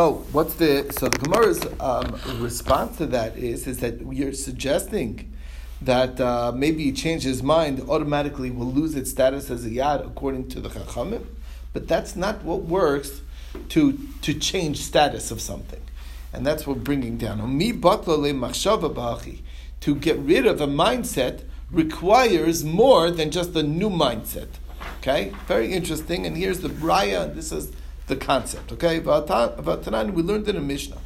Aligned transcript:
Oh, 0.00 0.26
what's 0.32 0.54
the 0.54 0.92
so 0.92 1.08
the 1.08 1.18
Gemara's 1.18 1.64
um, 1.78 2.18
response 2.42 2.96
to 2.96 3.06
that 3.06 3.38
is 3.38 3.68
is 3.68 3.78
that 3.78 4.00
you're 4.12 4.32
suggesting 4.32 5.32
that 5.80 6.20
uh, 6.20 6.50
maybe 6.52 6.82
he 6.82 6.90
changed 6.90 7.24
his 7.24 7.44
mind 7.44 7.80
automatically 7.88 8.50
will 8.50 8.72
lose 8.72 8.96
its 8.96 9.12
status 9.12 9.50
as 9.50 9.64
a 9.64 9.70
yad 9.70 10.04
according 10.04 10.48
to 10.48 10.60
the 10.60 10.68
Chachamim, 10.68 11.24
but 11.72 11.86
that's 11.86 12.16
not 12.16 12.42
what 12.42 12.62
works 12.62 13.20
to 13.68 13.96
to 14.22 14.34
change 14.34 14.80
status 14.80 15.30
of 15.30 15.40
something, 15.40 15.82
and 16.32 16.44
that's 16.44 16.66
what 16.66 16.82
bringing 16.82 17.16
down. 17.16 17.38
To 17.38 17.46
get 19.94 20.18
rid 20.18 20.46
of 20.46 20.60
a 20.60 20.66
mindset 20.66 21.44
requires 21.70 22.64
more 22.64 23.12
than 23.12 23.30
just 23.30 23.54
a 23.54 23.62
new 23.62 23.90
mindset. 23.90 24.48
Okay, 24.98 25.32
very 25.46 25.72
interesting. 25.72 26.26
And 26.26 26.36
here's 26.36 26.62
the 26.62 26.68
braya. 26.68 27.32
This 27.32 27.52
is 27.52 27.70
the 28.06 28.16
concept. 28.16 28.72
Okay, 28.72 29.00
Vatanan, 29.00 30.12
we 30.12 30.22
learned 30.22 30.48
in 30.48 30.56
a 30.56 30.60
Mishnah. 30.60 30.98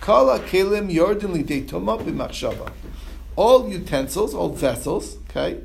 Kala 0.00 0.38
kelim. 0.40 0.86
All 3.36 3.68
utensils, 3.68 4.34
all 4.34 4.48
vessels, 4.50 5.18
okay, 5.28 5.62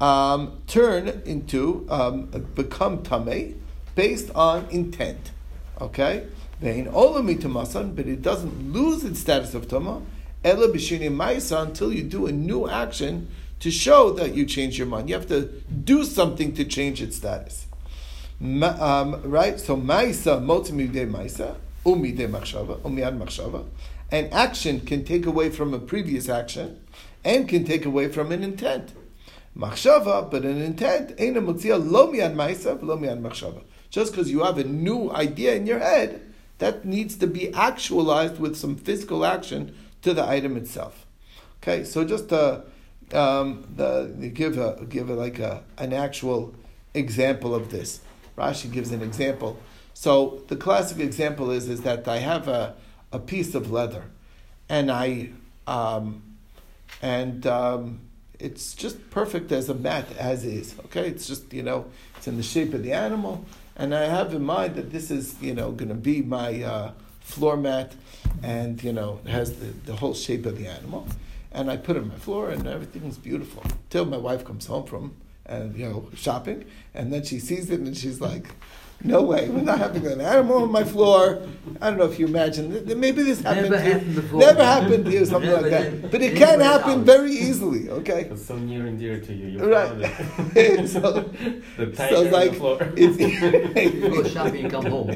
um, 0.00 0.62
turn 0.66 1.22
into 1.26 1.86
um, 1.90 2.26
become 2.54 2.98
tamei 3.02 3.54
based 3.94 4.30
on 4.34 4.66
intent. 4.70 5.30
Okay, 5.80 6.26
vein 6.60 6.86
olamitomasan, 6.86 7.94
but 7.94 8.06
it 8.06 8.22
doesn't 8.22 8.72
lose 8.72 9.04
its 9.04 9.20
status 9.20 9.54
of 9.54 9.68
tama. 9.68 10.02
Ela 10.44 10.68
b'shini 10.68 11.10
ma'isa 11.10 11.62
until 11.62 11.92
you 11.92 12.02
do 12.02 12.26
a 12.26 12.32
new 12.32 12.68
action 12.68 13.28
to 13.60 13.70
show 13.70 14.10
that 14.12 14.34
you 14.34 14.44
change 14.44 14.78
your 14.78 14.86
mind. 14.86 15.08
You 15.08 15.14
have 15.14 15.28
to 15.28 15.42
do 15.84 16.04
something 16.04 16.54
to 16.54 16.64
change 16.64 17.00
its 17.02 17.16
status. 17.16 17.66
Um, 18.42 19.22
right? 19.22 19.60
So 19.60 19.76
ma'isa 19.76 20.42
motzimidei 20.42 21.08
ma'isa 21.08 21.56
umidei 21.84 22.28
machshava 22.28 22.80
umiyad 22.80 23.16
machshava. 23.16 23.66
An 24.10 24.28
action 24.32 24.80
can 24.80 25.04
take 25.04 25.26
away 25.26 25.48
from 25.48 25.72
a 25.72 25.78
previous 25.78 26.28
action 26.28 26.80
and 27.24 27.48
can 27.48 27.64
take 27.64 27.84
away 27.84 28.08
from 28.08 28.32
an 28.32 28.42
intent. 28.42 28.92
Machshava, 29.56 30.28
but 30.28 30.44
an 30.44 30.60
intent 30.60 31.14
ain't 31.18 31.36
a 31.36 31.40
mutzia 31.40 31.78
lo 31.78 32.12
miyad 32.12 32.34
ma'isa 32.34 32.82
lo 32.82 32.98
miyad 32.98 33.20
machshava. 33.20 33.62
Just 33.90 34.12
because 34.12 34.30
you 34.30 34.42
have 34.42 34.58
a 34.58 34.64
new 34.64 35.12
idea 35.12 35.54
in 35.54 35.66
your 35.66 35.78
head, 35.78 36.20
that 36.58 36.84
needs 36.84 37.16
to 37.16 37.26
be 37.26 37.52
actualized 37.54 38.38
with 38.38 38.56
some 38.56 38.76
physical 38.76 39.24
action 39.24 39.74
to 40.00 40.14
the 40.14 40.26
item 40.28 40.56
itself. 40.56 41.06
Okay, 41.62 41.84
so 41.84 42.04
just 42.04 42.28
to 42.30 42.64
um, 43.12 43.64
the, 43.76 44.30
give 44.32 44.58
a 44.58 44.84
give 44.88 45.10
a, 45.10 45.14
like 45.14 45.38
a, 45.38 45.62
an 45.78 45.92
actual 45.92 46.54
example 46.94 47.54
of 47.54 47.70
this. 47.70 48.00
Rashi 48.36 48.70
gives 48.70 48.92
an 48.92 49.02
example. 49.02 49.58
So 49.94 50.42
the 50.48 50.56
classic 50.56 50.98
example 50.98 51.50
is, 51.50 51.68
is 51.68 51.82
that 51.82 52.08
I 52.08 52.18
have 52.18 52.48
a, 52.48 52.74
a 53.12 53.18
piece 53.18 53.54
of 53.54 53.70
leather, 53.70 54.04
and 54.68 54.90
I 54.90 55.30
um, 55.66 56.22
and 57.00 57.46
um, 57.46 58.00
it's 58.38 58.74
just 58.74 59.10
perfect 59.10 59.52
as 59.52 59.68
a 59.68 59.74
mat 59.74 60.06
as 60.18 60.44
is. 60.44 60.74
Okay, 60.86 61.08
it's 61.08 61.26
just 61.26 61.52
you 61.52 61.62
know 61.62 61.86
it's 62.16 62.26
in 62.26 62.36
the 62.36 62.42
shape 62.42 62.74
of 62.74 62.82
the 62.82 62.92
animal, 62.92 63.44
and 63.76 63.94
I 63.94 64.04
have 64.04 64.34
in 64.34 64.44
mind 64.44 64.76
that 64.76 64.90
this 64.90 65.10
is 65.10 65.40
you 65.40 65.54
know 65.54 65.72
going 65.72 65.88
to 65.90 65.94
be 65.94 66.22
my 66.22 66.62
uh, 66.62 66.92
floor 67.20 67.56
mat, 67.56 67.94
and 68.42 68.82
you 68.82 68.92
know 68.92 69.20
it 69.24 69.30
has 69.30 69.58
the, 69.58 69.66
the 69.66 69.96
whole 69.96 70.14
shape 70.14 70.46
of 70.46 70.58
the 70.58 70.66
animal, 70.66 71.06
and 71.52 71.70
I 71.70 71.76
put 71.76 71.96
it 71.96 72.00
on 72.00 72.08
my 72.08 72.16
floor, 72.16 72.50
and 72.50 72.66
everything's 72.66 73.18
beautiful 73.18 73.62
till 73.90 74.04
my 74.06 74.16
wife 74.16 74.44
comes 74.44 74.66
home 74.66 74.86
from 74.86 75.16
and 75.46 75.76
you 75.76 75.88
know 75.88 76.08
shopping, 76.14 76.64
and 76.94 77.12
then 77.12 77.22
she 77.24 77.38
sees 77.38 77.70
it 77.70 77.80
and 77.80 77.96
she's 77.96 78.20
like, 78.20 78.48
"No 79.04 79.22
way, 79.22 79.48
we're 79.48 79.62
not 79.62 79.78
having 79.78 80.06
an 80.06 80.20
animal 80.20 80.62
on 80.64 80.70
my 80.72 80.84
floor." 80.84 81.42
I 81.80 81.90
don't 81.90 81.98
know 81.98 82.04
if 82.04 82.18
you 82.18 82.26
imagine. 82.26 82.70
Maybe 83.00 83.22
this 83.22 83.40
happened. 83.40 83.70
Never 83.70 83.78
to 83.82 83.84
you. 83.88 83.92
happened 83.92 84.14
before. 84.14 84.40
Never 84.40 84.64
happened 84.64 85.04
to 85.06 85.10
you, 85.12 85.24
something 85.24 85.50
Never 85.50 85.62
like 85.62 85.70
that. 85.70 86.10
But 86.12 86.22
it 86.22 86.36
can 86.36 86.60
happen 86.60 86.92
else. 86.92 87.06
very 87.06 87.32
easily. 87.32 87.88
Okay. 87.90 88.28
It's 88.30 88.44
so 88.46 88.56
near 88.56 88.86
and 88.86 88.98
dear 88.98 89.18
to 89.20 89.32
you. 89.32 89.46
You 89.48 89.72
Right. 89.72 89.88
found 89.88 90.56
it. 90.56 90.88
so, 90.94 91.00
the 91.76 91.96
so 91.96 91.98
tiger 91.98 92.16
it's 92.24 92.32
like 92.32 92.48
on 92.48 92.54
the 92.54 92.60
floor. 92.60 92.92
You 92.96 94.10
go 94.22 94.24
shopping 94.28 94.64
and 94.64 94.70
come 94.72 94.86
home. 94.86 95.10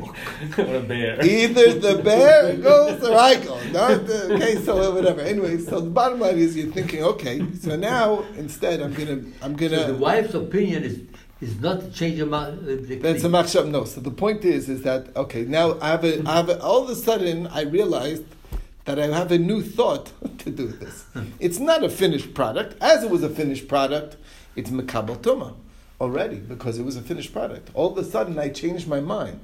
or 0.59 0.75
a 0.77 0.81
bear. 0.81 1.25
either 1.25 1.75
the 1.79 2.03
bear 2.03 2.57
goes 2.57 3.03
or 3.05 3.17
I 3.17 3.35
go. 3.37 3.55
Not 3.73 4.07
the, 4.07 4.35
okay, 4.35 4.57
so 4.65 4.93
whatever. 4.95 5.21
Anyway, 5.21 5.59
so 5.59 5.81
the 5.81 5.91
bottom 5.91 6.19
line 6.21 6.39
is 6.39 6.57
you're 6.57 6.73
thinking, 6.73 7.03
okay, 7.03 7.45
so 7.61 7.77
now 7.77 8.25
instead 8.37 8.81
I'm 8.81 8.95
gonna 8.95 9.21
I'm 9.43 9.55
gonna. 9.55 9.79
So 9.87 9.93
the 9.93 9.99
wife's 9.99 10.35
opinion 10.35 10.83
is 10.85 11.01
is 11.41 11.61
not 11.61 11.81
to 11.81 11.91
change 11.91 12.17
your 12.17 12.27
mind. 12.27 12.61
uh, 12.61 12.77
the 12.87 12.97
That's 12.97 13.25
a 13.25 13.29
machshava. 13.29 13.69
No. 13.69 13.85
So 13.85 14.01
the 14.01 14.11
point 14.11 14.45
is, 14.45 14.69
is 14.69 14.83
that 14.83 15.15
okay? 15.17 15.45
Now 15.45 15.79
I 15.81 15.89
have 15.89 16.05
a, 16.05 16.27
I 16.27 16.37
have 16.37 16.49
a, 16.49 16.61
all 16.63 16.85
of 16.85 16.91
a 16.91 16.97
sudden 16.97 17.47
I 17.49 17.63
realized 17.63 18.25
that 18.85 18.99
I 18.99 19.07
have 19.09 19.33
a 19.33 19.39
new 19.39 19.63
thought 19.63 20.13
to 20.39 20.51
do 20.51 20.69
this. 20.69 21.05
It's 21.41 21.59
not 21.59 21.83
a 21.83 21.89
finished 21.89 22.35
product. 22.35 22.81
As 22.81 23.05
it 23.05 23.11
was 23.11 23.23
a 23.23 23.29
finished 23.29 23.69
product, 23.69 24.17
it's 24.55 24.71
mekabel 24.71 25.19
tuma 25.19 25.55
already 26.01 26.37
because 26.37 26.79
it 26.79 26.85
was 26.85 26.97
a 26.97 27.03
finished 27.03 27.33
product. 27.33 27.71
All 27.75 27.93
of 27.93 27.99
a 27.99 28.05
sudden 28.05 28.39
I 28.39 28.49
changed 28.49 28.87
my 28.87 29.01
mind. 29.01 29.41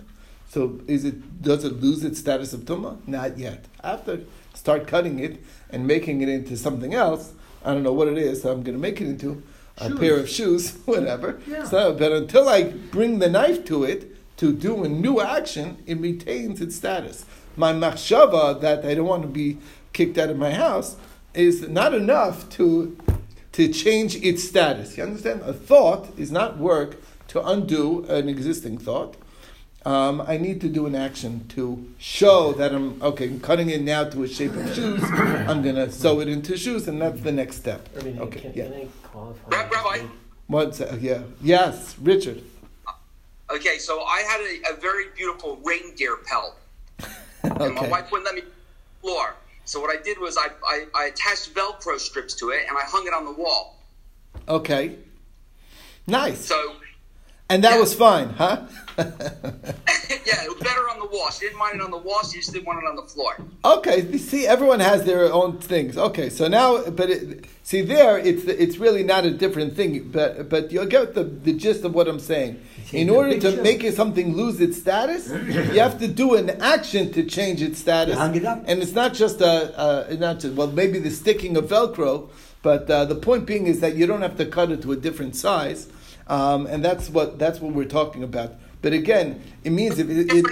So 0.48 0.80
is 0.86 1.04
it 1.04 1.42
does 1.42 1.64
it 1.64 1.80
lose 1.80 2.04
its 2.04 2.18
status 2.18 2.52
of 2.52 2.60
tuma? 2.60 2.96
Not 3.06 3.38
yet. 3.38 3.64
After 3.82 4.20
start 4.54 4.86
cutting 4.86 5.18
it 5.18 5.42
and 5.70 5.86
making 5.86 6.20
it 6.20 6.28
into 6.28 6.56
something 6.56 6.94
else. 6.94 7.32
I 7.64 7.72
don't 7.72 7.82
know 7.82 7.92
what 7.92 8.08
it 8.08 8.18
is. 8.18 8.42
So 8.42 8.50
I'm 8.52 8.62
going 8.62 8.76
to 8.76 8.80
make 8.80 9.00
it 9.00 9.06
into 9.06 9.42
a 9.78 9.88
Shoes. 9.88 9.98
pair 9.98 10.16
of 10.18 10.28
shoes, 10.28 10.70
whatever. 10.84 11.40
Yeah. 11.46 11.64
So, 11.64 11.94
but 11.94 12.12
until 12.12 12.48
I 12.48 12.64
bring 12.64 13.18
the 13.18 13.28
knife 13.28 13.64
to 13.66 13.84
it 13.84 14.14
to 14.38 14.52
do 14.52 14.84
a 14.84 14.88
new 14.88 15.20
action, 15.20 15.78
it 15.86 15.98
retains 15.98 16.60
its 16.60 16.76
status. 16.76 17.24
My 17.56 17.72
machshava 17.72 18.60
that 18.60 18.84
I 18.84 18.94
don't 18.94 19.06
want 19.06 19.22
to 19.22 19.28
be 19.28 19.58
kicked 19.92 20.18
out 20.18 20.30
of 20.30 20.38
my 20.38 20.52
house 20.52 20.96
is 21.34 21.68
not 21.68 21.94
enough 21.94 22.48
to 22.50 22.96
to 23.52 23.68
change 23.70 24.16
its 24.16 24.44
status. 24.44 24.96
You 24.96 25.02
understand? 25.04 25.42
A 25.42 25.52
thought 25.52 26.08
is 26.18 26.32
not 26.32 26.56
work 26.58 26.96
to 27.28 27.46
undo 27.46 28.04
an 28.08 28.28
existing 28.28 28.78
thought. 28.78 29.16
Um, 29.84 30.20
I 30.20 30.36
need 30.36 30.60
to 30.60 30.68
do 30.68 30.86
an 30.86 30.94
action 30.94 31.46
to 31.50 31.84
show 31.98 32.52
that 32.52 32.72
I'm 32.72 33.02
okay. 33.02 33.24
I'm 33.26 33.40
cutting 33.40 33.68
it 33.70 33.82
now 33.82 34.04
to 34.04 34.22
a 34.22 34.28
shape 34.28 34.52
of 34.54 34.72
shoes. 34.74 35.02
I'm 35.02 35.60
gonna 35.62 35.90
sew 35.90 36.20
it 36.20 36.28
into 36.28 36.56
shoes, 36.56 36.86
and 36.86 37.02
that's 37.02 37.20
the 37.20 37.32
next 37.32 37.56
step. 37.56 37.88
I 37.98 38.02
mean, 38.04 38.18
Okay, 38.20 38.40
can, 38.40 38.52
yeah. 38.54 38.64
can 38.68 38.74
I 38.74 39.32
Rabbi? 39.48 40.06
One 40.46 40.72
sec, 40.72 41.00
yeah, 41.00 41.22
yes, 41.42 41.96
Richard. 42.00 42.42
Okay, 43.50 43.78
so 43.78 44.02
I 44.02 44.20
had 44.20 44.40
a, 44.40 44.76
a 44.76 44.80
very 44.80 45.06
beautiful 45.16 45.58
reindeer 45.64 46.16
pelt, 46.26 46.54
and 47.42 47.74
my 47.74 47.88
wife 47.88 48.10
wouldn't 48.12 48.24
let 48.26 48.36
me 48.36 48.42
floor. 49.00 49.34
So 49.64 49.80
what 49.80 49.90
I 49.96 50.00
did 50.02 50.18
was 50.18 50.36
I, 50.36 50.48
I, 50.64 50.86
I 50.94 51.04
attached 51.06 51.54
Velcro 51.54 51.98
strips 51.98 52.34
to 52.34 52.50
it 52.50 52.62
and 52.68 52.76
I 52.76 52.82
hung 52.82 53.06
it 53.06 53.14
on 53.14 53.24
the 53.24 53.32
wall. 53.32 53.78
Okay. 54.48 54.96
Nice. 56.06 56.44
So 56.44 56.74
And 57.48 57.62
that 57.62 57.74
Yeah. 57.74 57.80
was 57.80 57.94
fine, 57.94 58.30
huh? 58.30 58.66
yeah, 58.98 60.44
it 60.44 60.48
was 60.48 60.62
better 60.62 60.88
on 60.90 60.98
the 60.98 61.06
wall. 61.06 61.30
She 61.30 61.46
didn't 61.46 61.58
mind 61.58 61.76
it 61.76 61.82
on 61.82 61.90
the 61.90 61.98
wall. 61.98 62.22
She 62.24 62.38
just 62.38 62.52
didn't 62.52 62.66
want 62.66 62.82
it 62.82 62.86
on 62.86 62.96
the 62.96 63.02
floor. 63.02 63.36
okay. 63.64 64.02
you 64.02 64.18
See, 64.18 64.46
everyone 64.46 64.80
has 64.80 65.04
their 65.04 65.32
own 65.32 65.58
things. 65.58 65.96
Okay, 65.96 66.28
so 66.30 66.48
now, 66.48 66.82
but 66.90 67.10
it, 67.10 67.46
see, 67.62 67.82
there, 67.82 68.18
it's 68.18 68.44
it's 68.44 68.78
really 68.78 69.02
not 69.02 69.24
a 69.24 69.30
different 69.30 69.74
thing. 69.76 70.10
But 70.10 70.48
but 70.48 70.72
you'll 70.72 70.86
get 70.86 71.14
the, 71.14 71.24
the 71.24 71.52
gist 71.52 71.84
of 71.84 71.94
what 71.94 72.08
I'm 72.08 72.20
saying. 72.20 72.60
In 72.92 73.08
order 73.08 73.38
to 73.40 73.62
make 73.62 73.82
it 73.84 73.94
something 73.94 74.36
lose 74.36 74.60
its 74.60 74.76
status, 74.78 75.30
you 75.30 75.80
have 75.80 75.98
to 76.00 76.08
do 76.08 76.34
an 76.34 76.50
action 76.62 77.10
to 77.12 77.24
change 77.24 77.62
its 77.62 77.78
status. 77.78 78.14
You 78.14 78.20
hung 78.20 78.34
it 78.34 78.44
up. 78.44 78.64
And 78.66 78.82
it's 78.82 78.92
not 78.92 79.14
just 79.14 79.40
a, 79.40 80.10
a 80.10 80.16
not 80.16 80.40
just 80.40 80.54
well, 80.54 80.70
maybe 80.70 80.98
the 80.98 81.10
sticking 81.10 81.56
of 81.56 81.64
Velcro, 81.66 82.28
but 82.60 82.90
uh, 82.90 83.06
the 83.06 83.14
point 83.14 83.46
being 83.46 83.66
is 83.66 83.80
that 83.80 83.96
you 83.96 84.06
don't 84.06 84.22
have 84.22 84.36
to 84.36 84.46
cut 84.46 84.70
it 84.70 84.82
to 84.82 84.92
a 84.92 84.96
different 84.96 85.36
size, 85.36 85.88
um, 86.26 86.66
and 86.66 86.84
that's 86.84 87.08
what 87.08 87.38
that's 87.38 87.60
what 87.60 87.72
we're 87.72 87.84
talking 87.84 88.22
about. 88.22 88.54
But 88.82 88.92
again, 88.92 89.40
it 89.64 89.70
means 89.70 89.98
if 89.98 90.10
it, 90.10 90.32
it 90.32 90.46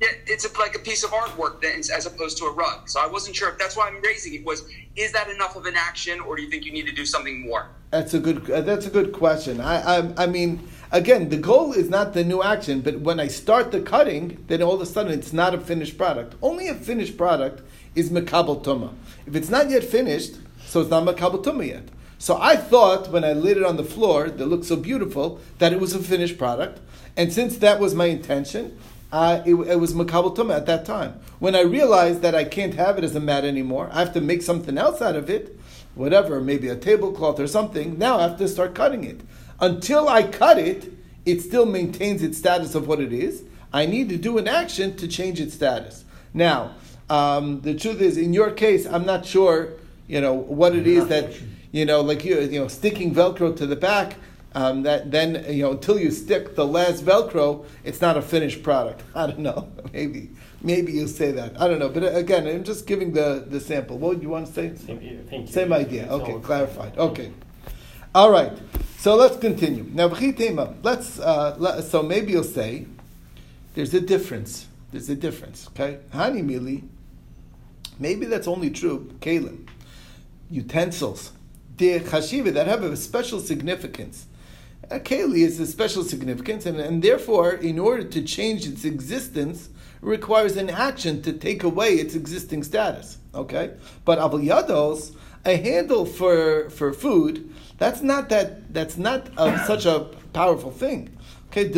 Yeah, 0.00 0.08
it's 0.26 0.44
a, 0.44 0.58
like 0.58 0.74
a 0.74 0.80
piece 0.80 1.04
of 1.04 1.10
artwork 1.10 1.62
then, 1.62 1.78
as 1.78 2.04
opposed 2.04 2.36
to 2.38 2.46
a 2.46 2.52
rug. 2.52 2.88
So 2.88 3.00
I 3.00 3.06
wasn't 3.06 3.36
sure 3.36 3.48
if 3.48 3.58
that's 3.58 3.76
why 3.76 3.86
I'm 3.86 4.02
raising 4.02 4.34
it. 4.34 4.44
Was 4.44 4.68
is 4.96 5.12
that 5.12 5.30
enough 5.30 5.56
of 5.56 5.66
an 5.66 5.76
action, 5.76 6.20
or 6.20 6.36
do 6.36 6.42
you 6.42 6.50
think 6.50 6.64
you 6.64 6.72
need 6.72 6.86
to 6.86 6.92
do 6.92 7.06
something 7.06 7.42
more? 7.42 7.68
That's 7.90 8.12
a 8.12 8.18
good. 8.18 8.50
Uh, 8.50 8.60
that's 8.60 8.86
a 8.86 8.90
good 8.90 9.12
question. 9.12 9.60
I, 9.60 9.98
I, 9.98 10.24
I 10.24 10.26
mean, 10.26 10.68
again, 10.90 11.28
the 11.28 11.36
goal 11.36 11.72
is 11.72 11.88
not 11.88 12.12
the 12.12 12.24
new 12.24 12.42
action, 12.42 12.80
but 12.80 13.00
when 13.00 13.20
I 13.20 13.28
start 13.28 13.70
the 13.70 13.80
cutting, 13.80 14.44
then 14.48 14.62
all 14.62 14.74
of 14.74 14.80
a 14.80 14.86
sudden 14.86 15.12
it's 15.12 15.32
not 15.32 15.54
a 15.54 15.60
finished 15.60 15.96
product. 15.96 16.34
Only 16.42 16.66
a 16.66 16.74
finished 16.74 17.16
product 17.16 17.62
is 17.94 18.10
mekabel 18.10 18.64
tuma. 18.64 18.92
If 19.26 19.36
it's 19.36 19.48
not 19.48 19.70
yet 19.70 19.84
finished, 19.84 20.34
so 20.66 20.80
it's 20.80 20.90
not 20.90 21.04
mekabel 21.04 21.44
tuma 21.44 21.68
yet. 21.68 21.84
So 22.18 22.36
I 22.40 22.56
thought 22.56 23.10
when 23.10 23.22
I 23.22 23.32
laid 23.32 23.58
it 23.58 23.64
on 23.64 23.76
the 23.76 23.84
floor 23.84 24.28
that 24.28 24.46
looked 24.46 24.64
so 24.64 24.76
beautiful 24.76 25.40
that 25.58 25.72
it 25.72 25.78
was 25.78 25.94
a 25.94 25.98
finished 25.98 26.36
product, 26.36 26.80
and 27.16 27.32
since 27.32 27.58
that 27.58 27.80
was 27.80 27.94
my 27.94 28.06
intention, 28.06 28.78
uh, 29.12 29.42
it, 29.46 29.54
it 29.54 29.78
was 29.78 29.94
makabel 29.94 30.54
at 30.54 30.66
that 30.66 30.84
time. 30.84 31.20
When 31.38 31.54
I 31.54 31.60
realized 31.60 32.22
that 32.22 32.34
I 32.34 32.44
can't 32.44 32.74
have 32.74 32.98
it 32.98 33.04
as 33.04 33.14
a 33.14 33.20
mat 33.20 33.44
anymore, 33.44 33.88
I 33.92 34.00
have 34.00 34.12
to 34.14 34.20
make 34.20 34.42
something 34.42 34.76
else 34.76 35.00
out 35.00 35.14
of 35.14 35.30
it, 35.30 35.58
whatever, 35.94 36.40
maybe 36.40 36.68
a 36.68 36.76
tablecloth 36.76 37.38
or 37.38 37.46
something. 37.46 37.96
Now 37.98 38.18
I 38.18 38.22
have 38.22 38.38
to 38.38 38.48
start 38.48 38.74
cutting 38.74 39.04
it. 39.04 39.20
Until 39.60 40.08
I 40.08 40.24
cut 40.24 40.58
it, 40.58 40.92
it 41.24 41.40
still 41.40 41.64
maintains 41.64 42.22
its 42.22 42.38
status 42.38 42.74
of 42.74 42.88
what 42.88 43.00
it 43.00 43.12
is. 43.12 43.44
I 43.72 43.86
need 43.86 44.08
to 44.08 44.16
do 44.16 44.38
an 44.38 44.48
action 44.48 44.96
to 44.96 45.08
change 45.08 45.40
its 45.40 45.54
status. 45.54 46.04
Now, 46.32 46.74
um, 47.08 47.60
the 47.60 47.74
truth 47.74 48.00
is, 48.00 48.16
in 48.16 48.32
your 48.32 48.50
case, 48.50 48.86
I'm 48.86 49.06
not 49.06 49.24
sure, 49.24 49.74
you 50.08 50.20
know, 50.20 50.34
what 50.34 50.74
it 50.74 50.86
is 50.86 51.06
that, 51.08 51.34
you 51.70 51.84
know, 51.84 52.00
like 52.00 52.24
you, 52.24 52.40
you 52.40 52.60
know, 52.60 52.68
sticking 52.68 53.14
Velcro 53.14 53.56
to 53.56 53.66
the 53.66 53.76
back. 53.76 54.16
Um, 54.56 54.84
that 54.84 55.10
then 55.10 55.44
you 55.48 55.64
know 55.64 55.72
until 55.72 55.98
you 55.98 56.10
stick 56.10 56.54
the 56.54 56.66
last 56.66 57.04
Velcro, 57.04 57.66
it's 57.82 58.00
not 58.00 58.16
a 58.16 58.22
finished 58.22 58.62
product. 58.62 59.02
I 59.14 59.26
don't 59.26 59.40
know. 59.40 59.68
Maybe 59.92 60.30
maybe 60.64 60.92
you'll 60.92 61.06
say 61.06 61.30
that. 61.30 61.60
I 61.60 61.68
don't 61.68 61.78
know. 61.78 61.90
But 61.90 62.02
uh, 62.02 62.06
again, 62.12 62.46
I'm 62.48 62.64
just 62.64 62.86
giving 62.86 63.12
the, 63.12 63.44
the 63.46 63.60
sample. 63.60 63.98
What 63.98 64.14
would 64.14 64.22
you 64.22 64.30
want 64.30 64.46
to 64.48 64.52
say? 64.52 64.74
Same, 64.74 65.00
you. 65.00 65.46
Same 65.46 65.72
idea. 65.72 66.08
Okay, 66.08 66.36
clarified. 66.40 66.96
Okay. 66.98 67.30
All 68.14 68.30
right. 68.30 68.52
So 68.98 69.14
let's 69.14 69.36
continue. 69.36 69.84
Now. 69.92 70.06
Let's. 70.82 71.20
Uh, 71.20 71.54
let, 71.58 71.84
so 71.84 72.02
maybe 72.02 72.32
you'll 72.32 72.42
say, 72.42 72.86
there's 73.74 73.92
a 73.94 74.00
difference. 74.00 74.66
There's 74.90 75.10
a 75.10 75.14
difference. 75.14 75.68
Okay. 75.68 75.98
Hani 76.12 76.42
mili. 76.42 76.88
Maybe 77.98 78.26
that's 78.26 78.48
only 78.48 78.70
true. 78.70 79.12
Kalim, 79.20 79.68
utensils, 80.50 81.30
de 81.76 82.00
chashiva 82.00 82.52
that 82.52 82.66
have 82.66 82.82
a 82.82 82.96
special 82.96 83.38
significance. 83.38 84.26
A 84.90 85.00
keli 85.00 85.38
is 85.38 85.58
a 85.60 85.66
special 85.66 86.04
significance, 86.04 86.66
and, 86.66 86.78
and 86.78 87.02
therefore, 87.02 87.52
in 87.52 87.78
order 87.78 88.04
to 88.04 88.22
change 88.22 88.66
its 88.66 88.84
existence, 88.84 89.70
requires 90.02 90.56
an 90.56 90.68
action 90.68 91.22
to 91.22 91.32
take 91.32 91.62
away 91.62 91.94
its 91.94 92.14
existing 92.14 92.62
status. 92.62 93.18
Okay, 93.34 93.72
but 94.04 94.18
avol 94.18 94.44
yados, 94.44 95.14
a 95.44 95.56
handle 95.56 96.04
for 96.04 96.68
for 96.70 96.92
food, 96.92 97.50
that's 97.78 98.02
not 98.02 98.28
that 98.28 98.72
that's 98.74 98.96
not 98.98 99.28
a, 99.38 99.42
um, 99.42 99.58
such 99.66 99.86
a 99.86 100.00
powerful 100.32 100.70
thing. 100.70 101.16
Okay, 101.48 101.72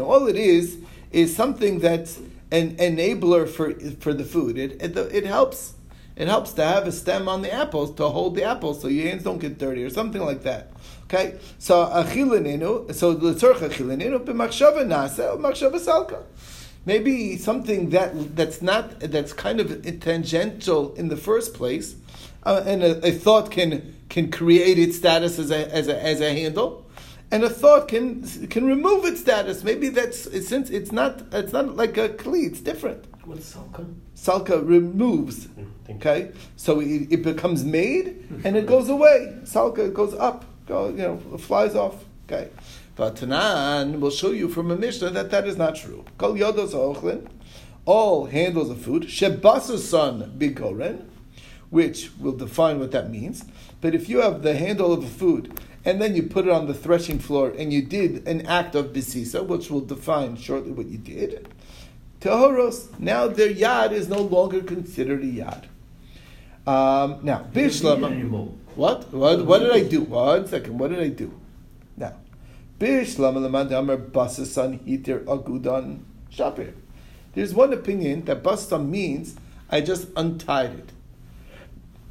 all 0.00 0.26
it 0.28 0.36
is 0.36 0.78
is 1.10 1.34
something 1.34 1.78
that's 1.80 2.18
an 2.52 2.76
enabler 2.76 3.48
for 3.48 3.74
for 3.98 4.14
the 4.14 4.24
food. 4.24 4.56
It 4.56 4.80
it, 4.80 4.96
it 4.96 5.26
helps. 5.26 5.74
It 6.16 6.26
helps 6.26 6.52
to 6.54 6.64
have 6.64 6.84
a 6.88 6.90
stem 6.90 7.28
on 7.28 7.42
the 7.42 7.52
apples 7.52 7.94
to 7.94 8.08
hold 8.08 8.34
the 8.34 8.42
apples 8.42 8.82
so 8.82 8.88
your 8.88 9.06
hands 9.06 9.22
don't 9.22 9.38
get 9.38 9.56
dirty 9.56 9.84
or 9.84 9.90
something 9.90 10.20
like 10.20 10.42
that. 10.42 10.72
Okay, 11.10 11.38
so 11.58 11.86
achilinenu, 11.86 12.92
so 12.94 13.08
l'tzorch 13.10 13.60
achilinenu 13.60 14.22
b'machshava 14.26 14.84
nasa 14.84 15.38
machshava 15.40 15.80
salka. 15.80 16.22
Maybe 16.84 17.38
something 17.38 17.88
that 17.90 18.36
that's 18.36 18.60
not 18.60 19.00
that's 19.00 19.32
kind 19.32 19.58
of 19.58 20.00
tangential 20.00 20.94
in 20.96 21.08
the 21.08 21.16
first 21.16 21.54
place, 21.54 21.96
uh, 22.42 22.62
and 22.66 22.82
a, 22.82 23.06
a 23.06 23.12
thought 23.12 23.50
can 23.50 23.96
can 24.10 24.30
create 24.30 24.78
its 24.78 24.98
status 24.98 25.38
as 25.38 25.50
a, 25.50 25.74
as 25.74 25.88
a 25.88 26.02
as 26.02 26.20
a 26.20 26.30
handle, 26.30 26.84
and 27.30 27.42
a 27.42 27.48
thought 27.48 27.88
can 27.88 28.22
can 28.48 28.66
remove 28.66 29.06
its 29.06 29.20
status. 29.20 29.64
Maybe 29.64 29.88
that's 29.88 30.46
since 30.46 30.68
it's 30.68 30.92
not 30.92 31.22
it's 31.32 31.54
not 31.54 31.74
like 31.74 31.96
a 31.96 32.10
kli, 32.10 32.44
it's 32.46 32.60
different. 32.60 33.06
What's 33.24 33.54
salka? 33.54 33.94
Salka 34.14 34.66
removes. 34.66 35.46
Mm. 35.46 35.70
Okay, 35.90 36.32
so 36.56 36.80
it, 36.80 37.10
it 37.10 37.22
becomes 37.22 37.64
made 37.64 38.26
and 38.44 38.56
it 38.56 38.66
goes 38.66 38.90
away. 38.90 39.38
Salka 39.44 39.90
goes 39.92 40.12
up, 40.12 40.44
go 40.68 40.88
you 40.90 40.96
know, 40.96 41.16
flies 41.38 41.74
off. 41.74 42.04
Okay, 42.26 42.50
but 42.94 43.16
Tanan 43.16 44.00
will 44.00 44.10
show 44.10 44.30
you 44.30 44.48
from 44.48 44.70
a 44.70 44.76
Mishnah 44.76 45.10
that 45.10 45.30
that 45.30 45.48
is 45.48 45.56
not 45.56 45.76
true. 45.76 46.04
Kol 46.18 46.34
yodos 46.34 46.74
ochlin, 46.74 47.26
all 47.86 48.26
handles 48.26 48.70
of 48.70 48.80
food. 48.80 49.04
Shebasasan 49.04 50.36
bigoren, 50.38 51.06
which 51.70 52.10
will 52.20 52.36
define 52.36 52.78
what 52.78 52.90
that 52.92 53.10
means. 53.10 53.44
But 53.80 53.94
if 53.94 54.08
you 54.08 54.20
have 54.20 54.42
the 54.42 54.56
handle 54.56 54.92
of 54.92 55.02
a 55.04 55.08
food 55.08 55.58
and 55.84 56.02
then 56.02 56.14
you 56.14 56.24
put 56.24 56.46
it 56.46 56.50
on 56.50 56.66
the 56.66 56.74
threshing 56.74 57.18
floor 57.18 57.50
and 57.56 57.72
you 57.72 57.82
did 57.82 58.26
an 58.28 58.44
act 58.46 58.74
of 58.74 58.92
bisisa, 58.92 59.46
which 59.46 59.70
will 59.70 59.80
define 59.80 60.36
shortly 60.36 60.72
what 60.72 60.86
you 60.86 60.98
did. 60.98 61.48
Tehoros, 62.20 62.98
now 62.98 63.28
their 63.28 63.52
yad 63.52 63.92
is 63.92 64.08
no 64.08 64.20
longer 64.20 64.60
considered 64.60 65.22
a 65.22 65.26
yad. 65.26 65.64
Um, 66.68 67.20
now, 67.22 67.46
You 67.54 67.70
don't 67.70 68.00
need 68.02 68.20
it 68.20 68.30
Bishlam. 68.30 68.52
What? 68.76 69.12
What? 69.12 69.46
What 69.46 69.58
did 69.60 69.72
I 69.72 69.84
do? 69.84 70.02
One 70.02 70.46
second. 70.46 70.76
What 70.76 70.90
did 70.90 71.00
I 71.00 71.08
do? 71.08 71.32
Now, 71.96 72.12
Bishlam 72.78 73.36
lemand 73.36 73.72
amar 73.72 73.96
basasan 73.96 74.78
hitir 74.80 75.24
agudan 75.24 76.00
shapir. 76.30 76.74
There's 77.32 77.54
one 77.54 77.72
opinion 77.72 78.26
that 78.26 78.42
basasan 78.42 78.90
means 78.90 79.36
I 79.70 79.80
just 79.80 80.08
untied 80.14 80.74
it. 80.74 80.92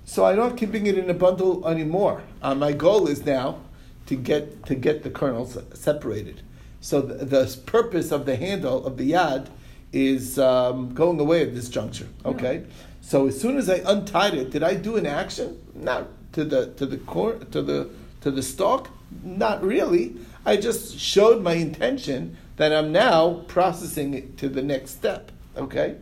So 0.06 0.26
I'm 0.26 0.38
not 0.38 0.50
have 0.50 0.58
keeping 0.58 0.88
it 0.88 0.98
in 0.98 1.08
a 1.08 1.14
bundle 1.14 1.68
anymore. 1.68 2.24
Uh, 2.42 2.56
my 2.56 2.72
goal 2.72 3.08
is 3.08 3.26
now 3.26 3.60
to 4.08 4.16
get 4.16 4.66
to 4.66 4.74
get 4.74 5.04
the 5.04 5.12
kernels 5.12 5.56
separated. 5.76 6.42
So 6.82 7.02
the, 7.02 7.26
the 7.26 7.58
purpose 7.68 8.12
of 8.12 8.26
the 8.26 8.36
handle 8.36 8.88
of 8.88 8.98
the 8.98 9.12
yad 9.12 9.50
is 9.94 10.40
um, 10.40 10.96
going 10.96 11.20
away 11.20 11.44
at 11.44 11.54
this 11.54 11.70
juncture. 11.70 12.08
Okay. 12.26 12.64
So 13.08 13.26
as 13.28 13.40
soon 13.40 13.56
as 13.58 13.70
I 13.70 13.76
untied 13.86 14.34
it, 14.34 14.50
did 14.50 14.64
I 14.64 14.74
do 14.74 14.98
an 14.98 15.06
action? 15.06 15.62
Not 15.74 16.10
to 16.34 16.44
the 16.44 16.74
to 16.74 16.86
the 16.86 16.98
core 16.98 17.36
to 17.36 17.62
the 17.62 17.90
to 18.20 18.30
the 18.30 18.44
stalk. 18.44 18.90
Not 19.24 19.64
really. 19.64 20.18
I 20.46 20.58
just 20.58 21.00
showed 21.00 21.42
my 21.42 21.54
intention 21.54 22.36
that 22.58 22.74
I'm 22.74 22.92
now 22.92 23.46
processing 23.48 24.14
it 24.14 24.38
to 24.40 24.50
the 24.50 24.62
next 24.62 24.92
step. 24.92 25.32
Okay. 25.56 25.96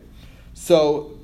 So 0.52 1.16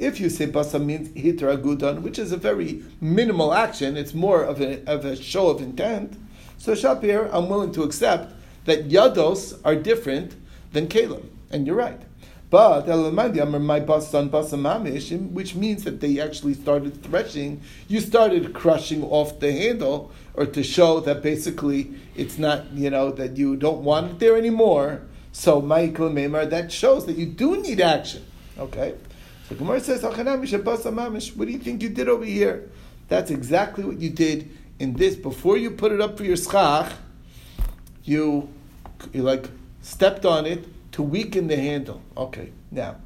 if 0.00 0.18
you 0.18 0.28
say 0.28 0.48
basa 0.48 0.84
means 0.84 1.10
hitra 1.10 1.62
gudan, 1.62 2.02
which 2.02 2.18
is 2.18 2.32
a 2.32 2.36
very 2.36 2.82
minimal 3.00 3.54
action, 3.54 3.96
it's 3.96 4.14
more 4.14 4.42
of 4.42 4.60
a, 4.60 4.84
of 4.90 5.04
a 5.04 5.14
show 5.14 5.50
of 5.50 5.62
intent. 5.62 6.18
So 6.56 6.72
Shapir, 6.72 7.30
I'm 7.32 7.48
willing 7.48 7.70
to 7.74 7.84
accept 7.84 8.34
that 8.64 8.88
yados 8.88 9.60
are 9.64 9.76
different 9.76 10.34
than 10.72 10.88
kalim, 10.88 11.28
and 11.52 11.64
you're 11.64 11.76
right. 11.76 12.00
But 12.50 12.86
elamandi 12.86 13.60
my 13.60 13.80
basan 13.80 14.30
basa 14.30 14.58
mamish, 14.58 15.30
which 15.32 15.54
means 15.54 15.84
that 15.84 16.00
they 16.00 16.18
actually 16.18 16.54
started 16.54 17.02
threshing. 17.02 17.60
You 17.88 18.00
started 18.00 18.54
crushing 18.54 19.04
off 19.04 19.38
the 19.38 19.52
handle, 19.52 20.12
or 20.32 20.46
to 20.46 20.62
show 20.62 21.00
that 21.00 21.22
basically 21.22 21.92
it's 22.16 22.38
not, 22.38 22.72
you 22.72 22.88
know, 22.88 23.10
that 23.10 23.36
you 23.36 23.56
don't 23.56 23.82
want 23.82 24.12
it 24.12 24.18
there 24.18 24.36
anymore. 24.36 25.02
So 25.32 25.60
Michael 25.60 26.08
Memar, 26.08 26.48
that 26.48 26.72
shows 26.72 27.04
that 27.04 27.16
you 27.16 27.26
do 27.26 27.60
need 27.60 27.82
action. 27.82 28.24
Okay? 28.58 28.94
So 29.48 29.54
Gemara 29.54 29.80
says. 29.80 30.02
What 30.02 30.16
do 30.16 31.52
you 31.52 31.58
think 31.58 31.82
you 31.82 31.90
did 31.90 32.08
over 32.08 32.24
here? 32.24 32.70
That's 33.08 33.30
exactly 33.30 33.84
what 33.84 33.98
you 33.98 34.10
did 34.10 34.50
in 34.78 34.94
this. 34.94 35.16
Before 35.16 35.58
you 35.58 35.70
put 35.70 35.92
it 35.92 36.00
up 36.00 36.16
for 36.16 36.24
your 36.24 36.36
schach, 36.36 36.92
you, 38.04 38.48
you 39.12 39.22
like 39.22 39.50
stepped 39.82 40.24
on 40.24 40.46
it 40.46 40.64
to 40.98 41.02
weaken 41.04 41.46
the 41.46 41.56
handle. 41.56 42.02
Okay, 42.16 42.50
now. 42.72 42.96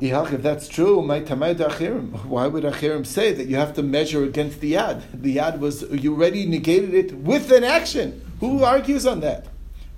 If 0.00 0.42
that's 0.42 0.68
true, 0.68 1.02
my. 1.02 1.18
Why 1.22 2.46
would 2.46 2.62
achirim 2.62 3.04
say 3.04 3.32
that 3.32 3.48
you 3.48 3.56
have 3.56 3.74
to 3.74 3.82
measure 3.82 4.22
against 4.22 4.60
the 4.60 4.74
yad? 4.74 5.02
The 5.12 5.38
yad 5.38 5.58
was 5.58 5.82
you 5.90 6.14
already 6.14 6.46
negated 6.46 6.94
it 6.94 7.12
with 7.14 7.50
an 7.50 7.64
action. 7.64 8.08
Who 8.38 8.62
argues 8.62 9.08
on 9.08 9.18
that? 9.22 9.48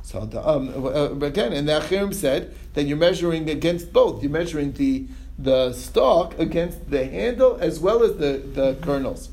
So 0.02 0.24
the, 0.24 0.40
um, 0.48 0.86
uh, 0.86 1.26
again, 1.26 1.52
and 1.52 1.68
the 1.68 1.80
achirim 1.80 2.14
said 2.14 2.54
that 2.72 2.84
you're 2.84 2.96
measuring 2.96 3.50
against 3.50 3.92
both. 3.92 4.22
You're 4.22 4.32
measuring 4.32 4.72
the 4.72 5.06
the 5.38 5.74
stalk 5.74 6.38
against 6.38 6.90
the 6.90 7.04
handle 7.04 7.58
as 7.60 7.78
well 7.78 8.02
as 8.02 8.16
the, 8.16 8.32
the 8.58 8.78
kernels. 8.80 9.28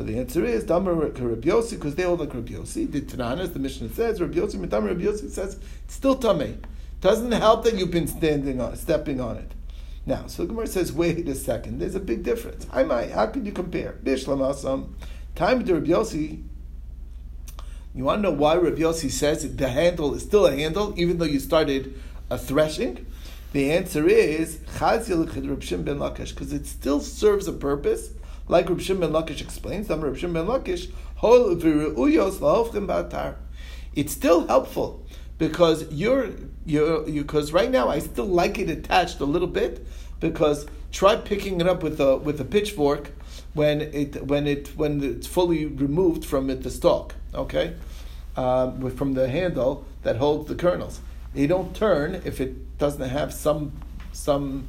So 0.00 0.06
the 0.06 0.18
answer 0.18 0.46
is 0.46 0.64
Damar 0.64 0.94
Rabbi 0.94 1.18
Yossi 1.20 1.72
because 1.72 1.94
they 1.94 2.04
hold 2.04 2.20
like 2.20 2.32
Rabbi 2.32 2.54
Yossi. 2.54 2.90
The 2.90 3.02
Tanana, 3.02 3.42
as 3.42 3.52
the 3.52 3.58
Mishnah 3.58 3.90
says, 3.90 4.18
Mitamar 4.18 4.86
Rabbi 4.86 5.02
Yossi 5.02 5.28
says 5.28 5.60
it's 5.84 5.94
still 5.94 6.16
tamei. 6.16 6.56
Doesn't 7.02 7.32
help 7.32 7.64
that 7.64 7.74
you've 7.74 7.90
been 7.90 8.06
standing 8.06 8.62
on, 8.62 8.76
stepping 8.76 9.20
on 9.20 9.36
it. 9.36 9.52
Now, 10.06 10.26
so 10.26 10.46
Gemara 10.46 10.68
says, 10.68 10.90
wait 10.90 11.28
a 11.28 11.34
second. 11.34 11.80
There's 11.80 11.96
a 11.96 12.00
big 12.00 12.22
difference. 12.22 12.66
I 12.72 12.82
might. 12.82 13.10
How 13.10 13.26
could 13.26 13.44
you 13.44 13.52
compare? 13.52 13.98
Bishlam 14.02 14.38
Asam, 14.38 14.94
time 15.34 15.66
to 15.66 15.74
Rabbi 15.74 15.88
Yossi. 15.88 16.44
You 17.94 18.04
want 18.04 18.22
to 18.22 18.30
know 18.30 18.34
why 18.34 18.54
Rabbi 18.54 18.80
Yossi 18.80 19.10
says 19.10 19.54
the 19.54 19.68
handle 19.68 20.14
is 20.14 20.22
still 20.22 20.46
a 20.46 20.56
handle, 20.56 20.94
even 20.96 21.18
though 21.18 21.26
you 21.26 21.38
started 21.38 22.00
a 22.30 22.38
threshing? 22.38 23.04
The 23.52 23.70
answer 23.70 24.08
is 24.08 24.60
because 24.60 26.52
it 26.54 26.66
still 26.66 27.00
serves 27.00 27.48
a 27.48 27.52
purpose, 27.52 28.12
like 28.50 28.68
Reb 28.68 28.80
Shimon 28.80 29.12
Lakish 29.12 29.40
explains. 29.40 29.86
Some 29.86 30.00
Reb 30.00 30.16
Shimon 30.16 30.46
Lakish. 30.46 30.90
It's 33.94 34.12
still 34.12 34.46
helpful 34.46 35.06
because 35.38 35.90
you're 35.92 36.30
you're 36.66 37.02
because 37.04 37.52
right 37.52 37.70
now 37.70 37.88
I 37.88 38.00
still 38.00 38.26
like 38.26 38.58
it 38.58 38.68
attached 38.68 39.20
a 39.20 39.24
little 39.24 39.48
bit 39.48 39.86
because 40.18 40.66
try 40.90 41.16
picking 41.16 41.60
it 41.60 41.68
up 41.68 41.82
with 41.82 42.00
a 42.00 42.16
with 42.16 42.40
a 42.40 42.44
pitchfork 42.44 43.12
when 43.54 43.80
it 43.80 44.26
when 44.26 44.46
it 44.46 44.68
when 44.76 45.02
it's 45.02 45.26
fully 45.26 45.66
removed 45.66 46.24
from 46.24 46.50
it 46.50 46.62
the 46.62 46.70
stalk. 46.70 47.14
Okay, 47.34 47.74
um, 48.36 48.90
from 48.90 49.14
the 49.14 49.28
handle 49.28 49.84
that 50.02 50.16
holds 50.16 50.48
the 50.48 50.54
kernels. 50.54 51.00
They 51.34 51.46
don't 51.46 51.74
turn 51.74 52.20
if 52.24 52.40
it 52.40 52.78
doesn't 52.78 53.08
have 53.08 53.32
some 53.32 53.72
some 54.12 54.66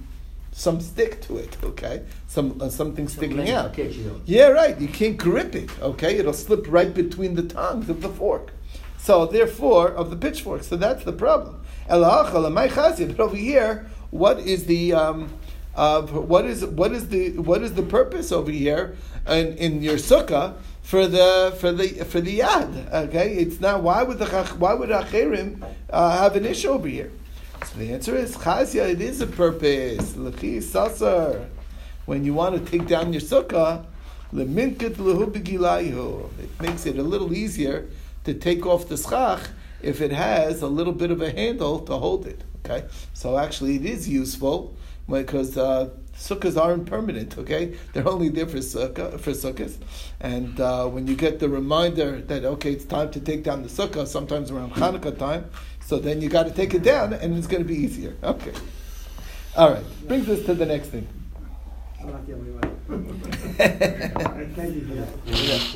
some 0.51 0.81
stick 0.81 1.21
to 1.21 1.37
it. 1.37 1.57
Okay, 1.63 2.03
some 2.27 2.59
uh, 2.61 2.69
something 2.69 3.07
sticking 3.07 3.49
out. 3.49 3.73
to 3.73 3.83
catch 3.83 3.97
it 3.97 4.09
on. 4.09 4.21
Yeah, 4.25 4.47
right. 4.47 4.79
You 4.79 4.87
can't 4.87 5.17
grip 5.17 5.55
it. 5.55 5.69
Okay, 5.81 6.17
it'll 6.17 6.33
slip 6.33 6.65
right 6.67 6.93
between 6.93 7.35
the 7.35 7.43
tongs 7.43 7.89
of 7.89 8.01
the 8.01 8.09
fork. 8.09 8.51
So 8.97 9.25
therefore, 9.25 9.89
of 9.89 10.09
the 10.09 10.15
pitchfork. 10.15 10.63
So 10.63 10.75
that's 10.75 11.03
the 11.03 11.13
problem. 11.13 11.65
Elacha 11.89 12.33
lemay 12.33 12.69
chazi. 12.69 13.07
But 13.07 13.19
over 13.19 13.35
here, 13.35 13.87
what 14.11 14.39
is 14.39 14.65
the 14.65 14.93
um, 14.93 15.33
uh, 15.75 16.01
what 16.03 16.45
is 16.45 16.65
what 16.65 16.91
is 16.91 17.09
the 17.09 17.37
what 17.39 17.63
is 17.63 17.73
the 17.73 17.83
purpose 17.83 18.31
over 18.31 18.51
here 18.51 18.95
in, 19.27 19.57
in 19.57 19.81
your 19.81 19.95
sukkah 19.95 20.55
for 20.81 21.07
the 21.07 21.55
for 21.59 21.71
the 21.71 21.87
for 22.05 22.21
the 22.21 22.39
yad? 22.39 22.93
Okay, 22.93 23.35
it's 23.35 23.59
not 23.59 23.81
why 23.81 24.03
would 24.03 24.19
the 24.19 24.27
why 24.59 24.73
would 24.73 24.89
acherim 24.89 25.63
uh, 25.89 26.17
have 26.21 26.35
an 26.35 26.45
issue 26.45 26.69
over 26.69 26.87
here? 26.87 27.11
So 27.63 27.77
the 27.77 27.93
answer 27.93 28.15
is 28.15 28.35
chazia. 28.35 28.89
It 28.89 29.01
is 29.01 29.21
a 29.21 29.27
purpose. 29.27 30.15
L'chi 30.15 30.57
sasar. 30.57 31.47
When 32.05 32.25
you 32.25 32.33
want 32.33 32.55
to 32.55 32.71
take 32.71 32.87
down 32.87 33.13
your 33.13 33.21
sukkah, 33.21 33.85
leminket 34.33 34.95
lehu. 34.95 36.29
It 36.39 36.61
makes 36.61 36.85
it 36.85 36.97
a 36.97 37.03
little 37.03 37.33
easier 37.33 37.89
to 38.23 38.33
take 38.33 38.65
off 38.65 38.87
the 38.87 38.97
schach 38.97 39.49
if 39.81 40.01
it 40.01 40.11
has 40.11 40.61
a 40.61 40.67
little 40.67 40.93
bit 40.93 41.11
of 41.11 41.21
a 41.21 41.31
handle 41.31 41.79
to 41.81 41.97
hold 41.97 42.27
it. 42.27 42.43
Okay, 42.63 42.85
so 43.13 43.37
actually 43.37 43.77
it 43.77 43.85
is 43.85 44.07
useful 44.07 44.75
because 45.09 45.57
uh, 45.57 45.89
sukkahs 46.15 46.61
aren't 46.61 46.85
permanent. 46.85 47.37
Okay, 47.37 47.75
they're 47.93 48.07
only 48.07 48.29
there 48.29 48.47
for 48.47 48.57
sukkah 48.57 49.19
for 49.19 49.31
sukkahs, 49.31 49.77
and 50.19 50.59
uh, 50.59 50.87
when 50.87 51.07
you 51.07 51.15
get 51.15 51.39
the 51.39 51.49
reminder 51.49 52.21
that 52.21 52.45
okay, 52.45 52.73
it's 52.73 52.85
time 52.85 53.09
to 53.11 53.19
take 53.19 53.43
down 53.43 53.63
the 53.63 53.69
sukkah, 53.69 54.05
sometimes 54.05 54.51
around 54.51 54.73
Hanukkah 54.73 55.17
time, 55.17 55.49
so 55.91 55.99
then 55.99 56.21
you 56.21 56.29
got 56.29 56.47
to 56.47 56.53
take 56.53 56.73
it 56.73 56.83
down, 56.83 57.11
and 57.11 57.37
it's 57.37 57.47
going 57.47 57.61
to 57.61 57.67
be 57.67 57.75
easier. 57.75 58.15
Okay, 58.23 58.53
all 59.57 59.71
right, 59.73 59.83
brings 60.07 60.29
us 60.29 60.41
to 60.45 60.53
the 60.53 60.65
next 60.65 60.87
thing. 60.87 61.05
In, 61.99 62.07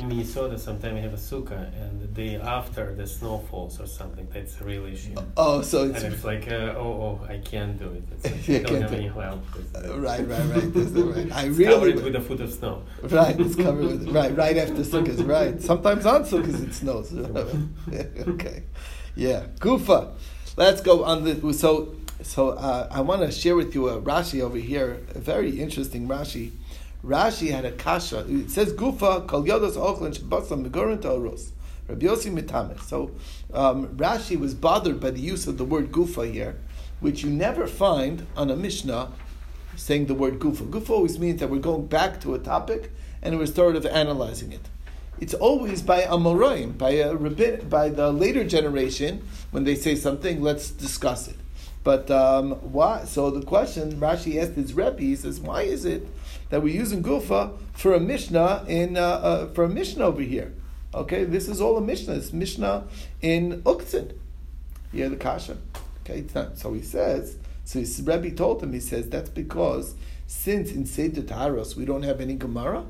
in 0.00 0.08
Minnesota, 0.08 0.58
sometimes 0.58 0.94
we 0.94 1.00
have 1.00 1.12
a 1.12 1.18
sukkah, 1.18 1.68
and 1.82 2.00
the 2.00 2.06
day 2.06 2.36
after 2.36 2.94
the 2.94 3.06
snow 3.06 3.44
falls 3.50 3.78
or 3.78 3.86
something, 3.86 4.26
that's 4.32 4.58
a 4.58 4.64
real 4.64 4.86
issue. 4.86 5.14
Oh, 5.36 5.60
so 5.60 5.82
And 5.82 5.96
it's 5.96 6.04
it's 6.04 6.24
like, 6.24 6.50
uh, 6.50 6.74
oh, 6.78 7.20
oh, 7.20 7.26
I 7.28 7.36
can't 7.36 7.78
do 7.78 7.90
it. 7.90 8.04
It's 8.12 8.24
like, 8.24 8.48
You 8.48 8.56
I 8.56 8.62
don't 8.62 8.82
have 8.82 8.90
do 8.90 8.96
any 8.96 9.08
help. 9.08 9.44
Uh, 9.74 9.98
right, 9.98 10.26
right, 10.26 10.46
right. 10.54 10.72
This 10.72 10.86
is 10.86 10.92
right. 10.92 11.32
I 11.40 11.44
it's 11.44 11.58
really 11.58 11.92
covered 11.92 12.04
with 12.04 12.16
a 12.16 12.20
foot 12.22 12.40
of 12.40 12.52
snow. 12.54 12.82
Right, 13.02 13.38
it's 13.38 13.54
covered 13.54 13.84
with 13.84 14.08
right, 14.18 14.34
right 14.34 14.56
after 14.56 14.82
sukkahs. 14.82 15.28
Right, 15.28 15.60
sometimes 15.60 16.06
on 16.06 16.24
sukkahs 16.24 16.66
it 16.66 16.72
snows. 16.72 17.12
okay, 18.32 18.62
yeah, 19.16 19.46
Gufa. 19.58 20.12
Let's 20.56 20.80
go 20.80 21.04
on 21.04 21.24
the 21.24 21.52
so 21.52 21.96
so. 22.22 22.50
Uh, 22.50 22.88
I 22.90 23.00
want 23.00 23.22
to 23.22 23.32
share 23.32 23.56
with 23.56 23.74
you 23.74 23.88
a 23.88 24.00
Rashi 24.00 24.40
over 24.40 24.58
here, 24.58 25.00
a 25.14 25.18
very 25.18 25.58
interesting 25.60 26.06
Rashi. 26.06 26.52
Rashi 27.04 27.50
had 27.50 27.64
a 27.64 27.72
kasha. 27.72 28.24
It 28.28 28.50
says 28.50 28.72
Gufa 28.72 29.26
kol 29.26 29.44
yodas 29.44 29.74
ochlan 29.76 30.16
shebasam 30.16 30.66
megorin 30.66 31.02
toros. 31.02 31.52
Rabbi 31.88 32.06
Yossi 32.06 32.36
mitame. 32.36 32.80
So 32.82 33.12
um, 33.52 33.88
Rashi 33.96 34.38
was 34.38 34.54
bothered 34.54 35.00
by 35.00 35.10
the 35.10 35.20
use 35.20 35.46
of 35.46 35.56
the 35.56 35.64
word 35.64 35.92
Gufa 35.92 36.30
here, 36.32 36.56
which 37.00 37.22
you 37.22 37.30
never 37.30 37.66
find 37.66 38.26
on 38.36 38.50
a 38.50 38.56
Mishnah 38.56 39.12
saying 39.76 40.06
the 40.06 40.14
word 40.14 40.38
gufa. 40.38 40.68
Gufa 40.68 40.90
always 40.90 41.18
means 41.18 41.40
that 41.40 41.50
we're 41.50 41.58
going 41.58 41.86
back 41.86 42.20
to 42.22 42.34
a 42.34 42.38
topic 42.38 42.90
and 43.22 43.38
we're 43.38 43.46
sort 43.46 43.76
of 43.76 43.86
analyzing 43.86 44.52
it. 44.52 44.68
It's 45.18 45.34
always 45.34 45.82
by 45.82 46.02
Amoraim, 46.02 46.76
by 46.76 46.90
a 46.90 47.14
rabbin, 47.14 47.68
by 47.68 47.88
the 47.88 48.12
later 48.12 48.44
generation, 48.44 49.26
when 49.50 49.64
they 49.64 49.74
say 49.74 49.94
something, 49.94 50.42
let's 50.42 50.70
discuss 50.70 51.28
it. 51.28 51.36
But 51.82 52.10
um, 52.10 52.52
why? 52.72 53.04
So 53.04 53.30
the 53.30 53.46
question 53.46 54.00
Rashi 54.00 54.42
asked 54.42 54.54
his 54.54 54.74
Rebbe, 54.74 55.00
he 55.00 55.16
says, 55.16 55.40
why 55.40 55.62
is 55.62 55.84
it 55.84 56.06
that 56.50 56.62
we're 56.62 56.74
using 56.74 57.02
gufa 57.02 57.56
for 57.72 57.94
a 57.94 58.00
Mishnah 58.00 58.64
in 58.68 58.96
uh, 58.96 59.00
uh, 59.00 59.46
for 59.54 59.64
a 59.64 59.68
Mishnah 59.68 60.04
over 60.04 60.20
here? 60.20 60.52
Okay, 60.92 61.24
this 61.24 61.48
is 61.48 61.60
all 61.60 61.76
a 61.76 61.80
Mishnah. 61.80 62.14
It's 62.14 62.32
Mishnah 62.32 62.88
in 63.22 63.62
Uktzin. 63.62 64.14
Yeah, 64.92 65.08
the 65.08 65.16
kasha. 65.16 65.58
Okay, 66.02 66.20
it's 66.20 66.34
not. 66.34 66.58
So 66.58 66.72
he 66.72 66.82
says. 66.82 67.36
So 67.64 67.78
his 67.78 68.02
Rebbe 68.02 68.30
told 68.32 68.62
him. 68.62 68.72
He 68.72 68.80
says 68.80 69.08
that's 69.08 69.30
because 69.30 69.94
since 70.26 70.72
in 70.72 70.86
Seder 70.86 71.22
Taharos 71.22 71.76
we 71.76 71.84
don't 71.84 72.02
have 72.02 72.20
any 72.20 72.34
Gemara, 72.34 72.84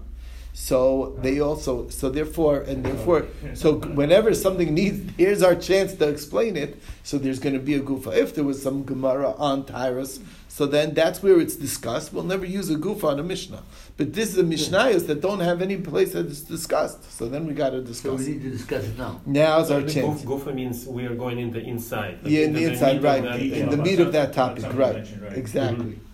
so 0.59 1.15
they 1.21 1.39
also 1.39 1.87
so 1.91 2.09
therefore 2.09 2.63
and 2.63 2.83
therefore 2.83 3.27
so 3.53 3.75
whenever 3.75 4.33
something 4.33 4.73
needs 4.73 5.13
here's 5.19 5.43
our 5.43 5.55
chance 5.55 5.93
to 5.93 6.09
explain 6.09 6.57
it. 6.57 6.81
So 7.03 7.19
there's 7.19 7.39
going 7.39 7.53
to 7.53 7.61
be 7.61 7.75
a 7.75 7.81
gufa. 7.81 8.17
If 8.17 8.35
there 8.35 8.43
was 8.43 8.63
some 8.63 8.83
Gemara 8.85 9.33
on 9.33 9.65
Taharos, 9.65 10.19
so 10.49 10.65
then 10.65 10.95
that's 10.95 11.23
where 11.23 11.39
it's 11.39 11.57
discussed. 11.57 12.15
We'll 12.15 12.25
never 12.25 12.47
use 12.47 12.71
a 12.71 12.77
gufa 12.77 13.05
on 13.05 13.21
a 13.21 13.23
Mishnah. 13.23 13.63
But 13.99 14.15
this 14.15 14.31
is 14.31 14.39
a 14.39 14.45
Mishnayos 14.45 15.07
that 15.09 15.21
don't 15.21 15.41
have 15.41 15.61
any 15.61 15.77
place 15.77 16.15
that 16.15 16.25
it's 16.25 16.41
discussed. 16.41 17.13
So 17.13 17.29
then 17.29 17.47
we 17.47 17.53
got 17.53 17.71
to 17.71 17.83
discuss. 17.83 18.13
So 18.13 18.17
discuss. 18.17 18.27
we 18.27 18.33
it. 18.33 18.37
need 18.37 18.43
to 18.45 18.51
discuss 18.57 18.85
it 18.85 18.97
now. 18.97 19.21
Now's 19.27 19.71
our 19.71 19.83
chance. 19.83 20.23
guf- 20.23 20.41
Gufa 20.41 20.55
means 20.55 20.87
we 20.87 21.05
are 21.05 21.15
going 21.15 21.39
in 21.39 21.51
the 21.51 21.61
inside. 21.61 22.21
like 22.23 22.33
Yeah, 22.33 22.45
in 22.47 22.55
the 22.55 22.61
meat 22.61 22.69
inside, 22.73 23.03
right, 23.03 23.23
in 23.23 23.69
the 23.69 23.77
yeah, 23.77 23.83
meat 23.83 24.01
of 24.01 24.13
that 24.13 24.33
topic, 24.33 24.63
some 24.63 24.75
right, 24.77 24.97
mention, 24.97 25.21
right. 25.21 25.37
exactly. 25.37 25.85
Mm-hmm. 25.85 26.06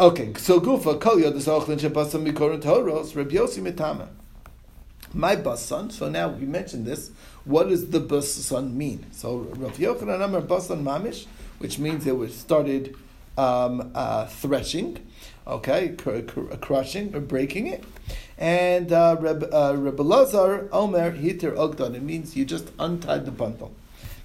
Okay, 0.00 0.32
so 0.38 0.58
Gufa, 0.58 0.98
Kol 0.98 1.16
Yodas 1.16 1.46
Ochlin 1.46 1.78
Shebasam 1.78 2.26
Mikorin 2.26 2.62
Toros, 2.62 3.14
Reb 3.14 3.30
Yossi 3.32 3.60
Mitama. 3.60 4.08
My 5.12 5.36
basan, 5.36 5.90
so 5.90 6.08
now 6.08 6.28
we 6.30 6.46
mentioned 6.46 6.86
this, 6.86 7.10
what 7.44 7.68
does 7.68 7.90
the 7.90 8.00
basan 8.00 8.78
mean? 8.78 9.04
So 9.12 9.40
Rav 9.58 9.76
Yochanan 9.76 10.24
Amar 10.24 10.40
basan 10.40 10.82
mamish, 10.82 11.26
which 11.58 11.78
means 11.78 12.06
it 12.06 12.16
was 12.16 12.34
started 12.34 12.96
um, 13.36 13.92
uh, 13.94 14.24
threshing, 14.24 15.06
okay, 15.46 15.88
cr- 15.88 16.20
cr- 16.20 16.54
crushing 16.62 17.14
or 17.14 17.20
breaking 17.20 17.66
it. 17.66 17.84
And 18.38 18.90
uh, 18.94 19.18
Reb, 19.20 19.50
uh, 19.52 19.74
Reb 19.76 19.98
Elazar 19.98 20.70
Omer 20.72 21.12
Hiter 21.12 21.54
Ogdon, 21.54 21.94
it 21.94 22.02
means 22.02 22.34
you 22.34 22.46
just 22.46 22.72
untied 22.78 23.26
the 23.26 23.32
bundle. 23.32 23.72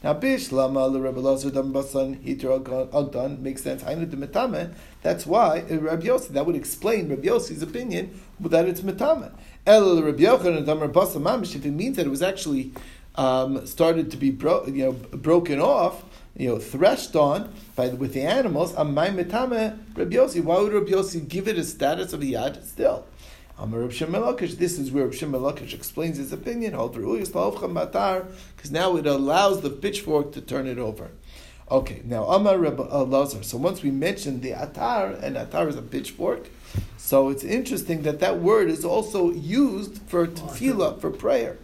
Now, 0.03 0.13
Bish 0.13 0.51
Lama 0.51 0.89
the 0.91 0.99
Rebbe 1.01 1.19
Lazar 1.19 1.49
Dam 1.49 1.71
Basan 1.71 2.17
Hiter 2.17 2.59
Ogdan 2.91 3.39
makes 3.39 3.63
sense. 3.63 3.83
Hainu 3.83 4.09
de 4.09 4.17
Metame. 4.17 4.73
That's 5.01 5.25
why 5.25 5.65
uh, 5.71 5.77
Rabbi 5.77 6.05
Yossi. 6.05 6.29
That 6.29 6.45
would 6.45 6.55
explain 6.55 7.09
Rabbi 7.09 7.27
Yossi's 7.27 7.61
opinion 7.61 8.19
that 8.39 8.67
it's 8.67 8.81
Metame. 8.81 9.31
El 9.65 10.03
Rabbi 10.03 10.23
Yochanan 10.23 10.65
Dam 10.65 10.91
Basan 10.91 11.23
Mamish. 11.23 11.55
If 11.55 11.65
it 11.65 11.71
means 11.71 11.95
that 11.97 12.05
it 12.05 12.09
was 12.09 12.21
actually 12.21 12.71
um, 13.15 13.65
started 13.65 14.11
to 14.11 14.17
be 14.17 14.29
bro- 14.29 14.67
you 14.67 14.85
know 14.85 14.91
broken 14.91 15.59
off, 15.59 16.03
you 16.37 16.49
know 16.49 16.59
threshed 16.59 17.15
on 17.15 17.51
by 17.75 17.87
with 17.87 18.13
the 18.13 18.21
animals. 18.21 18.73
Amay 18.73 19.15
Metame 19.15 19.79
Rabbi 19.95 20.15
Yossi. 20.15 20.43
Why 20.43 20.59
would 20.59 20.73
Rabbi 20.73 20.91
Yossi 20.91 21.27
give 21.27 21.47
it 21.47 21.57
a 21.57 21.63
status 21.63 22.13
of 22.13 22.19
yad 22.19 22.63
still? 22.63 23.05
Amar 23.57 23.87
This 23.87 24.77
is 24.77 24.91
where 24.91 25.05
Reb 25.05 25.13
Shimon 25.13 25.41
Lakish 25.41 25.73
explains 25.73 26.17
his 26.17 26.33
opinion. 26.33 26.73
Because 26.73 28.71
now 28.71 28.97
it 28.97 29.07
allows 29.07 29.61
the 29.61 29.69
pitchfork 29.69 30.33
to 30.33 30.41
turn 30.41 30.67
it 30.67 30.77
over. 30.77 31.11
Okay, 31.71 32.01
now 32.03 32.25
Amar 32.25 32.57
Reb 32.57 32.79
Lazar. 32.79 33.43
So 33.43 33.57
once 33.57 33.81
we 33.81 33.91
mentioned 33.91 34.41
the 34.41 34.51
atar, 34.51 35.21
and 35.23 35.35
atar 35.37 35.69
is 35.69 35.77
a 35.77 35.81
pitchfork, 35.81 36.49
so 36.97 37.29
it's 37.29 37.43
interesting 37.43 38.01
that 38.03 38.19
that 38.19 38.39
word 38.39 38.69
is 38.69 38.83
also 38.83 39.31
used 39.31 40.01
for 40.05 40.23
oh, 40.23 40.27
tefillah, 40.27 40.99
for 40.99 41.09
prayer. 41.09 41.57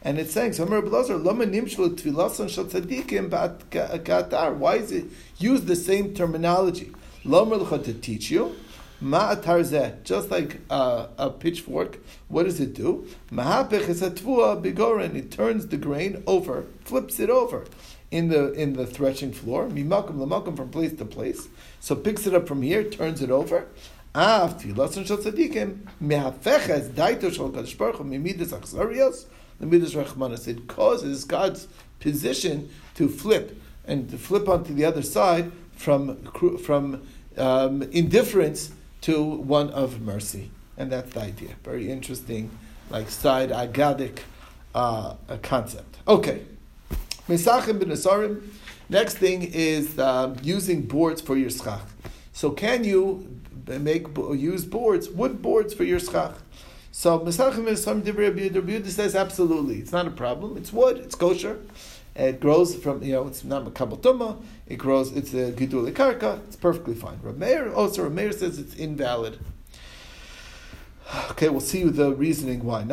And 0.00 0.18
it's 0.18 0.32
saying, 0.32 0.54
so 0.54 0.64
Amar 0.64 0.80
Reb 0.80 0.92
Lazar, 0.92 1.16
Lama 1.16 1.44
nimshlu 1.44 1.96
tfilasan 1.96 2.48
shal 2.48 2.66
tzadikim 2.66 3.28
ba'at. 3.28 4.56
Why 4.56 4.76
is 4.76 4.92
it 4.92 5.06
use 5.38 5.62
the 5.62 5.76
same 5.76 6.14
terminology? 6.14 6.92
Lama 7.24 7.58
to 7.78 7.94
teach 7.94 8.30
you. 8.30 8.56
Ma'atar 9.02 9.64
zeh, 9.64 10.00
just 10.04 10.30
like 10.30 10.60
uh, 10.70 11.08
a 11.18 11.28
pitchfork, 11.28 11.98
what 12.28 12.44
does 12.44 12.60
it 12.60 12.72
do? 12.72 13.08
Mahapech 13.32 13.88
is 13.88 14.00
a 14.00 14.10
bigoren. 14.12 15.16
It 15.16 15.32
turns 15.32 15.66
the 15.66 15.76
grain 15.76 16.22
over, 16.24 16.66
flips 16.84 17.18
it 17.18 17.28
over 17.28 17.64
in 18.12 18.28
the 18.28 18.52
in 18.52 18.74
the 18.74 18.86
threshing 18.86 19.32
floor. 19.32 19.66
Mimakum 19.66 20.18
lamakum 20.18 20.56
from 20.56 20.68
place 20.68 20.92
to 20.92 21.04
place. 21.04 21.48
So 21.80 21.96
picks 21.96 22.28
it 22.28 22.34
up 22.34 22.46
from 22.46 22.62
here, 22.62 22.84
turns 22.84 23.20
it 23.20 23.30
over. 23.30 23.66
Av 24.14 24.62
tfilason 24.62 25.04
shel 25.04 25.16
tzadikim 25.16 25.80
mehafeches 26.00 26.90
daito 26.90 27.32
shel 27.32 27.50
kadosh 27.50 27.76
baruch 27.76 27.96
hu 27.96 28.04
mimidas 28.04 28.50
achzarios 28.56 29.24
lemidas 29.60 29.96
rachmanas. 30.00 30.46
It 30.46 30.68
causes 30.68 31.24
God's 31.24 31.66
position 31.98 32.70
to 32.94 33.08
flip 33.08 33.60
and 33.84 34.08
to 34.10 34.16
flip 34.16 34.48
onto 34.48 34.72
the 34.72 34.84
other 34.84 35.02
side 35.02 35.50
from 35.72 36.24
from 36.58 37.02
um, 37.36 37.82
indifference 37.82 38.70
to 39.02 39.22
one 39.22 39.70
of 39.70 40.00
mercy, 40.00 40.50
and 40.76 40.90
that's 40.90 41.12
the 41.12 41.20
idea. 41.20 41.50
Very 41.64 41.90
interesting, 41.90 42.50
like 42.90 43.10
side 43.10 43.50
agadic 43.50 44.20
uh, 44.74 45.14
concept. 45.42 45.98
Okay, 46.08 46.42
Mesachim 47.28 47.78
ben 47.78 47.90
Asarim. 47.90 48.42
Next 48.88 49.18
thing 49.18 49.42
is 49.42 49.98
um, 49.98 50.36
using 50.42 50.82
boards 50.82 51.20
for 51.20 51.36
your 51.36 51.50
schach. 51.50 51.86
So 52.32 52.50
can 52.50 52.84
you 52.84 53.40
make 53.66 54.06
use 54.16 54.64
boards, 54.64 55.08
wood 55.08 55.40
boards 55.40 55.72
for 55.74 55.84
your 55.84 56.00
schach? 56.00 56.34
So 56.90 57.20
Mesachim 57.20 57.64
ben 57.64 57.74
Asarim 57.74 58.54
Rabbi 58.54 58.88
says 58.88 59.14
absolutely, 59.14 59.78
it's 59.78 59.92
not 59.92 60.06
a 60.06 60.10
problem. 60.10 60.56
It's 60.56 60.72
wood, 60.72 60.98
it's 60.98 61.14
kosher. 61.14 61.58
It 62.14 62.40
grows 62.40 62.74
from, 62.74 63.02
you 63.02 63.12
know, 63.12 63.26
it's 63.26 63.42
not 63.42 63.64
makabel. 63.64 64.42
It 64.66 64.76
grows, 64.76 65.12
it's 65.12 65.32
a 65.32 65.52
gidul 65.52 65.90
karka. 65.92 66.44
It's 66.46 66.56
perfectly 66.56 66.94
fine. 66.94 67.18
Rav 67.22 67.38
Meir, 67.38 67.68
oh, 67.68 67.84
also 67.84 68.02
Rav 68.04 68.12
Meir 68.12 68.32
says 68.32 68.58
it's 68.58 68.74
invalid. 68.74 69.38
Okay, 71.30 71.48
we'll 71.48 71.60
see 71.60 71.84
the 71.84 72.14
reasoning 72.14 72.64
why. 72.64 72.84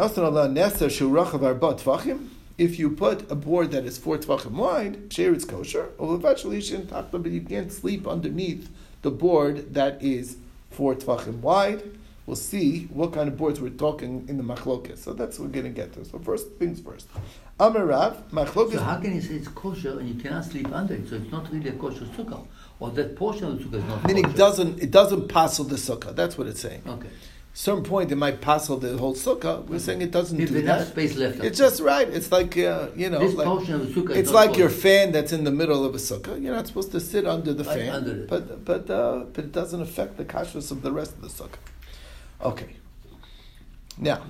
If 2.57 2.77
you 2.79 2.89
put 2.89 3.31
a 3.31 3.35
board 3.35 3.71
that 3.71 3.85
is 3.85 3.97
four 3.97 4.17
tvachim 4.17 4.51
wide, 4.51 5.13
share 5.13 5.33
it's 5.33 5.45
kosher. 5.45 5.89
But 5.97 7.25
you 7.25 7.41
can't 7.41 7.71
sleep 7.71 8.07
underneath 8.07 8.69
the 9.01 9.11
board 9.11 9.73
that 9.73 10.03
is 10.03 10.37
four 10.69 10.95
tvachim 10.95 11.39
wide. 11.39 11.83
We'll 12.29 12.35
see 12.35 12.83
what 12.93 13.11
kind 13.11 13.27
of 13.27 13.37
boards 13.37 13.59
we're 13.59 13.71
talking 13.71 14.23
in 14.29 14.37
the 14.37 14.43
machlokes. 14.43 14.99
So 14.99 15.13
that's 15.13 15.39
what 15.39 15.47
we're 15.47 15.61
going 15.61 15.65
to 15.65 15.71
get 15.71 15.93
to. 15.93 16.05
So 16.05 16.19
first 16.19 16.47
things 16.59 16.79
first. 16.79 17.07
Amarav, 17.59 18.21
machlokes. 18.29 18.73
So 18.73 18.79
how 18.81 18.97
can 18.99 19.15
you 19.15 19.21
say 19.21 19.33
it's 19.33 19.47
kosher 19.47 19.97
and 19.99 20.07
you 20.07 20.13
cannot 20.13 20.45
sleep 20.45 20.71
under 20.71 20.93
it? 20.93 21.09
So 21.09 21.15
it's 21.15 21.31
not 21.31 21.51
really 21.51 21.69
a 21.69 21.73
kosher 21.73 22.05
sukkah, 22.05 22.45
or 22.79 22.91
that 22.91 23.15
portion 23.15 23.45
of 23.45 23.57
the 23.57 23.63
sukkah 23.65 23.79
is 23.79 23.83
not 23.85 24.05
Meaning 24.05 24.25
kosher. 24.25 24.35
it 24.35 24.37
doesn't 24.37 24.83
it 24.83 24.91
doesn't 24.91 25.27
passel 25.27 25.65
the 25.65 25.77
sukkah. 25.77 26.15
That's 26.15 26.37
what 26.37 26.45
it's 26.45 26.61
saying. 26.61 26.83
Okay. 26.87 27.09
Certain 27.51 27.83
point 27.83 28.11
it 28.11 28.15
might 28.15 28.41
passel 28.41 28.77
the 28.77 28.95
whole 28.95 29.15
sukkah. 29.15 29.65
We're 29.65 29.79
saying 29.79 30.03
it 30.03 30.11
doesn't 30.11 30.39
If 30.39 30.49
do 30.49 30.61
that. 30.61 30.87
space 30.89 31.15
left. 31.15 31.43
It's 31.43 31.57
just 31.57 31.81
right. 31.81 32.07
It's 32.07 32.31
like 32.31 32.55
uh, 32.59 32.89
you 32.95 33.09
know, 33.09 33.21
This 33.21 33.33
like, 33.33 33.47
portion 33.47 33.73
of 33.73 33.81
the 33.91 34.01
sukkah 34.01 34.15
it's 34.15 34.29
like 34.29 34.55
your 34.55 34.69
fan 34.69 35.11
that's 35.11 35.33
in 35.33 35.45
the 35.45 35.51
middle 35.61 35.83
of 35.83 35.95
a 35.95 35.97
sukkah. 35.97 36.39
You're 36.39 36.53
not 36.53 36.67
supposed 36.67 36.91
to 36.91 36.99
sit 36.99 37.25
under 37.25 37.53
the 37.55 37.63
Right 37.63 37.79
fan, 37.79 37.89
under 37.89 38.13
but 38.27 38.63
but 38.63 38.87
uh, 38.87 39.25
but 39.33 39.45
it 39.45 39.51
doesn't 39.51 39.81
affect 39.81 40.17
the 40.17 40.25
kashrus 40.25 40.69
of 40.69 40.83
the 40.83 40.91
rest 40.91 41.13
of 41.13 41.21
the 41.23 41.29
sukkah. 41.29 41.57
Okay. 42.41 42.75
Now, 43.97 44.23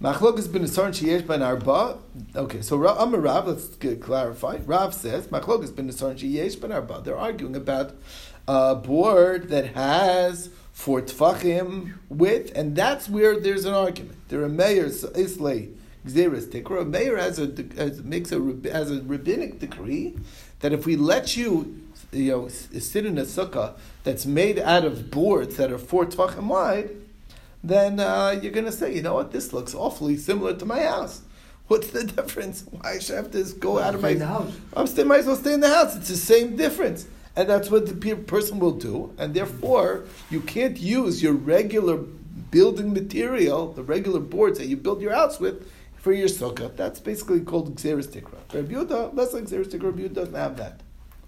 machlok 0.00 0.36
has 0.36 0.48
been 0.48 0.64
a 0.64 0.68
sarn 0.68 0.92
sheyesh 0.92 1.26
ben 1.26 1.42
arba. 1.42 1.98
Okay, 2.34 2.62
so 2.62 2.76
Ra- 2.76 2.96
Amar 2.98 3.20
Rav, 3.20 3.46
let's 3.46 3.66
get 3.76 4.00
clarify. 4.00 4.58
Rav 4.64 4.94
says 4.94 5.26
machlok 5.28 5.60
has 5.60 5.70
been 5.70 5.88
a 5.88 5.92
sarn 5.92 6.16
sheyesh 6.16 6.58
ben 6.60 6.72
arba. 6.72 7.02
They're 7.04 7.16
arguing 7.16 7.56
about 7.56 7.92
a 8.48 8.74
board 8.74 9.50
that 9.50 9.74
has 9.74 10.50
four 10.72 11.02
tfachim 11.02 11.94
width, 12.08 12.52
and 12.54 12.74
that's 12.74 13.08
where 13.08 13.38
there's 13.38 13.64
an 13.64 13.74
argument. 13.74 14.16
There 14.28 14.42
are 14.42 14.48
mayors 14.48 15.04
islay 15.04 15.70
gzeres 16.06 16.46
tikra. 16.46 16.82
A 16.82 16.84
mayor 16.84 17.16
has 17.16 17.38
a 17.38 17.52
has, 17.76 18.02
makes 18.02 18.32
a 18.32 18.38
has 18.72 18.90
a 18.90 19.02
rabbinic 19.02 19.58
decree 19.58 20.16
that 20.60 20.72
if 20.72 20.86
we 20.86 20.96
let 20.96 21.36
you 21.36 21.82
you 22.12 22.30
know 22.30 22.48
sit 22.48 23.04
in 23.04 23.18
a 23.18 23.22
sukkah 23.22 23.74
that's 24.04 24.24
made 24.24 24.58
out 24.58 24.84
of 24.84 25.10
boards 25.10 25.56
that 25.56 25.72
are 25.72 25.78
four 25.78 26.06
tfachim 26.06 26.46
wide, 26.46 26.90
then 27.68 28.00
uh, 28.00 28.38
you're 28.40 28.52
going 28.52 28.66
to 28.66 28.72
say, 28.72 28.94
you 28.94 29.02
know 29.02 29.14
what, 29.14 29.32
this 29.32 29.52
looks 29.52 29.74
awfully 29.74 30.16
similar 30.16 30.54
to 30.56 30.64
my 30.64 30.82
house. 30.82 31.22
What's 31.68 31.88
the 31.88 32.04
difference? 32.18 32.64
Why 32.70 32.98
should 32.98 33.14
I 33.14 33.22
have 33.22 33.32
to 33.32 33.42
go 33.58 33.74
Well, 33.74 33.84
out 33.84 33.94
of 33.94 34.02
my 34.02 34.14
house. 34.14 34.52
I'm 34.76 34.86
still 34.86 35.06
might 35.06 35.20
as 35.20 35.26
well 35.26 35.36
stay 35.36 35.52
in 35.52 35.60
the 35.60 35.72
house. 35.74 35.96
It's 35.96 36.08
the 36.08 36.16
same 36.16 36.56
difference, 36.56 37.06
and 37.34 37.48
that's 37.48 37.70
what 37.70 37.86
the 37.86 37.94
pe- 37.94 38.22
person 38.22 38.58
will 38.58 38.72
do. 38.90 39.12
And 39.18 39.34
therefore, 39.34 40.04
you 40.30 40.40
can't 40.40 40.78
use 40.78 41.22
your 41.22 41.32
regular 41.32 41.96
building 42.50 42.92
material, 42.92 43.72
the 43.72 43.82
regular 43.82 44.20
boards 44.20 44.58
that 44.58 44.66
you 44.68 44.76
build 44.76 45.00
your 45.02 45.12
house 45.12 45.40
with, 45.40 45.68
for 45.96 46.12
your 46.12 46.28
sukkah. 46.28 46.74
That's 46.76 47.00
basically 47.00 47.40
called 47.40 47.74
gzeres 47.74 48.06
tikra. 48.06 48.38
Rabbi 48.54 48.72
Yehuda, 48.74 49.14
less 49.16 49.32
like 49.34 49.44
gzeres 49.44 49.66
tikra. 49.66 49.84
Rabbi 49.86 50.02
Yehuda 50.02 50.14
doesn't 50.14 50.34
have 50.34 50.56
that. 50.58 50.80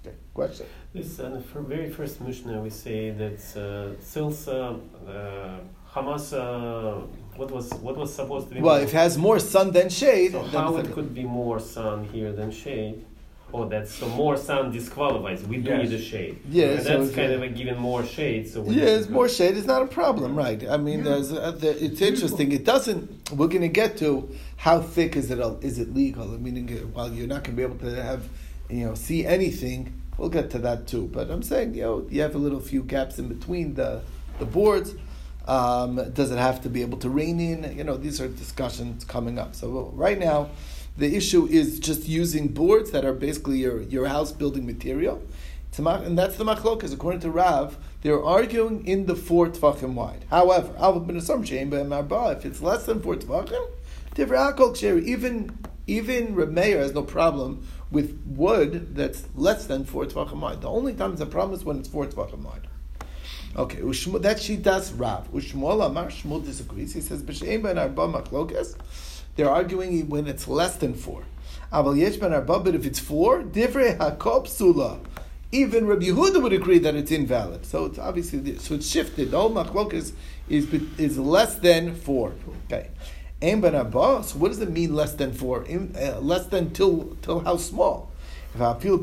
Okay, 0.06 0.14
question. 0.34 0.66
This 0.94 1.18
on 1.18 1.32
the 1.32 1.40
very 1.74 1.90
first 1.90 2.20
Mishnah 2.20 2.60
we 2.62 2.70
say 2.70 3.10
that 3.10 3.40
uh, 3.56 4.00
Silsa, 4.00 4.80
uh, 5.08 5.58
Hamas, 5.98 6.32
uh, 6.32 7.06
what 7.36 7.50
was 7.50 7.70
what 7.74 7.96
was 7.96 8.14
supposed 8.14 8.48
to 8.48 8.54
be? 8.54 8.60
Well, 8.60 8.76
more? 8.76 8.84
if 8.84 8.90
it 8.90 8.96
has 8.96 9.18
more 9.18 9.38
sun 9.38 9.72
than 9.72 9.88
shade, 9.88 10.32
so 10.32 10.42
then 10.42 10.50
how 10.62 10.76
it's 10.76 10.88
it 10.88 10.92
could 10.94 11.14
be 11.14 11.24
more 11.24 11.60
sun 11.60 12.04
here 12.12 12.32
than 12.32 12.50
shade? 12.50 13.04
Oh, 13.52 13.66
that's 13.66 13.94
so 13.94 14.06
more 14.10 14.36
sun 14.36 14.70
disqualifies. 14.70 15.42
We 15.44 15.56
do 15.56 15.70
Yes. 15.70 15.88
need 15.88 16.00
a 16.00 16.02
shade. 16.02 16.38
Yeah, 16.50 16.66
and 16.66 16.82
so 16.82 16.88
that's 17.02 17.14
kind 17.14 17.32
of 17.32 17.42
a 17.42 17.48
given 17.48 17.78
more 17.78 18.04
shade. 18.04 18.46
So 18.46 18.60
we 18.60 18.74
Yeah, 18.74 18.98
it's 18.98 19.08
more 19.08 19.28
shade. 19.28 19.56
It's 19.56 19.66
not 19.66 19.80
a 19.80 19.86
problem, 19.86 20.36
right? 20.36 20.60
I 20.68 20.76
mean, 20.76 21.02
there's 21.02 21.32
uh, 21.32 21.52
the, 21.52 21.70
it's 21.82 22.02
interesting. 22.02 22.52
It 22.52 22.64
doesn't. 22.66 23.32
We're 23.32 23.46
going 23.48 23.62
to 23.62 23.68
get 23.82 23.96
to 23.98 24.28
how 24.56 24.82
thick 24.82 25.16
is 25.16 25.30
it? 25.30 25.38
Is 25.62 25.78
it 25.78 25.94
legal? 25.94 26.26
Meaning, 26.26 26.68
while 26.92 27.10
you're 27.10 27.26
not 27.26 27.42
going 27.44 27.56
to 27.56 27.60
be 27.62 27.62
able 27.62 27.78
to 27.90 28.02
have, 28.02 28.28
you 28.68 28.84
know, 28.84 28.94
see 28.94 29.24
anything. 29.24 29.94
We'll 30.18 30.28
get 30.28 30.50
to 30.50 30.58
that 30.58 30.86
too. 30.86 31.06
But 31.06 31.30
I'm 31.30 31.42
saying, 31.42 31.74
you 31.74 31.82
know, 31.82 32.06
you 32.10 32.20
have 32.22 32.34
a 32.34 32.38
little 32.46 32.60
few 32.60 32.82
gaps 32.82 33.18
in 33.18 33.28
between 33.28 33.74
the 33.74 34.02
the 34.38 34.44
boards. 34.44 34.94
Um, 35.48 35.96
does 36.12 36.30
it 36.30 36.38
have 36.38 36.60
to 36.62 36.68
be 36.68 36.82
able 36.82 36.98
to 36.98 37.08
rein 37.08 37.40
in? 37.40 37.76
You 37.76 37.82
know, 37.82 37.96
these 37.96 38.20
are 38.20 38.28
discussions 38.28 39.04
coming 39.04 39.38
up. 39.38 39.54
So 39.54 39.90
right 39.94 40.18
now, 40.18 40.50
the 40.96 41.16
issue 41.16 41.46
is 41.46 41.80
just 41.80 42.06
using 42.06 42.48
boards 42.48 42.90
that 42.90 43.04
are 43.04 43.14
basically 43.14 43.58
your, 43.58 43.80
your 43.82 44.06
house 44.06 44.30
building 44.30 44.66
material. 44.66 45.22
And 45.76 46.18
that's 46.18 46.36
the 46.36 46.44
machlokas. 46.44 46.92
According 46.92 47.20
to 47.20 47.30
Rav, 47.30 47.78
they're 48.02 48.22
arguing 48.22 48.86
in 48.86 49.06
the 49.06 49.14
four 49.14 49.48
tvachim 49.48 49.94
wide. 49.94 50.24
However, 50.28 50.72
if 50.76 52.44
it's 52.44 52.60
less 52.60 52.84
than 52.84 53.00
four 53.00 53.14
tvachim. 53.14 53.68
Even 55.06 55.58
even 55.86 56.34
Reb 56.34 56.50
Meir 56.50 56.80
has 56.80 56.92
no 56.92 57.02
problem 57.02 57.66
with 57.90 58.20
wood 58.26 58.94
that's 58.94 59.24
less 59.34 59.66
than 59.66 59.84
four 59.84 60.04
tvachim 60.04 60.40
wide. 60.40 60.60
The 60.60 60.68
only 60.68 60.92
time 60.92 61.12
it's 61.12 61.20
a 61.22 61.26
problem 61.26 61.58
is 61.58 61.64
when 61.64 61.78
it's 61.78 61.88
four 61.88 62.04
tvachim 62.06 62.42
wide. 62.42 62.67
Okay, 63.58 63.80
that 64.20 64.38
she 64.40 64.54
does 64.54 64.92
Rav. 64.92 65.32
Ushmuel 65.32 65.84
Amar 65.84 66.06
Shmuel 66.06 66.44
disagrees. 66.44 66.94
He 66.94 67.00
says 67.00 67.24
b'shein 67.24 67.64
ben 67.64 67.76
arba 67.76 68.06
machlokas. 68.06 68.76
They're 69.34 69.50
arguing 69.50 70.08
when 70.08 70.28
it's 70.28 70.46
less 70.46 70.76
than 70.76 70.94
four. 70.94 71.24
Aval 71.72 71.98
yesh 71.98 72.18
ben 72.18 72.32
arba, 72.32 72.60
but 72.60 72.76
if 72.76 72.86
it's 72.86 73.00
four, 73.00 73.42
divrei 73.42 73.98
hakop 73.98 74.46
sula. 74.46 75.00
Even 75.50 75.88
Rabbi 75.88 76.04
Yehuda 76.04 76.40
would 76.40 76.52
agree 76.52 76.78
that 76.78 76.94
it's 76.94 77.10
invalid. 77.10 77.66
So 77.66 77.86
it's 77.86 77.98
obviously 77.98 78.58
so 78.58 78.74
it's 78.74 78.88
shifted. 78.88 79.30
Whole 79.30 79.50
machlokas 79.50 80.12
is 80.48 80.72
is 80.96 81.18
less 81.18 81.56
than 81.56 81.96
four. 81.96 82.34
Okay. 82.66 82.90
Ein 83.42 83.60
ben 83.60 83.74
arba. 83.74 84.22
So 84.22 84.38
what 84.38 84.50
does 84.50 84.60
it 84.60 84.70
mean 84.70 84.94
less 84.94 85.14
than 85.14 85.32
four? 85.32 85.64
In, 85.64 85.96
uh, 85.96 86.20
less 86.20 86.46
than 86.46 86.70
till 86.70 87.16
till 87.22 87.40
how 87.40 87.56
small? 87.56 88.12
If 88.54 88.60
I 88.60 88.78
feel 88.78 89.00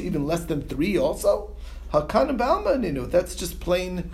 even 0.00 0.26
less 0.26 0.44
than 0.44 0.62
three 0.62 0.98
also. 0.98 1.55
Hakana 1.96 2.36
balma 2.36 2.76
ninu. 2.76 3.10
That's 3.10 3.34
just 3.34 3.60
plain 3.60 4.10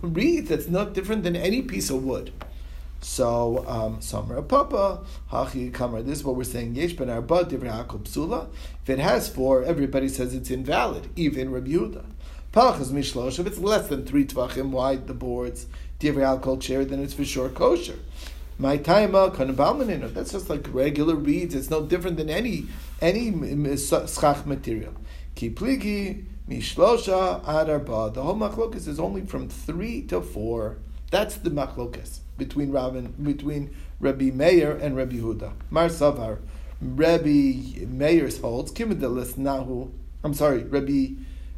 reed. 0.00 0.46
That's 0.48 0.68
not 0.68 0.92
different 0.92 1.24
than 1.24 1.36
any 1.36 1.62
piece 1.62 1.90
of 1.90 2.04
wood. 2.04 2.32
So, 3.00 3.64
um, 3.68 3.98
Samra 3.98 4.46
Papa, 4.46 5.04
Hachi 5.30 5.72
Kamar, 5.72 6.02
this 6.02 6.18
is 6.18 6.24
what 6.24 6.34
we're 6.34 6.44
saying. 6.44 6.74
Yesh 6.74 6.94
ben 6.94 7.08
arba 7.08 7.44
hakol 7.44 8.00
psula. 8.00 8.48
If 8.82 8.90
it 8.90 8.98
has 8.98 9.28
four, 9.28 9.62
everybody 9.62 10.08
says 10.08 10.34
it's 10.34 10.50
invalid, 10.50 11.08
even 11.14 11.52
Rabbi 11.52 11.70
Yehuda. 11.70 12.04
Pachas 12.52 12.90
mishlosh, 12.90 13.38
if 13.38 13.46
it's 13.46 13.58
less 13.58 13.86
than 13.88 14.04
three 14.04 14.24
tvachim 14.24 14.70
wide, 14.70 15.06
the 15.06 15.14
boards, 15.14 15.66
divrei 16.00 16.24
alcohol 16.24 16.56
chair, 16.56 16.84
then 16.84 17.00
it's 17.00 17.14
for 17.14 17.24
sure 17.24 17.48
kosher. 17.48 17.98
My 18.58 18.78
taima 18.78 19.32
kanabalmaninu. 19.32 20.12
That's 20.12 20.32
just 20.32 20.50
like 20.50 20.66
regular 20.72 21.14
reeds. 21.14 21.54
It's 21.54 21.70
no 21.70 21.86
different 21.86 22.16
than 22.16 22.28
any 22.28 22.66
any 23.00 23.30
schach 23.76 24.44
material. 24.44 24.94
Kipligi 25.36 26.24
mishlosha 26.48 27.44
Adarba. 27.44 28.12
The 28.14 28.22
whole 28.22 28.36
machlokas 28.36 28.88
is 28.88 28.98
only 28.98 29.22
from 29.26 29.48
three 29.48 30.02
to 30.02 30.20
four. 30.20 30.78
That's 31.10 31.36
the 31.36 31.50
machlokas 31.50 32.20
between 32.36 32.70
Rav 32.70 32.96
and, 32.96 33.24
between 33.24 33.74
Rabbi 34.00 34.30
Meir 34.30 34.72
and 34.72 34.96
Rabbi 34.96 35.16
Huda. 35.16 35.52
Mar 35.70 35.88
Savar, 35.88 36.38
Rabbi 36.80 37.84
Meir's 37.86 38.38
holds 38.40 38.72
kimidalis 38.72 39.34
nahu. 39.34 39.90
I'm 40.24 40.34
sorry, 40.34 40.64
Rabbi. 40.64 41.14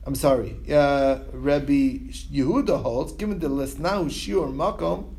I'm 0.06 0.14
sorry, 0.14 0.56
uh, 0.72 1.18
Rabbi 1.32 1.98
Yehuda 2.32 2.80
holds 2.80 3.12
kimidalis 3.12 3.74
nahu 3.74 4.06
shiur 4.06 4.52
makom 4.52 5.14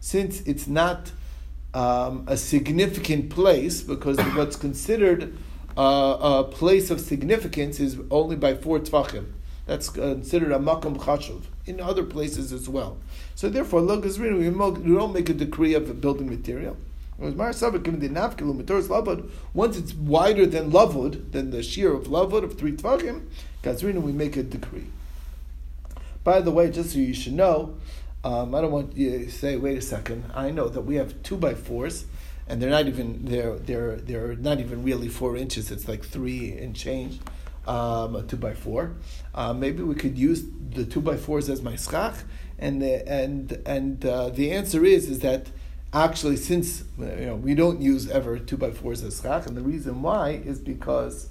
since 0.00 0.40
it's 0.42 0.66
not 0.66 1.12
um, 1.74 2.24
a 2.26 2.36
significant 2.36 3.28
place, 3.30 3.82
because 3.82 4.18
what's 4.34 4.56
considered 4.56 5.36
uh, 5.76 6.16
a 6.20 6.44
place 6.44 6.90
of 6.90 7.00
significance 7.00 7.80
is 7.80 7.98
only 8.10 8.36
by 8.36 8.54
four 8.54 8.78
tvachim. 8.78 9.32
That's 9.66 9.88
considered 9.88 10.52
a 10.52 10.58
makom 10.58 10.96
chashuv 10.98 11.42
in 11.66 11.80
other 11.80 12.04
places 12.04 12.52
as 12.52 12.68
well. 12.68 12.98
So 13.34 13.48
therefore, 13.48 13.80
mo- 13.82 14.70
we 14.70 14.94
don't 14.94 15.12
make 15.12 15.28
a 15.28 15.34
decree 15.34 15.74
of 15.74 15.88
a 15.88 15.94
building 15.94 16.28
material. 16.28 16.76
Once 17.16 17.36
it's 19.76 19.94
wider 19.94 20.46
than 20.46 20.70
lavud, 20.72 21.32
than 21.32 21.50
the 21.50 21.62
shear 21.62 21.92
of 21.94 22.04
lavud 22.08 22.42
of 22.42 22.58
three 22.58 22.72
tvachim, 22.72 23.26
gazrina 23.62 24.02
we 24.02 24.12
make 24.12 24.36
a 24.36 24.42
decree. 24.42 24.86
By 26.24 26.40
the 26.40 26.50
way, 26.50 26.70
just 26.70 26.92
so 26.92 26.98
you 26.98 27.14
should 27.14 27.34
know, 27.34 27.76
um, 28.24 28.54
I 28.54 28.62
don't 28.62 28.72
want 28.72 28.96
you 28.96 29.10
to 29.10 29.30
say, 29.30 29.56
wait 29.56 29.76
a 29.78 29.82
second. 29.82 30.24
I 30.34 30.50
know 30.50 30.68
that 30.68 30.80
we 30.82 30.96
have 30.96 31.22
two 31.22 31.36
by 31.36 31.54
fours, 31.54 32.06
and 32.48 32.60
they're 32.60 32.70
not 32.70 32.86
even 32.86 33.24
they're 33.24 33.56
they're 33.58 33.96
they're 33.96 34.36
not 34.36 34.60
even 34.60 34.82
really 34.82 35.08
four 35.08 35.36
inches. 35.36 35.70
It's 35.70 35.88
like 35.88 36.04
three 36.04 36.52
and 36.52 36.74
change, 36.74 37.20
um, 37.66 38.16
a 38.16 38.22
two 38.22 38.36
by 38.36 38.54
four. 38.54 38.94
Uh, 39.34 39.52
maybe 39.52 39.82
we 39.82 39.94
could 39.94 40.18
use 40.18 40.44
the 40.70 40.84
two 40.84 41.00
by 41.00 41.16
fours 41.16 41.48
as 41.48 41.62
my 41.62 41.76
schach, 41.76 42.16
and 42.58 42.82
the, 42.82 43.08
and 43.08 43.60
and 43.66 44.04
uh, 44.04 44.28
the 44.28 44.52
answer 44.52 44.84
is 44.84 45.08
is 45.08 45.20
that 45.20 45.48
actually 45.92 46.36
since 46.36 46.84
you 46.98 47.26
know 47.26 47.36
we 47.36 47.54
don't 47.54 47.80
use 47.80 48.10
ever 48.10 48.38
two 48.38 48.56
by 48.56 48.70
fours 48.70 49.02
as 49.02 49.20
schach, 49.20 49.46
and 49.46 49.56
the 49.56 49.62
reason 49.62 50.02
why 50.02 50.30
is 50.30 50.58
because 50.58 51.28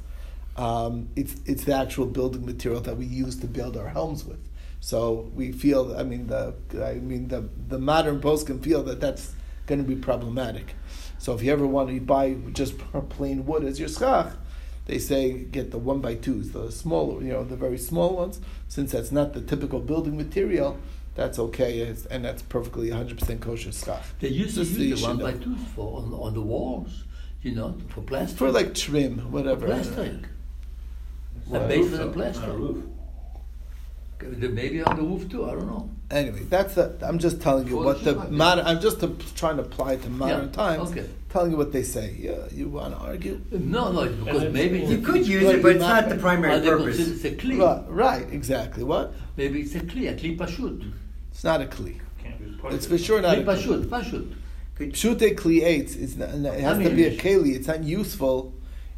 um, 0.57 1.09
it's 1.15 1.35
it's 1.45 1.63
the 1.65 1.75
actual 1.75 2.05
building 2.05 2.45
material 2.45 2.81
that 2.81 2.97
we 2.97 3.05
use 3.05 3.35
to 3.37 3.47
build 3.47 3.77
our 3.77 3.89
homes 3.89 4.25
with. 4.25 4.39
So 4.79 5.31
we 5.33 5.53
feel, 5.53 5.95
I 5.95 6.03
mean, 6.03 6.27
the 6.27 6.55
I 6.83 6.95
mean 6.95 7.27
the 7.27 7.47
the 7.69 7.79
modern 7.79 8.19
post 8.19 8.47
can 8.47 8.59
feel 8.59 8.83
that 8.83 8.99
that's 8.99 9.33
going 9.65 9.81
to 9.81 9.87
be 9.87 9.95
problematic. 9.95 10.75
So 11.23 11.33
if 11.33 11.41
you 11.41 11.53
ever 11.53 11.65
want 11.65 11.87
to 11.87 12.01
buy 12.01 12.33
just 12.51 12.77
plain 13.09 13.45
wood 13.45 13.63
as 13.63 13.79
your 13.79 13.87
schach, 13.87 14.33
they 14.87 14.99
say 14.99 15.45
get 15.45 15.71
the 15.71 15.77
one 15.77 16.01
by 16.01 16.15
twos, 16.15 16.51
the 16.51 16.69
smaller, 16.69 17.23
you 17.23 17.31
know, 17.31 17.45
the 17.45 17.55
very 17.55 17.77
small 17.77 18.17
ones. 18.17 18.41
Since 18.67 18.91
that's 18.91 19.09
not 19.09 19.31
the 19.31 19.39
typical 19.39 19.79
building 19.79 20.17
material, 20.17 20.77
that's 21.15 21.39
okay, 21.39 21.95
and 22.11 22.25
that's 22.25 22.41
perfectly 22.41 22.89
100% 22.89 23.39
kosher 23.39 23.71
schach. 23.71 24.03
They 24.19 24.27
used 24.27 24.55
to 24.55 24.63
use 24.65 24.99
the 24.99 25.07
one 25.07 25.17
by 25.17 25.31
twos 25.31 25.61
for 25.73 26.01
on, 26.01 26.13
on 26.13 26.33
the 26.33 26.41
walls, 26.41 27.05
you 27.41 27.55
know, 27.55 27.77
for 27.87 28.01
plastering. 28.01 28.37
For 28.37 28.51
like 28.51 28.75
trim, 28.75 29.31
whatever. 29.31 29.67
plastering. 29.67 30.25
Well, 31.47 31.61
The 31.61 31.67
base 31.69 31.89
for 31.89 31.97
the 31.97 32.39
On 32.41 32.49
a 32.49 32.53
roof. 32.53 32.83
Maybe 34.21 34.83
on 34.83 34.97
the 34.97 35.03
roof 35.03 35.29
too. 35.29 35.45
I 35.45 35.51
don't 35.51 35.67
know. 35.67 35.89
Anyway, 36.13 36.43
that's 36.47 36.75
the, 36.75 36.95
I'm 37.01 37.17
just 37.17 37.41
telling 37.41 37.65
you 37.67 37.77
For 37.77 37.85
what 37.85 38.03
the 38.03 38.13
the 38.13 38.19
Shabbat, 38.21 38.29
modern. 38.29 38.65
I'm 38.67 38.79
just 38.79 39.03
uh, 39.03 39.09
trying 39.35 39.57
to 39.57 39.63
apply 39.63 39.93
it 39.93 40.03
to 40.03 40.09
modern 40.09 40.45
Yeah, 40.45 40.51
times. 40.51 40.91
okay. 40.91 41.09
Telling 41.29 41.51
you 41.51 41.57
what 41.57 41.71
they 41.71 41.81
say. 41.81 42.15
Yeah, 42.19 42.35
you 42.51 42.69
want 42.69 42.93
to 42.95 42.99
argue? 43.03 43.41
No, 43.51 43.91
no, 43.91 44.01
it's 44.01 44.15
because 44.15 44.43
it's- 44.43 44.53
maybe 44.53 44.79
You 44.81 44.99
could 44.99 45.25
use 45.25 45.43
it, 45.43 45.63
but 45.63 45.71
it's 45.71 45.79
not- 45.81 46.01
not 46.01 46.09
the 46.09 46.17
primary 46.21 46.49
Well, 46.51 46.61
they 46.61 46.69
purpose. 46.69 46.97
consider 46.97 47.15
it's 47.15 47.25
a 47.25 47.47
kli. 47.47 47.59
Right, 47.59 47.83
right, 47.89 48.27
exactly. 48.31 48.83
What? 48.83 49.13
Maybe 49.37 49.61
it's 49.61 49.73
a 49.73 49.79
kli, 49.79 50.07
a 50.11 50.13
kli 50.13 50.37
pashut. 50.37 50.91
It's 51.31 51.43
not 51.43 51.61
a 51.61 51.65
kli. 51.65 51.99
Can't 52.23 52.37
be 52.39 52.51
part 52.61 52.73
It's 52.75 52.85
of 52.85 52.89
for 52.91 52.95
it. 52.97 53.01
sure 53.03 53.19
not 53.19 53.39
a 53.39 53.41
Kli 53.41 53.45
kli. 53.45 53.55
pashut, 53.55 53.85
pashut. 53.89 54.33
Pshute 54.77 55.35
kli 55.35 55.61
eitz. 55.63 55.95
It's 55.99 56.15
not, 56.15 56.29
it 56.29 56.59
has 56.61 56.77
I 56.77 56.83
to 56.83 56.89
mean, 56.89 56.95
be 56.95 57.05
a 57.05 57.07
it's- 57.07 57.21
keli. 57.25 57.55
It's 57.55 57.67
not 57.67 57.83
useful. 57.83 58.52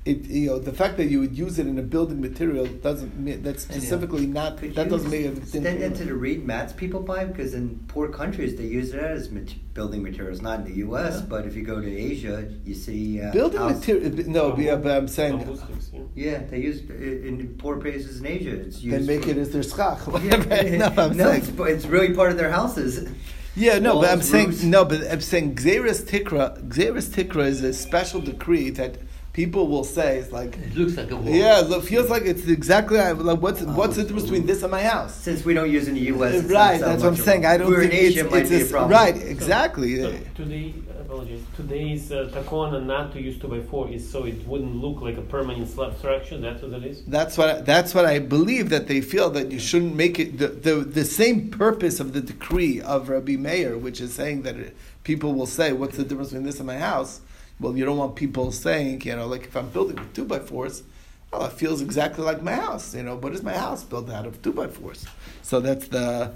It 0.05 0.25
you 0.27 0.47
know 0.47 0.59
the 0.59 0.71
fact 0.71 0.97
that 0.97 1.05
you 1.05 1.19
would 1.21 1.35
use 1.35 1.57
it 1.57 1.65
in 1.65 1.79
a 1.79 1.81
building 1.81 2.21
material 2.21 2.67
doesn't 2.67 3.17
mean 3.19 3.41
that's 3.41 3.63
specifically 3.63 4.27
not 4.27 4.57
Could 4.59 4.75
that 4.75 4.87
doesn't 4.87 5.09
make 5.09 5.25
a 5.25 5.31
extend 5.31 5.65
it 5.65 5.95
to 5.95 6.05
the 6.05 6.13
reed 6.13 6.45
mats 6.45 6.73
people 6.73 6.99
buy 6.99 7.25
because 7.25 7.55
in 7.55 7.79
poor 7.87 8.07
countries 8.09 8.55
they 8.55 8.65
use 8.65 8.93
it 8.93 8.99
as 9.03 9.31
mat- 9.31 9.55
building 9.73 10.03
materials. 10.03 10.43
Not 10.43 10.59
in 10.59 10.65
the 10.65 10.75
U.S., 10.87 11.15
Yeah. 11.15 11.25
but 11.27 11.47
if 11.47 11.55
you 11.55 11.63
go 11.63 11.81
to 11.81 11.91
Asia, 12.11 12.47
you 12.63 12.75
see 12.75 13.19
uh, 13.19 13.31
building 13.31 13.59
house- 13.59 13.79
material. 13.79 14.11
No, 14.29 14.55
yeah, 14.57 14.75
but 14.75 14.91
I'm 14.95 15.07
saying 15.07 15.37
Bamboo 15.39 15.57
sticks, 15.57 15.89
yeah. 15.91 16.01
Yeah, 16.13 16.37
they 16.51 16.59
use 16.59 16.81
it 16.87 17.25
in 17.25 17.55
poor 17.57 17.77
places 17.77 18.19
in 18.19 18.27
Asia. 18.27 18.55
It's 18.61 18.81
used. 18.83 18.95
they 18.95 19.05
make 19.13 19.23
for- 19.25 19.31
it 19.31 19.37
as 19.37 19.49
their 19.51 19.63
schach. 19.63 19.99
Yeah, 20.23 20.77
no, 20.83 20.93
I'm 21.03 21.17
no, 21.21 21.25
saying 21.31 21.41
it's, 21.45 21.59
it's 21.73 21.85
really 21.87 22.13
part 22.13 22.29
of 22.31 22.37
their 22.37 22.51
houses. 22.51 23.09
Yeah, 23.55 23.79
no, 23.79 23.95
but 24.01 24.09
I'm 24.11 24.19
Walls, 24.19 24.29
saying 24.29 24.69
no, 24.69 24.85
but 24.85 24.99
I'm 25.11 25.21
saying 25.21 25.55
Gzeres 25.55 26.03
Tikra. 26.11 26.61
Gzeres 26.73 27.07
Tikra 27.15 27.45
is 27.47 27.63
a 27.63 27.73
special 27.73 28.19
decree 28.21 28.69
that 28.71 28.97
people 29.35 29.67
will 29.67 29.83
say 29.83 30.17
is 30.19 30.31
like, 30.31 30.57
It 30.57 30.75
looks 30.77 30.95
like 30.95 31.11
a 31.11 31.15
wall. 31.17 31.27
yeah, 31.27 31.59
look, 31.59 31.83
feels 31.83 32.09
like 32.09 32.23
it's 32.23 32.47
exactly 32.47 32.97
like 32.97 33.41
what's 33.41 33.61
what's 33.63 33.97
the 33.97 34.03
difference 34.03 34.23
between 34.23 34.45
this 34.45 34.63
and 34.63 34.71
my 34.71 34.81
house? 34.81 35.13
Since 35.13 35.43
we 35.43 35.53
don't 35.53 35.69
use 35.69 35.87
it 35.87 35.89
in 35.89 35.95
the 35.95 36.05
U.S., 36.15 36.45
Right, 36.45 36.79
that's 36.79 37.03
what 37.03 37.09
I'm 37.09 37.11
much 37.11 37.19
of 37.19 37.19
a- 37.19 37.23
saying. 37.23 37.45
I 37.45 37.57
don't 37.57 37.69
We're 37.69 37.81
think 37.81 37.93
in 37.93 37.99
Asia, 37.99 38.21
it's, 38.21 38.31
might 38.31 38.41
it's 38.43 38.49
be 38.49 38.61
a 38.61 38.65
problem. 38.65 38.91
right, 38.91 39.15
exactly. 39.35 39.91
So 40.01 40.17
today, 40.35 40.73
apologies. 41.01 41.43
Today's 41.57 42.11
uh, 42.13 42.29
takona 42.33 42.81
not 42.85 43.11
to 43.13 43.21
use 43.21 43.37
two 43.37 43.49
by 43.49 43.59
four 43.71 43.89
is 43.89 44.09
so 44.09 44.23
it 44.25 44.39
wouldn't 44.47 44.75
look 44.77 45.01
like 45.01 45.17
a 45.17 45.21
permanent 45.35 45.67
slab 45.69 45.97
structure. 45.97 46.37
That's 46.37 46.61
what 46.63 46.71
it 46.71 46.85
is. 46.85 47.03
That's 47.03 47.37
what 47.37 47.65
that's 47.65 47.93
what 47.93 48.05
I 48.05 48.19
believe 48.19 48.69
that 48.69 48.87
they 48.87 49.01
feel 49.01 49.29
that 49.31 49.51
you 49.51 49.59
shouldn't 49.59 49.95
make 49.97 50.17
it 50.17 50.37
the 50.37 50.47
the, 50.47 50.75
the 50.99 51.03
same 51.03 51.51
purpose 51.51 51.99
of 51.99 52.13
the 52.13 52.21
decree 52.21 52.79
of 52.79 53.09
Rabbi 53.09 53.35
Meir, 53.35 53.77
which 53.77 53.99
is 53.99 54.13
saying 54.13 54.43
that 54.43 54.55
it, 54.55 54.77
people 55.03 55.33
will 55.33 55.45
say, 55.59 55.73
"What's 55.73 55.97
the 55.97 56.05
difference 56.05 56.29
between 56.29 56.45
this 56.45 56.59
and 56.59 56.67
my 56.67 56.77
house?" 56.77 57.19
Well, 57.59 57.77
you 57.77 57.85
don't 57.85 57.97
want 57.97 58.15
people 58.15 58.51
saying, 58.51 59.01
you 59.01 59.15
know, 59.15 59.27
like 59.27 59.43
if 59.45 59.55
I'm 59.55 59.69
building 59.69 59.95
with 59.95 60.13
two 60.13 60.25
by 60.25 60.39
fours, 60.39 60.83
well, 61.31 61.45
it 61.45 61.53
feels 61.53 61.81
exactly 61.81 62.23
like 62.23 62.41
my 62.41 62.53
house. 62.53 62.93
You 62.95 63.03
know, 63.03 63.15
what 63.15 63.33
is 63.33 63.43
my 63.43 63.53
house 63.57 63.83
built 63.83 64.09
out 64.09 64.25
of 64.25 64.41
two 64.41 64.51
by 64.53 64.67
fours? 64.67 65.05
So 65.41 65.59
that's 65.59 65.87
the. 65.87 66.33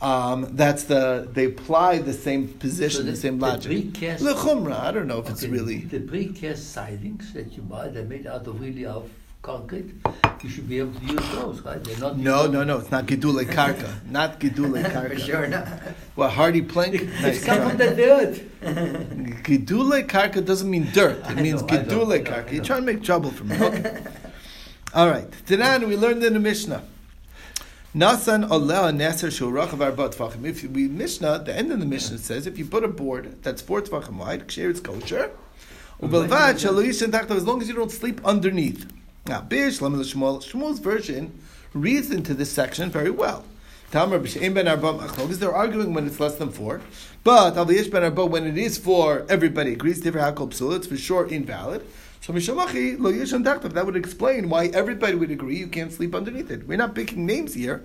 Um, 0.00 0.48
that's 0.56 0.82
the 0.84 1.28
they 1.32 1.44
apply 1.44 1.98
the 1.98 2.12
same 2.12 2.48
position, 2.48 3.02
So 3.04 3.10
the, 3.12 3.14
same 3.16 3.38
the 3.38 3.46
logic. 3.46 3.70
precast- 3.70 4.18
Lechumra, 4.18 4.80
I 4.80 4.90
don't 4.90 5.06
know 5.06 5.20
if 5.20 5.30
it's 5.30 5.44
really. 5.44 5.82
the 5.82 6.00
precast 6.00 6.56
sidings 6.56 7.32
that 7.34 7.52
you 7.56 7.62
buy. 7.62 7.86
They're 7.86 8.02
made 8.04 8.26
out 8.26 8.44
of 8.48 8.60
really 8.60 8.84
of 8.84 9.08
concrete. 9.42 9.90
You 10.42 10.48
should 10.48 10.68
be 10.68 10.78
able 10.78 10.98
to 10.98 11.06
use 11.06 11.28
those, 11.30 11.60
right? 11.60 11.82
They're 11.84 11.98
not. 11.98 12.16
No, 12.16 12.46
no, 12.46 12.64
no. 12.64 12.78
It's 12.78 12.90
not 12.90 13.06
Gedule 13.06 13.44
Karka. 13.56 14.04
Not 14.10 14.40
Gedule 14.40 14.82
Karka. 14.92 15.10
For 15.10 15.18
sure 15.18 15.46
not. 15.48 15.68
Well, 16.16 16.30
HardiePlank. 16.30 16.94
It's 16.94 17.22
Nice. 17.22 17.44
from 17.44 17.76
the 17.76 17.94
dirt. 17.94 18.62
Gedule 19.44 20.06
Karka 20.08 20.44
doesn't 20.44 20.70
mean 20.70 20.88
dirt. 20.92 21.18
It 21.30 21.36
means 21.36 21.62
know, 21.62 21.68
I 21.68 21.82
know, 21.82 21.84
Gedule 21.84 22.24
Karka. 22.24 22.52
You're 22.52 22.64
trying 22.64 22.80
to 22.80 22.86
make 22.86 23.02
trouble 23.04 23.30
for 23.30 23.44
me. 23.44 23.56
Okay. 23.56 24.04
All 24.94 25.08
right. 25.08 25.30
Tanan, 25.46 25.86
we 25.86 25.96
learned 25.96 26.22
in 26.24 26.32
the 26.34 26.40
Mishnah. 26.40 26.82
Nasan 27.94 28.48
oleh 28.48 28.90
neser 28.96 29.28
shurach 29.28 29.72
of 29.72 29.78
arbat 29.80 30.14
tvachim. 30.14 30.44
If 30.46 30.64
we 30.64 30.88
Mishnah, 30.88 31.40
the 31.44 31.54
end 31.54 31.70
of 31.72 31.78
the 31.78 31.86
Mishnah 31.86 32.18
says, 32.18 32.46
if 32.46 32.58
you 32.58 32.64
put 32.64 32.84
a 32.84 32.88
board 32.88 33.42
that's 33.42 33.60
four 33.62 33.82
tvachim 33.82 34.16
wide, 34.16 34.48
ksher 34.48 34.70
it's 34.70 34.80
kosher. 34.80 35.30
Ubelvad 36.00 36.54
shalo 36.54 36.82
yishen 36.84 37.10
tachtav, 37.10 37.32
as 37.36 37.44
long 37.46 37.60
as 37.60 37.68
you 37.68 37.74
don't 37.74 37.90
sleep 37.92 38.20
underneath. 38.24 38.90
Now, 39.26 39.40
Bish 39.40 39.78
Shmuel, 39.78 40.42
Shmuel's 40.42 40.80
version 40.80 41.38
reads 41.74 42.10
into 42.10 42.34
this 42.34 42.50
section 42.50 42.90
very 42.90 43.10
well. 43.10 43.44
They're 43.92 44.04
arguing 45.54 45.94
when 45.94 46.06
it's 46.06 46.18
less 46.18 46.36
than 46.36 46.50
four, 46.50 46.80
but 47.22 47.54
when 47.54 48.46
it 48.46 48.58
is 48.58 48.78
four, 48.78 49.26
everybody 49.28 49.74
agrees. 49.74 50.04
It's 50.04 50.86
for 50.86 50.96
sure 50.96 51.28
invalid. 51.28 51.86
So. 52.20 52.32
That 52.32 53.82
would 53.84 53.96
explain 53.96 54.48
why 54.48 54.66
everybody 54.68 55.14
would 55.14 55.30
agree 55.30 55.58
you 55.58 55.66
can't 55.66 55.92
sleep 55.92 56.14
underneath 56.14 56.50
it. 56.50 56.66
We're 56.66 56.78
not 56.78 56.94
picking 56.94 57.26
names 57.26 57.54
here. 57.54 57.82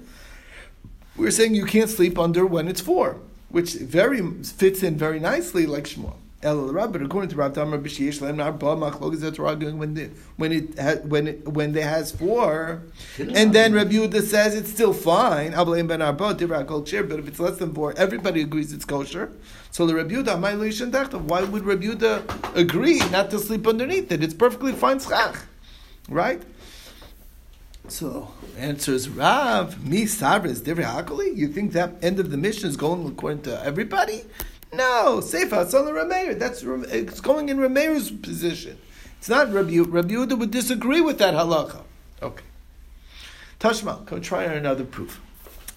We're 1.16 1.32
saying 1.32 1.56
you 1.56 1.66
can't 1.66 1.90
sleep 1.90 2.18
under 2.18 2.46
when 2.46 2.68
it's 2.68 2.82
four, 2.82 3.18
which 3.50 3.74
very 3.74 4.22
fits 4.44 4.84
in 4.84 4.98
very 4.98 5.20
nicely 5.20 5.66
like 5.66 5.84
Shmuel. 5.86 6.16
El 6.44 6.72
Rab, 6.72 6.94
but 6.94 7.02
according 7.02 7.32
to 7.32 7.36
Rab 7.36 7.56
Tamar 7.56 7.80
b'sheyesh 7.80 8.22
lehem 8.22 8.44
arba 8.44 8.68
machlokes, 8.68 9.40
arguing 9.40 9.80
when 9.80 9.96
the 9.96 10.12
when 10.36 10.52
it 10.52 11.06
when 11.06 11.28
it 11.28 11.48
when 11.48 11.72
there 11.72 11.90
has 11.90 12.12
four, 12.12 12.84
and 13.18 13.54
then 13.54 13.74
Rabbi 13.74 13.94
Yehuda 13.94 14.22
says 14.22 14.54
it's 14.54 14.70
still 14.70 14.94
fine. 14.94 15.54
Ableim 15.54 15.88
ben 15.88 16.00
arba 16.00 16.36
different 16.36 16.68
hakol 16.68 16.86
kosher, 16.86 17.02
but 17.02 17.18
if 17.18 17.28
it's 17.28 17.40
less 17.40 17.58
than 17.58 17.74
four, 17.74 17.92
everybody 17.98 18.42
agrees 18.42 18.72
it's 18.72 18.86
kosher. 18.86 19.32
So 19.72 19.88
the 19.88 19.96
Rabbi 19.96 20.14
Yehuda, 20.14 20.40
my 20.40 20.54
leishan 20.54 20.92
tachtav. 20.92 21.22
Why 21.22 21.42
would 21.42 21.66
Rabbi 21.66 21.86
Yehuda 21.86 22.56
agree 22.56 23.00
not 23.10 23.32
to 23.32 23.40
sleep 23.40 23.66
underneath 23.66 24.12
it? 24.12 24.24
It's 24.24 24.36
perfectly 24.36 24.74
fine 24.74 25.00
schach, 25.00 25.38
right? 26.08 26.44
So 27.88 28.32
answers 28.60 29.10
Rav, 29.10 29.84
me 29.84 30.06
sabres 30.06 30.62
different 30.62 30.92
hakoli. 30.92 31.36
You 31.36 31.48
think 31.48 31.72
that 31.72 31.96
end 32.04 32.20
of 32.20 32.30
the 32.30 32.38
Mishnah 32.38 32.70
is 32.70 32.78
going 32.78 33.08
according 33.08 33.42
to 33.44 33.64
everybody? 33.66 34.24
No, 34.78 35.22
Seifa 35.24 35.66
Asala 35.66 35.92
Rameir. 35.92 36.38
That's 36.38 36.62
it's 36.62 37.20
going 37.20 37.50
in 37.50 37.58
Rameir's 37.58 38.12
position. 38.12 38.78
It's 39.18 39.28
not 39.28 39.52
Rabbi. 39.52 39.80
Rabbi 39.80 40.14
Yehuda 40.14 40.38
would 40.38 40.52
disagree 40.52 41.02
with 41.02 41.18
that 41.18 41.34
halacha. 41.34 41.82
Okay. 42.22 42.44
Tashma, 43.60 44.06
go 44.06 44.20
try 44.20 44.44
another 44.44 44.84
proof. 44.84 45.20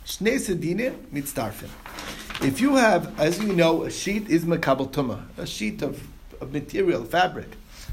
Shnei 0.05 0.37
sedine 0.37 0.93
mitzdarfin. 1.15 1.71
If 2.47 2.61
you 2.61 2.77
have, 2.77 3.19
as 3.19 3.43
you 3.43 3.55
know, 3.55 3.85
a 3.85 3.91
sheet 3.91 4.29
is 4.29 4.45
makabel 4.45 4.91
tuma, 4.91 5.23
a 5.39 5.47
sheet 5.47 5.81
of, 5.81 6.07
of 6.43 6.53
material, 6.53 7.03
fabric. 7.05 7.49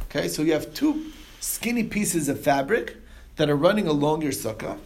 Okay, 0.10 0.28
so 0.28 0.42
you 0.42 0.52
have 0.52 0.74
two 0.74 1.12
skinny 1.40 1.86
pieces 1.86 2.28
of 2.28 2.42
fabric 2.42 2.98
that 3.38 3.50
are 3.50 3.56
running 3.56 3.88
along 3.88 4.24
your 4.24 4.34
sukkah. 4.34 4.78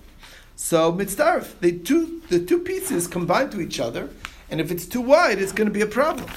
So 0.56 0.94
mitzdarf, 0.94 1.60
they 1.62 1.72
two 1.72 2.22
the 2.30 2.40
two 2.40 2.60
pieces 2.60 3.08
combine 3.08 3.50
to 3.50 3.60
each 3.60 3.80
other, 3.80 4.10
and 4.52 4.62
if 4.62 4.70
it's 4.70 4.86
too 4.86 5.02
wide, 5.02 5.40
it's 5.40 5.54
going 5.54 5.68
to 5.68 5.74
be 5.74 5.82
a 5.82 5.88
problem. 5.88 6.30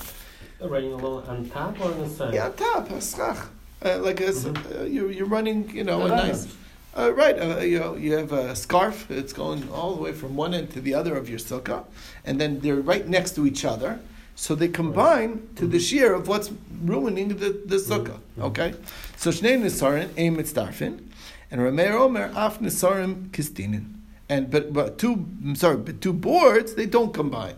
Running 0.60 0.92
along 0.92 1.26
on 1.26 1.50
top 1.50 1.78
or 1.80 1.92
on 1.92 2.00
the 2.00 2.08
side? 2.08 2.32
Yeah, 2.32 2.46
on 2.46 2.54
top, 2.54 2.90
a. 2.90 3.36
Uh, 3.84 3.98
like 3.98 4.20
a, 4.20 4.28
uh, 4.28 4.84
you're, 4.84 5.10
you're 5.10 5.26
running, 5.26 5.68
you 5.70 5.84
know, 5.84 6.06
a 6.06 6.08
nice. 6.08 6.46
Uh, 6.96 7.12
right, 7.12 7.36
uh, 7.38 7.58
you 7.58 7.78
know, 7.78 7.96
you 7.96 8.12
have 8.14 8.32
a 8.32 8.54
scarf. 8.54 9.10
It's 9.10 9.32
going 9.32 9.68
all 9.70 9.94
the 9.96 10.00
way 10.00 10.12
from 10.12 10.36
one 10.36 10.54
end 10.54 10.70
to 10.70 10.80
the 10.80 10.94
other 10.94 11.16
of 11.16 11.28
your 11.28 11.40
sukkah, 11.40 11.84
and 12.24 12.40
then 12.40 12.60
they're 12.60 12.76
right 12.76 13.06
next 13.06 13.34
to 13.34 13.46
each 13.46 13.64
other. 13.64 13.98
So 14.36 14.54
they 14.54 14.68
combine 14.68 15.48
to 15.56 15.66
the 15.66 15.80
shear 15.80 16.14
of 16.14 16.28
what's 16.28 16.52
ruining 16.82 17.28
the, 17.28 17.60
the 17.66 17.76
sukkah. 17.76 18.20
Okay, 18.38 18.74
so 19.16 19.30
shnei 19.30 19.60
nisarin 19.60 20.10
aim 20.16 20.36
mitzdarfin, 20.36 21.00
and 21.50 21.60
Rameir 21.60 21.94
Omer 21.94 22.32
af 22.34 22.60
nisarim 22.60 23.28
kistinin. 23.30 23.94
And 24.28 24.50
but 24.50 24.72
but 24.72 24.96
two 24.96 25.26
I'm 25.44 25.56
sorry, 25.56 25.76
but 25.76 26.00
two 26.00 26.12
boards 26.12 26.74
they 26.74 26.86
don't 26.86 27.12
combine. 27.12 27.56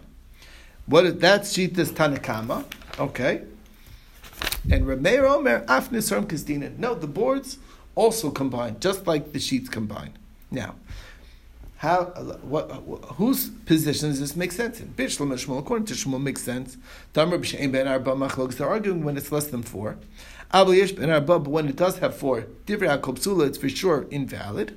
What 0.86 1.04
is 1.04 1.16
that 1.16 1.46
sheet 1.46 1.76
is 1.78 1.90
Tanakama? 1.90 2.64
Okay. 2.98 3.42
And 4.70 4.84
Rameir 4.84 5.28
Omer 5.28 5.64
af 5.68 5.90
nisarim 5.90 6.26
kistinin. 6.26 6.78
No, 6.78 6.94
the 6.94 7.08
boards 7.08 7.58
also 7.96 8.30
combine, 8.30 8.78
just 8.78 9.06
like 9.06 9.32
the 9.32 9.40
sheets 9.40 9.68
combine. 9.68 10.12
Now, 10.50 10.76
how, 11.78 12.04
what, 12.42 12.70
whose 13.16 13.48
position 13.48 14.10
does 14.10 14.20
this 14.20 14.36
make 14.36 14.52
sense 14.52 14.80
in? 14.80 14.88
Bishlam 14.94 15.32
Shmuel, 15.32 15.58
according 15.58 15.86
to 15.86 15.94
Shmuel, 15.94 16.22
makes 16.22 16.42
sense. 16.42 16.76
Damar 17.12 17.38
b'shein 17.38 17.72
ben 17.72 17.88
arba 17.88 18.12
machlokes. 18.12 18.56
They're 18.56 18.68
arguing 18.68 19.04
when 19.04 19.16
it's 19.16 19.32
less 19.32 19.48
than 19.48 19.62
four. 19.62 19.98
Abel 20.54 20.72
yesh 20.72 20.92
ben 20.92 21.10
arba, 21.10 21.40
but 21.40 21.50
when 21.50 21.68
it 21.68 21.76
does 21.76 21.98
have 21.98 22.16
four, 22.16 22.46
divrei 22.66 22.98
hakol 22.98 23.46
it's 23.46 23.58
for 23.58 23.68
sure 23.68 24.06
invalid. 24.10 24.76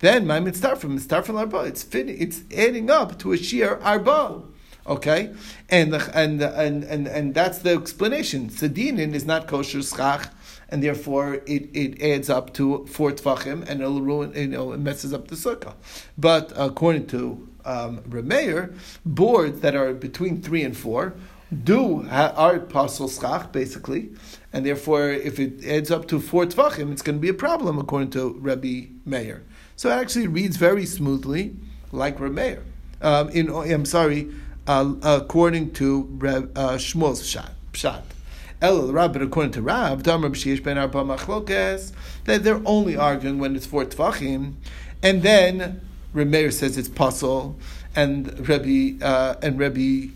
Then 0.00 0.26
my 0.26 0.40
mitzvah 0.40 0.76
from 0.76 0.98
arba, 1.36 1.58
it's 1.60 1.82
fit, 1.82 2.08
it's 2.08 2.42
adding 2.56 2.90
up 2.90 3.18
to 3.20 3.32
a 3.32 3.36
shear 3.36 3.78
arba. 3.82 4.42
Okay, 4.88 5.34
and 5.68 5.92
the, 5.92 6.10
and 6.14 6.40
and 6.40 6.82
and 6.84 7.06
and 7.06 7.34
that's 7.34 7.58
the 7.58 7.74
explanation. 7.74 8.48
Sedinin 8.48 9.14
is 9.14 9.26
not 9.26 9.46
kosher 9.46 9.82
schach, 9.82 10.30
and 10.70 10.82
therefore 10.82 11.34
it, 11.46 11.68
it 11.74 12.02
adds 12.02 12.30
up 12.30 12.54
to 12.54 12.86
four 12.86 13.12
tvachim, 13.12 13.68
and 13.68 13.80
it'll 13.80 14.00
ruin, 14.00 14.32
you 14.34 14.48
know, 14.48 14.72
it 14.72 14.78
messes 14.78 15.12
up 15.12 15.28
the 15.28 15.36
sukkah. 15.36 15.74
But 16.16 16.52
according 16.56 17.06
to 17.08 17.48
um, 17.64 17.98
Remeir, 18.08 18.74
boards 19.04 19.60
that 19.60 19.74
are 19.76 19.92
between 19.92 20.40
three 20.40 20.62
and 20.62 20.76
four 20.76 21.14
do 21.64 22.06
are 22.10 22.60
pasul 22.60 23.08
schach 23.08 23.52
basically, 23.52 24.10
and 24.52 24.66
therefore 24.66 25.10
if 25.10 25.38
it 25.38 25.64
adds 25.64 25.90
up 25.90 26.06
to 26.08 26.20
four 26.20 26.44
tvachim, 26.46 26.92
it's 26.92 27.02
going 27.02 27.16
to 27.16 27.22
be 27.22 27.28
a 27.30 27.34
problem 27.34 27.78
according 27.78 28.10
to 28.10 28.38
Rabbi 28.40 28.86
Meir. 29.06 29.44
So 29.76 29.88
it 29.90 29.94
actually 29.94 30.26
reads 30.26 30.56
very 30.56 30.84
smoothly, 30.84 31.56
like 31.92 32.18
Remeir. 32.18 32.62
Um, 33.00 33.28
in 33.30 33.48
I'm 33.48 33.86
sorry, 33.86 34.28
according 34.68 35.72
to 35.72 36.02
Reb, 36.18 36.56
uh, 36.56 36.72
Shmuel's 36.74 37.22
pshat. 37.72 38.02
El 38.60 38.92
Rab, 38.92 39.12
but 39.12 39.22
according 39.22 39.52
to 39.52 39.62
Rab, 39.62 40.02
Ben 40.02 40.78
Arba 40.78 41.04
Machlokes, 41.04 41.92
that 42.24 42.42
they're 42.42 42.60
only 42.66 42.96
arguing 42.96 43.38
when 43.38 43.54
it's 43.54 43.66
four 43.66 43.84
tvachim, 43.84 44.54
and 45.02 45.22
then 45.22 45.80
Remeir 46.12 46.52
says 46.52 46.76
it's 46.76 46.88
pasul, 46.88 47.54
and 47.94 48.48
Rabbi 48.48 48.94
uh, 49.00 49.36
and 49.42 49.60
Rabbi 49.60 50.08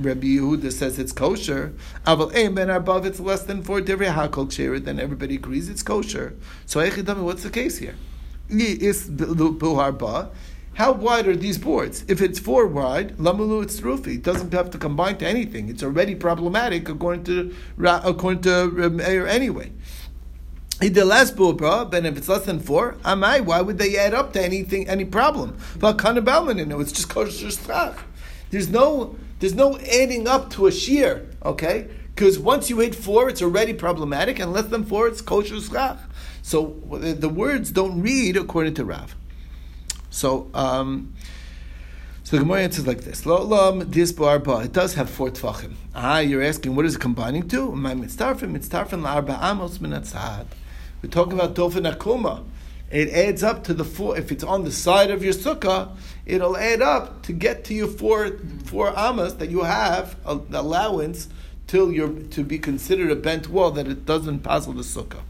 Rabbi 0.00 0.26
Yehuda 0.26 0.70
says 0.72 0.98
it's 0.98 1.12
kosher. 1.12 1.72
Aval 2.06 2.54
ben 2.54 2.70
if 2.70 3.04
it's 3.06 3.20
less 3.20 3.44
than 3.44 3.62
four 3.62 3.80
hakol 3.80 4.84
then 4.84 5.00
everybody 5.00 5.36
agrees 5.36 5.68
it's 5.68 5.82
kosher. 5.82 6.34
So 6.66 6.80
Echidami, 6.80 7.22
what's 7.22 7.42
the 7.42 7.50
case 7.50 7.78
here? 7.78 7.94
Is. 8.50 9.10
How 10.78 10.92
wide 10.92 11.26
are 11.26 11.34
these 11.34 11.58
boards? 11.58 12.04
If 12.06 12.22
it's 12.22 12.38
four 12.38 12.64
wide, 12.68 13.16
lamulu 13.16 13.64
it's 13.64 13.80
rufi. 13.80 14.14
It 14.14 14.22
doesn't 14.22 14.52
have 14.52 14.70
to 14.70 14.78
combine 14.78 15.18
to 15.18 15.26
anything. 15.26 15.68
It's 15.68 15.82
already 15.82 16.14
problematic 16.14 16.88
according 16.88 17.24
to 17.24 17.52
according 17.80 18.42
to 18.42 18.86
uh, 18.86 18.88
Meir 18.88 19.26
anyway. 19.26 19.72
He 20.80 20.88
did 20.88 21.06
less 21.06 21.32
but 21.32 22.06
if 22.06 22.16
it's 22.16 22.28
less 22.28 22.44
than 22.44 22.60
four, 22.60 22.92
amai, 23.04 23.44
why 23.44 23.60
would 23.60 23.78
they 23.78 23.96
add 23.96 24.14
up 24.14 24.32
to 24.34 24.40
anything, 24.40 24.88
any 24.88 25.04
problem? 25.04 25.58
But 25.80 25.98
kana 25.98 26.22
balman, 26.22 26.80
it's 26.80 26.92
just 26.92 27.08
kosher 27.08 27.50
schach. 27.50 27.98
There's 28.50 28.68
no 28.68 29.16
there's 29.40 29.56
no 29.56 29.78
adding 29.78 30.28
up 30.28 30.48
to 30.50 30.68
a 30.68 30.70
shear, 30.70 31.26
okay? 31.44 31.88
Because 32.14 32.38
once 32.38 32.70
you 32.70 32.78
hit 32.78 32.94
four, 32.94 33.28
it's 33.28 33.42
already 33.42 33.72
problematic, 33.72 34.38
and 34.38 34.52
less 34.52 34.66
than 34.66 34.84
four, 34.84 35.08
it's 35.08 35.22
kosher 35.22 35.60
schach. 35.60 35.98
So 36.40 36.76
uh, 36.92 37.14
the 37.14 37.28
words 37.28 37.72
don't 37.72 38.00
read 38.00 38.36
according 38.36 38.74
to 38.74 38.84
Rav. 38.84 39.16
So, 40.10 40.50
um, 40.54 41.14
so 42.24 42.36
the 42.36 42.42
Gemara 42.42 42.62
answers 42.62 42.86
like 42.86 43.02
this: 43.02 43.26
Lo 43.26 43.42
lam 43.42 43.90
dis 43.90 44.12
barba. 44.12 44.60
It 44.64 44.72
does 44.72 44.94
have 44.94 45.08
four 45.08 45.30
tefachim. 45.30 45.74
Ah, 45.94 46.18
you're 46.18 46.42
asking 46.42 46.74
what 46.74 46.84
is 46.84 46.96
it 46.96 47.00
combining 47.00 47.48
to? 47.48 47.72
My 47.72 47.94
mitzdarfim, 47.94 48.56
mitzdarfim 48.56 49.02
la'arba 49.02 49.38
amos 49.42 49.78
minatzad. 49.78 50.46
We're 51.02 51.10
talking 51.10 51.34
about 51.34 51.54
dofen 51.54 51.90
akuma 51.90 52.44
it 52.90 53.10
adds 53.10 53.42
up 53.42 53.64
to 53.64 53.74
the 53.74 53.84
four. 53.84 54.16
If 54.16 54.32
it's 54.32 54.44
on 54.44 54.64
the 54.64 54.72
side 54.72 55.10
of 55.10 55.22
your 55.22 55.34
sukkah, 55.34 55.94
it'll 56.24 56.56
add 56.56 56.80
up 56.80 57.22
to 57.24 57.32
get 57.32 57.64
to 57.64 57.74
your 57.74 57.88
four 57.88 58.38
four 58.64 58.96
amas 58.98 59.34
that 59.34 59.50
you 59.50 59.62
have 59.62 60.16
a, 60.24 60.40
allowance 60.52 61.28
till 61.66 61.92
you're 61.92 62.08
to 62.30 62.42
be 62.42 62.58
considered 62.58 63.10
a 63.10 63.16
bent 63.16 63.48
wall 63.48 63.70
that 63.72 63.86
it 63.88 64.06
doesn't 64.06 64.40
passel 64.40 64.72
the 64.72 64.82
sukkah, 64.82 65.20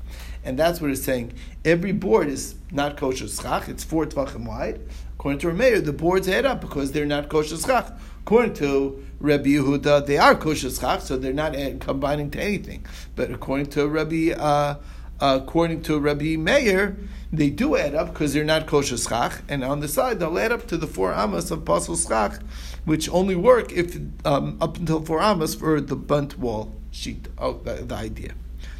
and 0.44 0.58
that's 0.58 0.80
what 0.80 0.90
it's 0.90 1.02
saying. 1.02 1.32
Every 1.64 1.92
board 1.92 2.28
is 2.28 2.54
not 2.70 2.96
kosher 2.96 3.28
schach. 3.28 3.68
It's 3.68 3.84
four 3.84 4.06
tvachim 4.06 4.46
wide. 4.46 4.80
According 5.14 5.40
to 5.40 5.48
Rameir, 5.48 5.84
the 5.84 5.92
boards 5.92 6.28
add 6.28 6.46
up 6.46 6.60
because 6.60 6.92
they're 6.92 7.06
not 7.06 7.28
kosher 7.28 7.56
schach. 7.56 7.92
According 8.20 8.54
to 8.54 9.04
Rabbi 9.20 9.50
Yehuda, 9.50 10.06
they 10.06 10.18
are 10.18 10.34
kosher 10.34 10.70
schach, 10.70 11.00
so 11.00 11.16
they're 11.16 11.32
not 11.32 11.54
combining 11.80 12.30
to 12.32 12.40
anything. 12.40 12.86
But 13.16 13.30
according 13.30 13.66
to 13.70 13.88
Rabbi, 13.88 14.32
uh, 14.32 14.76
uh, 15.20 15.40
according 15.42 15.82
to 15.82 15.98
Rabbi 15.98 16.36
Meir 16.36 16.96
they 17.32 17.50
do 17.50 17.76
add 17.76 17.94
up 17.94 18.12
because 18.12 18.32
they're 18.32 18.44
not 18.44 18.66
kosher 18.66 18.96
schach, 18.96 19.42
and 19.48 19.62
on 19.62 19.80
the 19.80 19.88
side 19.88 20.18
they'll 20.18 20.38
add 20.38 20.52
up 20.52 20.66
to 20.68 20.76
the 20.76 20.86
four 20.86 21.12
amas 21.12 21.50
of 21.50 21.64
pasul 21.64 21.96
schach, 21.96 22.40
which 22.84 23.08
only 23.10 23.36
work 23.36 23.70
if 23.72 23.96
um, 24.24 24.56
up 24.60 24.78
until 24.78 25.04
four 25.04 25.20
amas 25.20 25.54
for 25.54 25.80
the 25.80 25.96
bunt 25.96 26.38
wall 26.38 26.74
sheet. 26.90 27.28
Oh, 27.36 27.54
the, 27.64 27.74
the 27.74 27.94
idea. 27.94 28.32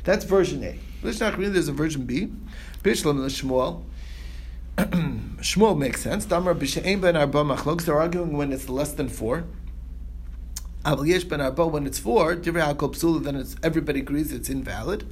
That's 0.09 0.25
version 0.25 0.64
A. 0.64 0.79
There's 1.03 1.21
a 1.21 1.73
version 1.73 2.07
B. 2.07 2.33
Bishlam 2.83 3.23
Shmuel. 3.27 3.83
Shmuel 5.42 5.77
makes 5.77 6.01
sense. 6.01 6.25
Damar 6.25 6.55
b'she'en 6.55 7.03
ben 7.03 7.14
arba 7.14 7.44
machlok. 7.44 7.83
They're 7.83 8.01
arguing 8.01 8.35
when 8.35 8.51
it's 8.51 8.71
less 8.71 8.92
than 8.92 9.11
four. 9.11 9.44
Ben 10.83 11.40
arba 11.42 11.66
when 11.66 11.87
it's 11.87 11.99
four. 11.99 12.37
Psula. 12.37 13.23
Then 13.23 13.37
it's 13.37 13.55
everybody 13.62 14.01
agrees 14.01 14.33
it's 14.33 14.49
invalid. 14.49 15.07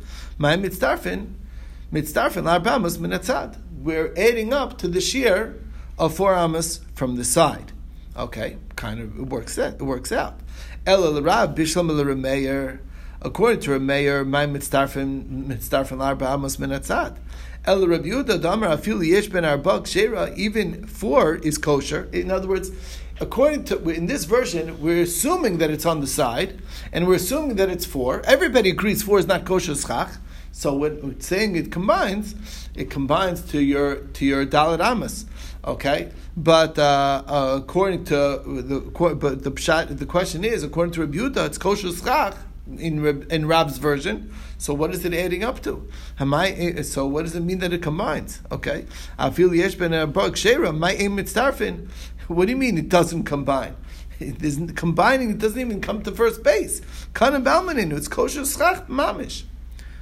We're 3.82 4.14
adding 4.16 4.52
up 4.54 4.78
to 4.78 4.88
the 4.88 5.00
shear 5.02 5.60
of 5.98 6.16
four 6.16 6.34
amas 6.34 6.80
from 6.94 7.16
the 7.16 7.24
side. 7.24 7.72
Okay, 8.16 8.56
kind 8.76 9.00
of 9.00 9.18
it 9.18 9.26
works 9.26 9.58
out. 9.58 9.74
It 9.74 9.82
works 9.82 10.10
out. 10.10 10.40
L'rab 10.86 11.54
bishlam 11.54 11.90
l'remeyer. 11.90 12.78
According 13.22 13.60
to 13.60 13.70
Remeir, 13.70 14.26
my 14.26 14.46
mitzdarfin 14.46 15.46
mitzdarfin 15.46 15.98
la'arbamas 15.98 16.58
minatzad. 16.58 17.16
El 17.64 17.86
Rabbi 17.86 18.08
Yehuda 18.08 18.40
Damar 18.40 18.76
Yesh 18.76 19.28
Ben 19.28 19.42
Arbak 19.42 19.86
Shera. 19.86 20.32
Even 20.36 20.86
four 20.86 21.36
is 21.36 21.56
kosher. 21.56 22.08
In 22.12 22.30
other 22.30 22.46
words, 22.46 22.70
according 23.18 23.64
to 23.64 23.88
in 23.88 24.06
this 24.06 24.24
version, 24.24 24.80
we're 24.80 25.02
assuming 25.02 25.58
that 25.58 25.70
it's 25.70 25.86
on 25.86 26.00
the 26.00 26.06
side, 26.06 26.60
and 26.92 27.06
we're 27.06 27.14
assuming 27.14 27.56
that 27.56 27.70
it's 27.70 27.86
four. 27.86 28.20
Everybody 28.26 28.70
agrees 28.70 29.02
four 29.02 29.18
is 29.18 29.26
not 29.26 29.46
kosher 29.46 29.74
schach. 29.74 30.10
So 30.52 30.74
when 30.74 31.00
we're 31.02 31.20
saying 31.20 31.56
it 31.56 31.72
combines, 31.72 32.34
it 32.74 32.90
combines 32.90 33.40
to 33.50 33.60
your 33.60 33.96
to 33.96 34.26
your 34.26 34.44
dalit 34.44 34.80
amas, 34.80 35.24
okay. 35.64 36.12
But 36.36 36.78
uh, 36.78 37.22
uh, 37.26 37.60
according 37.62 38.04
to 38.04 38.14
the 38.14 38.80
but 39.20 39.42
the 39.42 39.52
pshat, 39.52 39.98
the 39.98 40.06
question 40.06 40.44
is 40.44 40.62
according 40.62 40.92
to 40.94 41.00
Rabbi 41.00 41.44
it's 41.46 41.56
kosher 41.58 41.90
schach 41.92 42.36
in 42.78 43.26
in 43.30 43.46
Rab's 43.46 43.78
version. 43.78 44.32
So 44.58 44.74
what 44.74 44.92
is 44.92 45.04
it 45.04 45.12
adding 45.12 45.44
up 45.44 45.62
to? 45.62 45.88
Am 46.18 46.32
I, 46.32 46.82
so 46.82 47.06
what 47.06 47.22
does 47.22 47.34
it 47.34 47.40
mean 47.40 47.58
that 47.58 47.72
it 47.72 47.82
combines? 47.82 48.40
Okay, 48.50 48.86
I 49.18 49.30
feel 49.30 49.54
yesh 49.54 49.74
ben 49.74 49.92
shera 50.34 50.72
my 50.72 50.92
aim 50.92 51.16
mitzdarfin. 51.16 51.88
What 52.28 52.46
do 52.46 52.52
you 52.52 52.56
mean 52.56 52.78
it 52.78 52.88
doesn't 52.88 53.24
combine? 53.24 53.76
It 54.18 54.42
isn't 54.42 54.76
combining. 54.76 55.30
It 55.30 55.38
doesn't 55.38 55.60
even 55.60 55.80
come 55.80 56.02
to 56.02 56.10
first 56.10 56.42
base. 56.42 56.80
Kanan 57.12 57.44
balmanin. 57.44 57.94
It's 57.94 58.08
kosher 58.08 58.46
schach 58.46 58.88
mamish. 58.88 59.44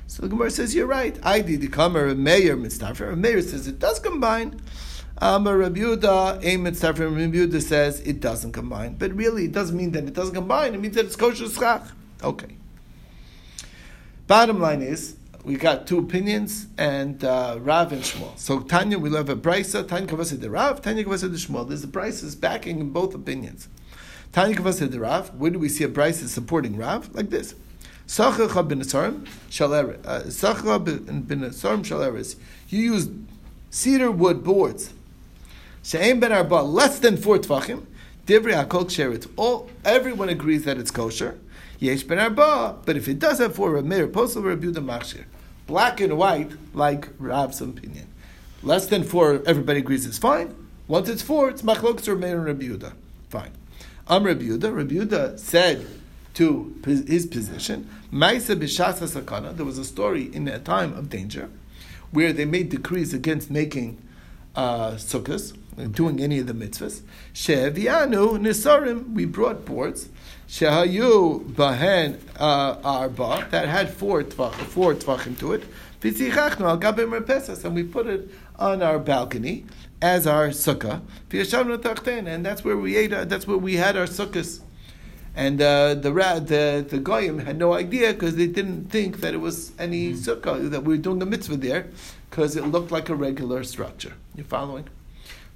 So 0.07 0.23
the 0.23 0.29
Gemara 0.29 0.51
says, 0.51 0.75
you're 0.75 0.87
right. 0.87 1.19
I 1.23 1.41
did 1.41 1.63
the 1.63 1.69
Kamer 1.69 2.17
Meir 2.17 2.57
Mitzdarfer. 2.57 3.17
Meir 3.17 3.41
says 3.41 3.67
it 3.67 3.79
does 3.79 3.99
combine. 3.99 4.61
Um, 5.19 5.49
Rabbi 5.49 5.81
Yehuda, 5.81 6.45
a 6.45 6.57
Mitzdarfer, 6.57 7.11
Rabbi 7.11 7.37
Yehuda 7.37 7.63
says 7.63 8.01
it 8.01 8.21
doesn't 8.21 8.53
combine. 8.53 8.95
But 8.95 9.13
really, 9.15 9.47
it 9.47 9.53
doesn't 9.53 9.77
mean 9.77 9.93
that 9.93 10.05
it 10.05 10.13
doesn't 10.13 10.35
combine. 10.35 10.75
It 10.75 10.81
means 10.81 10.95
that 10.95 11.07
it's 11.07 11.17
kosher 11.17 11.49
schach. 11.49 11.87
Okay. 12.23 12.57
Bottom 14.27 14.61
line 14.61 14.83
is, 14.83 15.17
we 15.45 15.57
got 15.57 15.87
two 15.87 15.99
opinions 15.99 16.69
and 16.79 17.23
uh, 17.23 17.59
Rav 17.61 17.93
and 17.93 18.03
Shmuel. 18.03 18.39
So 18.39 18.61
Tanya, 18.61 18.99
we 18.99 19.11
love 19.11 19.29
a 19.29 19.37
brisa. 19.37 19.87
Tanya 19.87 20.07
kavased 20.07 20.41
the 20.41 20.49
Rav. 20.49 20.81
Tanya 20.81 21.05
kavased 21.05 21.21
the 21.21 21.29
Shmuel. 21.29 21.69
There's 21.69 21.85
a 21.85 21.89
brisa 21.89 22.41
backing 22.41 22.81
in 22.81 22.91
both 22.91 23.15
opinions. 23.15 23.69
Tanya 24.33 24.57
kavased 24.57 24.91
the 24.91 25.01
Rav. 25.01 25.35
Where 25.35 25.51
do 25.51 25.59
we 25.59 25.69
see 25.69 25.85
a 25.85 25.89
brisa 25.89 26.29
supporting 26.29 26.77
Rav? 26.77 27.15
Like 27.15 27.29
this. 27.29 27.55
Sachacha 28.07 28.67
bin 28.67 28.81
Asarim 28.81 29.27
shaleres. 29.51 30.01
Sachacha 30.03 30.83
bin 30.83 31.41
Asarim 31.41 31.85
shaleres. 31.85 32.37
You 32.69 32.81
use 32.95 33.09
cedar 33.71 34.11
wood 34.11 34.43
boards. 34.43 34.93
She'em 35.83 36.21
ben 36.21 36.33
arba 36.33 36.63
less 36.63 36.99
than 36.99 37.19
four 37.19 37.39
tvachim. 37.39 37.85
Divrei 38.27 38.55
hakol 38.55 38.87
sheretz. 38.87 39.31
All 39.37 39.69
everyone 39.85 40.31
agrees 40.31 40.65
that 40.65 40.79
it's 40.79 40.91
kosher. 40.91 41.39
Yesh 41.79 42.05
ben 42.05 42.19
arba, 42.19 42.77
but 42.85 42.97
if 42.97 43.09
it 43.09 43.19
does 43.19 43.39
have 43.39 43.55
four, 43.55 43.73
Rameir 43.73 44.11
posel 44.11 44.43
Rabuda 44.43 44.85
machshir. 44.85 45.25
Black 45.67 46.01
and 46.01 46.17
white, 46.17 46.53
like 46.73 47.09
Rav's 47.19 47.61
opinion. 47.61 48.07
Less 48.63 48.87
than 48.87 49.03
four, 49.03 49.43
everybody 49.47 49.81
agrees 49.81 50.07
it's 50.07 50.19
fine. 50.19 50.55
Once 50.87 51.09
it's 51.09 51.23
four, 51.23 51.49
it's 51.51 51.63
machlokes 51.63 52.07
or 52.09 52.17
Meir 52.17 52.47
and 52.47 52.61
Rabuda. 52.61 52.93
Fine. 53.29 53.53
I'm 54.07 54.25
Rabuda. 54.25 54.59
Rabuda 54.61 55.39
said 55.39 55.87
to 56.35 56.75
his 56.85 57.27
position. 57.27 57.89
Maisa 58.13 58.55
b'shasa 58.55 59.09
sakana. 59.09 59.57
There 59.57 59.65
was 59.65 59.79
a 59.79 59.85
story 59.85 60.35
in 60.35 60.47
a 60.49 60.59
time 60.59 60.93
of 60.93 61.09
danger 61.09 61.49
where 62.11 62.33
they 62.33 62.45
made 62.45 62.69
decrees 62.69 63.15
against 63.15 63.51
making 63.51 64.01
uh, 64.55 64.93
sukkahs, 64.93 65.57
doing 65.93 66.21
any 66.21 66.39
of 66.39 66.47
the 66.47 66.53
mitzvahs. 66.53 67.03
She'evianu 67.33 68.39
nisarim. 68.39 69.15
We 69.15 69.25
brought 69.25 69.65
boards. 69.65 70.09
Shehayu 70.55 71.51
bahen 71.51 72.17
uh, 72.39 72.79
arba 72.85 73.49
that 73.51 73.67
had 73.67 73.93
four 73.93 74.23
tvach, 74.23 74.55
four 74.55 74.95
tvachim 74.95 75.37
to 75.41 75.53
it. 75.53 75.65
V'tzichachnu 76.01 76.61
al 76.61 76.79
gabim 76.79 77.65
and 77.65 77.75
we 77.75 77.83
put 77.83 78.07
it 78.07 78.31
on 78.57 78.81
our 78.81 79.01
balcony 79.01 79.65
as 80.01 80.29
our 80.29 80.51
sukkah. 80.51 81.01
And 82.29 82.47
that's 82.47 82.63
where 82.63 82.77
we 82.77 82.97
ate. 82.97 83.11
That's 83.11 83.49
where 83.49 83.59
we 83.59 83.75
had 83.75 83.97
our 83.97 84.07
sukkahs. 84.07 84.61
And 85.35 85.61
uh, 85.61 85.95
the 85.95 86.13
ra- 86.13 86.39
the 86.39 86.87
the 86.89 87.01
goyim 87.01 87.41
had 87.41 87.59
no 87.59 87.73
idea 87.73 88.13
because 88.13 88.37
they 88.37 88.47
didn't 88.47 88.91
think 88.91 89.23
that 89.23 89.35
it 89.35 89.39
was 89.39 89.73
any 89.77 90.13
sukkah 90.13 90.71
that 90.71 90.85
we 90.85 90.95
were 90.95 91.03
doing 91.03 91.21
a 91.21 91.27
mitzvah 91.27 91.57
there 91.57 91.89
because 92.31 92.55
it 92.55 92.63
looked 92.63 92.93
like 92.93 93.09
a 93.09 93.17
regular 93.17 93.65
structure. 93.65 94.13
You 94.37 94.45
following? 94.45 94.89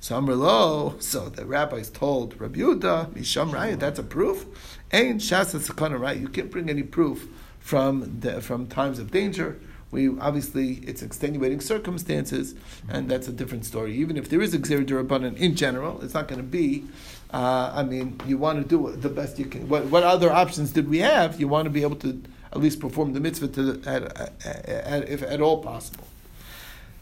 So 0.00 0.14
Amrlo, 0.14 1.02
so 1.02 1.28
the 1.28 1.44
rabbis 1.44 1.90
told 1.90 2.40
Rabbi 2.40 2.60
Yehuda, 2.60 3.14
Misham 3.14 3.50
Raya, 3.50 3.76
that's 3.76 3.98
a 3.98 4.04
proof. 4.04 4.46
Ain't 4.92 5.20
Shasa 5.20 5.60
Sakana 5.60 6.00
right? 6.00 6.16
You 6.16 6.28
can't 6.28 6.50
bring 6.50 6.70
any 6.70 6.82
proof 6.82 7.28
from 7.60 8.20
the, 8.20 8.40
from 8.40 8.66
times 8.66 8.98
of 8.98 9.10
danger. 9.10 9.58
We 9.90 10.08
obviously 10.18 10.74
it's 10.86 11.02
extenuating 11.02 11.60
circumstances, 11.60 12.54
and 12.88 13.10
that's 13.10 13.26
a 13.26 13.32
different 13.32 13.64
story. 13.64 13.94
Even 13.96 14.16
if 14.16 14.28
there 14.28 14.40
is 14.40 14.52
a 14.52 14.58
Xer 14.58 14.84
Durabanan 14.84 15.36
in 15.36 15.56
general, 15.56 16.00
it's 16.02 16.14
not 16.14 16.28
going 16.28 16.40
to 16.40 16.46
be. 16.46 16.84
Uh, 17.32 17.72
I 17.74 17.82
mean, 17.82 18.20
you 18.26 18.38
want 18.38 18.62
to 18.62 18.68
do 18.68 18.94
the 18.96 19.08
best 19.08 19.38
you 19.38 19.46
can. 19.46 19.68
What, 19.68 19.86
what 19.86 20.02
other 20.02 20.30
options 20.30 20.72
did 20.72 20.88
we 20.88 20.98
have? 20.98 21.40
You 21.40 21.48
want 21.48 21.66
to 21.66 21.70
be 21.70 21.82
able 21.82 21.96
to 21.96 22.22
at 22.52 22.60
least 22.60 22.80
perform 22.80 23.12
the 23.12 23.20
mitzvah 23.20 23.48
to 23.48 23.82
at, 23.86 24.02
at, 24.16 24.68
at, 24.68 25.08
if 25.08 25.22
at 25.22 25.40
all 25.40 25.62
possible. 25.62 26.04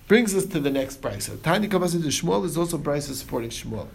Brings 0.07 0.37
us 0.37 0.47
to 0.47 0.61
the 0.61 0.71
next 0.71 1.03
brisa. 1.03 1.43
Tiny 1.43 1.67
Kabbalah 1.67 1.91
to 1.91 1.99
Shmuel 1.99 2.45
is 2.45 2.57
also 2.57 2.79
brisa 2.79 3.13
supporting 3.13 3.51
Shmuel. 3.51 3.89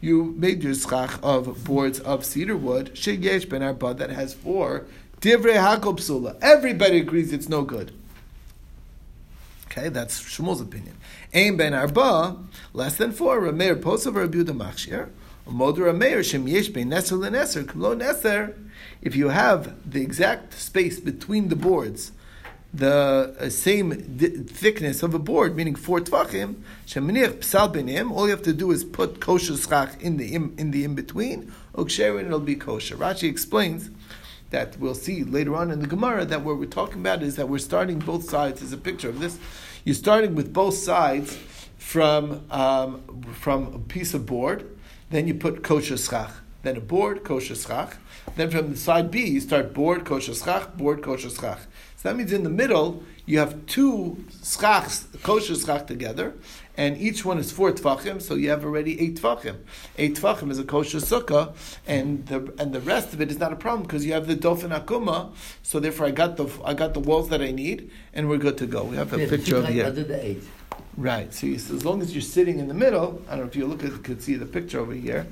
You 0.00 0.24
made 0.36 0.64
your 0.64 0.74
schach 0.74 1.20
of 1.22 1.64
boards 1.64 2.00
of 2.00 2.24
cedar 2.24 2.56
wood. 2.56 2.90
Sheyesh 2.94 3.48
ben 3.48 3.62
arba 3.62 3.94
that 3.94 4.10
has 4.10 4.34
four. 4.34 4.86
Divrei 5.20 5.54
hakol 5.54 5.96
psula. 5.96 6.36
Everybody 6.42 6.98
agrees 6.98 7.32
it's 7.32 7.48
no 7.48 7.62
good. 7.62 7.92
Okay, 9.66 9.88
that's 9.90 10.20
Shmuel's 10.20 10.60
opinion. 10.60 10.96
Aim 11.32 11.56
ben 11.56 11.72
arba 11.72 12.36
less 12.72 12.96
than 12.96 13.12
four. 13.12 13.40
Rameir 13.40 13.76
posav 13.80 14.16
Rabbi 14.16 14.38
Machshir. 14.38 15.10
If 19.02 19.16
you 19.16 19.28
have 19.28 19.90
the 19.90 20.00
exact 20.00 20.54
space 20.54 20.98
between 20.98 21.48
the 21.48 21.56
boards 21.56 22.12
the 22.74 23.36
uh, 23.38 23.48
same 23.48 23.92
thickness 23.92 25.02
of 25.04 25.14
a 25.14 25.18
board, 25.18 25.56
meaning 25.56 25.76
four 25.76 26.00
tvachim, 26.00 26.56
shemenich 26.86 27.38
psal 27.38 27.72
benim, 27.72 28.10
all 28.10 28.24
you 28.24 28.32
have 28.32 28.42
to 28.42 28.52
do 28.52 28.72
is 28.72 28.82
put 28.82 29.20
kosher 29.20 29.56
schach 29.56 30.00
in 30.00 30.16
the 30.16 30.34
in, 30.34 30.54
in 30.58 30.72
the 30.72 30.82
in 30.84 30.94
between, 30.96 31.52
uksherin 31.74 32.26
it'll 32.26 32.40
be 32.40 32.56
kosher. 32.56 32.96
Rashi 32.96 33.30
explains 33.30 33.90
that 34.50 34.76
we'll 34.78 34.96
see 34.96 35.22
later 35.22 35.54
on 35.54 35.70
in 35.70 35.80
the 35.80 35.86
Gemara 35.86 36.24
that 36.24 36.42
what 36.42 36.58
we're 36.58 36.66
talking 36.66 37.00
about 37.00 37.22
is 37.22 37.36
that 37.36 37.48
we're 37.48 37.58
starting 37.58 38.00
both 38.00 38.24
sides. 38.28 38.60
There's 38.60 38.72
a 38.72 38.76
picture 38.76 39.08
of 39.08 39.20
this. 39.20 39.38
You're 39.84 39.94
starting 39.94 40.34
with 40.34 40.52
both 40.52 40.74
sides 40.74 41.38
from 41.78 42.44
um, 42.50 43.02
from 43.34 43.72
a 43.72 43.78
piece 43.78 44.14
of 44.14 44.26
board, 44.26 44.66
then 45.10 45.28
you 45.28 45.34
put 45.34 45.62
kosher 45.62 45.96
schach, 45.96 46.32
then 46.62 46.76
a 46.76 46.80
board 46.80 47.22
kosher 47.22 47.54
schach, 47.54 47.98
then 48.34 48.50
from 48.50 48.70
the 48.70 48.76
side 48.76 49.12
B 49.12 49.24
you 49.24 49.40
start 49.40 49.72
board 49.72 50.04
kosher 50.04 50.34
schach, 50.34 50.74
board 50.76 51.02
kosher 51.02 51.30
schach. 51.30 51.60
So 52.04 52.10
that 52.10 52.16
means 52.16 52.34
in 52.34 52.42
the 52.42 52.50
middle 52.50 53.02
you 53.24 53.38
have 53.38 53.64
two 53.64 54.22
schachs, 54.42 55.06
kosher 55.22 55.54
schach 55.54 55.86
together, 55.86 56.34
and 56.76 56.98
each 56.98 57.24
one 57.24 57.38
is 57.38 57.50
four 57.50 57.72
tfachim, 57.72 58.20
so 58.20 58.34
you 58.34 58.50
have 58.50 58.62
already 58.62 59.00
eight 59.00 59.18
tfachim. 59.18 59.56
Eight 59.96 60.16
tfachim 60.16 60.50
is 60.50 60.58
a 60.58 60.64
kosher 60.64 60.98
sukkah, 60.98 61.54
and 61.86 62.26
the 62.26 62.52
and 62.58 62.74
the 62.74 62.80
rest 62.80 63.14
of 63.14 63.22
it 63.22 63.30
is 63.30 63.38
not 63.38 63.54
a 63.54 63.56
problem 63.56 63.84
because 63.84 64.04
you 64.04 64.12
have 64.12 64.26
the 64.26 64.36
dofen 64.36 64.78
akuma. 64.78 65.32
So 65.62 65.80
therefore, 65.80 66.04
I 66.04 66.10
got 66.10 66.36
the 66.36 66.46
I 66.62 66.74
got 66.74 66.92
the 66.92 67.00
walls 67.00 67.30
that 67.30 67.40
I 67.40 67.52
need, 67.52 67.90
and 68.12 68.28
we're 68.28 68.36
good 68.36 68.58
to 68.58 68.66
go. 68.66 68.84
We 68.84 68.96
have 68.96 69.14
a 69.14 69.20
Yeah, 69.20 69.30
picture 69.30 69.56
of. 69.56 69.66
The 69.66 70.22
eight. 70.22 70.42
Right. 70.98 71.32
So 71.32 71.46
you, 71.46 71.54
as 71.54 71.86
long 71.86 72.02
as 72.02 72.12
you're 72.12 72.20
sitting 72.20 72.58
in 72.58 72.68
the 72.68 72.74
middle, 72.74 73.22
I 73.28 73.30
don't 73.30 73.44
know 73.44 73.46
if 73.46 73.56
you 73.56 73.64
look 73.66 73.82
at 73.82 74.02
could 74.02 74.22
see 74.22 74.34
the 74.34 74.44
picture 74.44 74.78
over 74.78 74.92
here. 74.92 75.26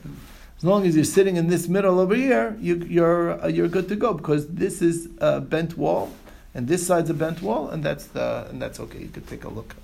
As 0.56 0.64
long 0.64 0.87
as 0.87 0.94
you're 0.94 1.04
sitting 1.04 1.37
in 1.37 1.48
this 1.48 1.68
middle 1.68 2.00
over 2.00 2.14
here, 2.14 2.56
you, 2.61 2.76
you're 2.88 3.44
uh, 3.44 3.48
you're 3.48 3.68
good 3.68 3.88
to 3.88 3.96
go 3.96 4.14
because 4.14 4.46
this 4.46 4.80
is 4.80 5.11
a 5.18 5.40
bent 5.40 5.76
wall, 5.76 6.11
and 6.54 6.68
this 6.68 6.86
side's 6.86 7.10
a 7.10 7.14
bent 7.14 7.42
wall, 7.42 7.70
and 7.70 7.82
that's 7.84 8.06
the 8.06 8.46
and 8.50 8.60
that's 8.60 8.78
okay. 8.80 8.98
You 9.00 9.08
could 9.08 9.26
take 9.26 9.44
a 9.44 9.48
look. 9.48 9.74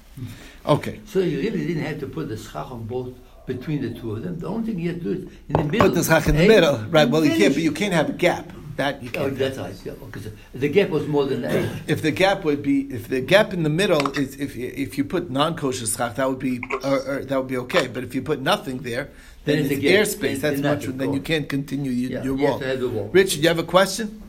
Okay. 0.66 1.00
So 1.07 1.20
you 1.20 1.38
really 1.38 1.66
didn't 1.66 1.85
have 1.85 2.00
to 2.00 2.07
put 2.07 2.28
the 2.28 2.37
schach 2.37 2.70
of 2.70 2.87
both 2.88 3.12
between 3.46 3.81
the 3.83 3.98
two 3.98 4.12
of 4.12 4.22
them. 4.22 4.38
The 4.38 4.46
only 4.48 4.66
thing 4.66 4.78
you 4.81 4.90
had 4.90 5.02
to 5.02 5.04
do 5.04 5.12
is 5.22 5.33
in 5.48 5.54
the 5.57 5.64
middle. 5.64 5.88
Put 5.88 5.94
the 5.94 6.04
schach 6.04 6.26
in 6.28 6.37
the 6.37 6.46
middle, 6.46 6.78
right? 6.90 7.09
Well, 7.09 7.24
you 7.24 7.37
can't, 7.37 7.54
but 7.54 7.62
you 7.62 7.72
can't 7.72 7.94
have 7.94 8.11
a 8.11 8.12
gap. 8.12 8.52
That 8.76 9.02
you 9.02 9.11
can't. 9.11 9.26
Oh, 9.26 9.31
that's 9.31 9.59
right. 9.59 9.74
Yeah, 9.85 9.92
because 10.07 10.28
the 10.54 10.68
gap 10.68 10.90
was 10.90 11.09
more 11.09 11.24
than 11.24 11.44
eight. 11.44 11.68
If 11.88 12.00
the 12.02 12.12
gap 12.12 12.44
would 12.44 12.62
be, 12.62 12.83
if 12.98 13.09
the 13.09 13.20
gap 13.20 13.52
in 13.52 13.64
the 13.64 13.70
middle 13.70 14.11
is, 14.16 14.37
if 14.37 14.54
you- 14.54 14.72
if 14.76 14.96
you 14.96 15.04
put 15.04 15.31
non-kosher 15.31 15.87
schach, 15.87 16.14
that 16.14 16.28
would 16.28 16.38
be, 16.38 16.61
or, 16.85 16.98
or 17.11 17.24
that 17.24 17.37
would 17.38 17.48
be 17.48 17.57
okay. 17.64 17.88
But 17.88 18.04
if 18.04 18.14
you 18.14 18.22
put 18.22 18.40
nothing 18.40 18.78
there, 18.90 19.09
then 19.44 19.57
Then 19.64 19.72
it's 19.72 19.72
a 19.72 20.16
airspace. 20.16 20.20
Then- 20.20 20.61
That's 20.61 20.62
then 20.62 20.76
much. 20.76 20.98
Then 20.98 21.12
you 21.12 21.20
can't 21.20 21.48
continue 21.48 21.90
your, 21.90 22.11
Yeah, 22.12 22.22
your 22.24 22.37
you 22.38 22.46
have 22.46 22.50
wall. 22.50 22.59
have 22.61 22.81
the 22.81 22.88
wall. 22.88 23.09
Richard, 23.12 23.40
you 23.42 23.48
have 23.48 23.59
a 23.59 23.64
question? 23.64 24.22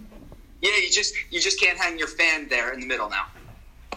Yeah, 0.62 0.76
you 0.76 0.90
just 0.90 1.14
you 1.30 1.40
just 1.40 1.60
can't 1.60 1.78
hang 1.78 1.98
your 1.98 2.08
fan 2.08 2.50
there 2.50 2.74
in 2.74 2.80
the 2.80 2.86
middle 2.86 3.10
now. 3.10 3.28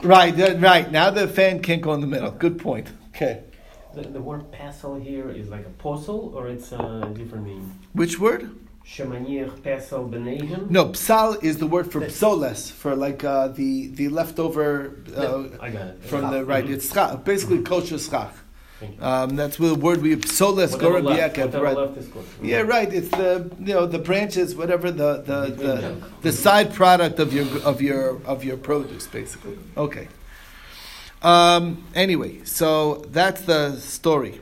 Right, 0.02 0.36
right. 0.60 0.90
Now 0.90 1.10
the 1.10 1.28
fan 1.28 1.60
can't 1.60 1.82
go 1.82 1.92
in 1.94 2.00
the 2.00 2.06
middle. 2.06 2.30
Good 2.30 2.58
point. 2.58 2.88
Okay. 3.14 3.44
The, 3.94 4.02
the 4.02 4.20
word 4.20 4.50
pesel 4.52 5.02
here 5.02 5.30
is 5.30 5.48
like 5.48 5.66
a 5.66 5.82
posel, 5.82 6.32
or 6.34 6.48
it's 6.48 6.72
a 6.72 7.12
different 7.14 7.46
name? 7.46 7.78
Which 7.92 8.18
word? 8.18 8.58
Shemanir 8.86 9.50
pesel 9.60 10.10
benehim? 10.10 10.70
No, 10.70 10.86
psal 10.86 11.42
is 11.42 11.58
the 11.58 11.66
word 11.66 11.92
for 11.92 12.00
psoles, 12.08 12.70
for 12.70 12.96
like 12.96 13.22
uh, 13.22 13.48
the 13.48 13.88
the 13.88 14.08
leftover 14.08 14.96
uh, 15.16 15.44
I 15.60 15.70
got 15.70 15.86
it. 15.88 16.02
from 16.04 16.30
the 16.30 16.44
right. 16.44 16.68
It's 16.68 16.92
schach, 16.92 17.24
basically 17.24 17.62
kosher 17.62 17.98
schach. 17.98 18.34
Um, 19.00 19.36
that's 19.36 19.56
the 19.56 19.74
word 19.74 20.02
we 20.02 20.16
psoles 20.16 20.72
Whatever 20.72 20.78
gora 20.78 21.02
left, 21.02 21.36
biyakev, 21.36 21.46
whatever 21.46 21.64
right? 21.64 21.76
left 21.76 21.96
is 21.96 22.06
good. 22.08 22.24
Yeah, 22.42 22.62
right. 22.62 22.92
It's 22.92 23.08
the 23.08 23.50
you 23.58 23.74
know 23.74 23.86
the 23.86 23.98
branches, 23.98 24.54
whatever 24.54 24.90
the 24.90 25.22
the, 25.22 25.40
the, 25.54 26.02
the 26.22 26.32
side 26.32 26.74
product 26.74 27.18
of 27.18 27.32
your 27.32 27.46
of 27.62 27.80
your 27.80 28.20
of 28.24 28.44
your 28.44 28.56
produce, 28.56 29.06
basically. 29.06 29.58
Okay. 29.76 30.08
Um, 31.22 31.84
anyway, 31.94 32.44
so 32.44 33.04
that's 33.08 33.42
the 33.42 33.76
story. 33.78 34.40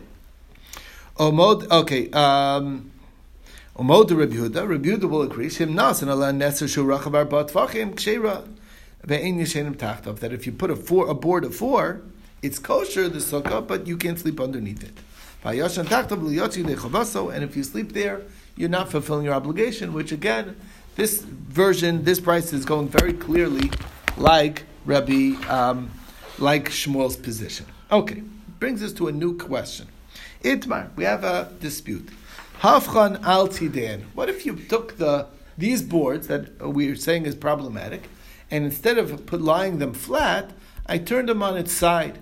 Omod. 1.17 1.71
Okay. 1.71 2.11
Um, 2.11 2.91
Omod 3.77 4.11
Rabbi 4.17 4.35
Yehuda. 4.35 4.69
Rabbi 4.69 4.89
Yehuda 4.89 5.09
will 5.09 5.23
agree. 5.23 5.49
Shim 5.49 5.75
nas 5.75 6.03
and 6.03 6.11
Allah 6.11 6.33
neser 6.33 6.69
shu 6.69 6.85
rachavar 6.85 7.29
bat 7.29 7.49
tvachim 7.49 7.95
kshera 7.95 8.49
ve'ein 9.07 9.39
yishenim 9.39 9.77
tachtov. 9.77 10.21
That 10.21 10.33
if 10.33 10.47
you 10.47 10.53
put 10.53 10.71
a 10.71 10.77
four 10.77 11.09
a 11.09 11.15
board 11.15 11.45
of 11.45 11.55
four, 11.55 12.03
it's 12.43 12.59
kosher 12.59 13.09
the 13.09 13.19
sukkah, 13.19 13.67
but 13.67 13.87
you 13.87 13.97
can't 13.97 14.19
sleep 14.19 14.41
underneath 14.41 14.83
it. 14.83 14.99
And 15.43 15.59
if 17.45 17.57
you 17.57 17.63
sleep 17.63 17.93
there, 17.93 18.23
you're 18.57 18.69
not 18.69 18.91
fulfilling 18.91 19.25
your 19.25 19.35
obligation. 19.35 19.93
Which 19.93 20.13
again, 20.13 20.57
this 20.97 21.21
version, 21.23 22.05
this 22.05 22.21
price 22.21 22.53
is 22.53 22.65
going 22.65 22.89
very 22.89 23.13
clearly 23.15 23.71
like 24.17 24.65
Rabbi, 24.85 25.33
um, 25.49 25.91
like 26.39 26.69
Shmuel's 26.69 27.17
position. 27.17 27.67
Okay, 27.91 28.23
brings 28.59 28.83
us 28.83 28.93
to 28.95 29.09
a 29.09 29.13
new 29.13 29.37
question. 29.37 29.89
Itmar, 30.43 30.91
we 30.97 31.05
have 31.05 31.25
a 31.25 31.53
dispute. 31.61 32.09
Hafchan 32.61 33.23
al 33.23 33.49
tidan. 33.49 34.03
What 34.15 34.29
if 34.29 34.45
you 34.45 34.57
took 34.57 34.99
the 34.99 35.27
these 35.57 35.83
boards 35.83 36.27
that 36.29 36.59
we're 36.61 36.97
saying 36.97 37.27
is 37.27 37.35
problematic, 37.35 38.09
and 38.51 38.65
instead 38.65 38.97
of 38.99 39.27
put, 39.27 39.43
lying 39.43 39.79
them 39.79 39.93
flat, 39.93 40.53
I 40.87 40.99
turned 40.99 41.29
them 41.29 41.43
on 41.43 41.57
its 41.57 41.73
side, 41.73 42.19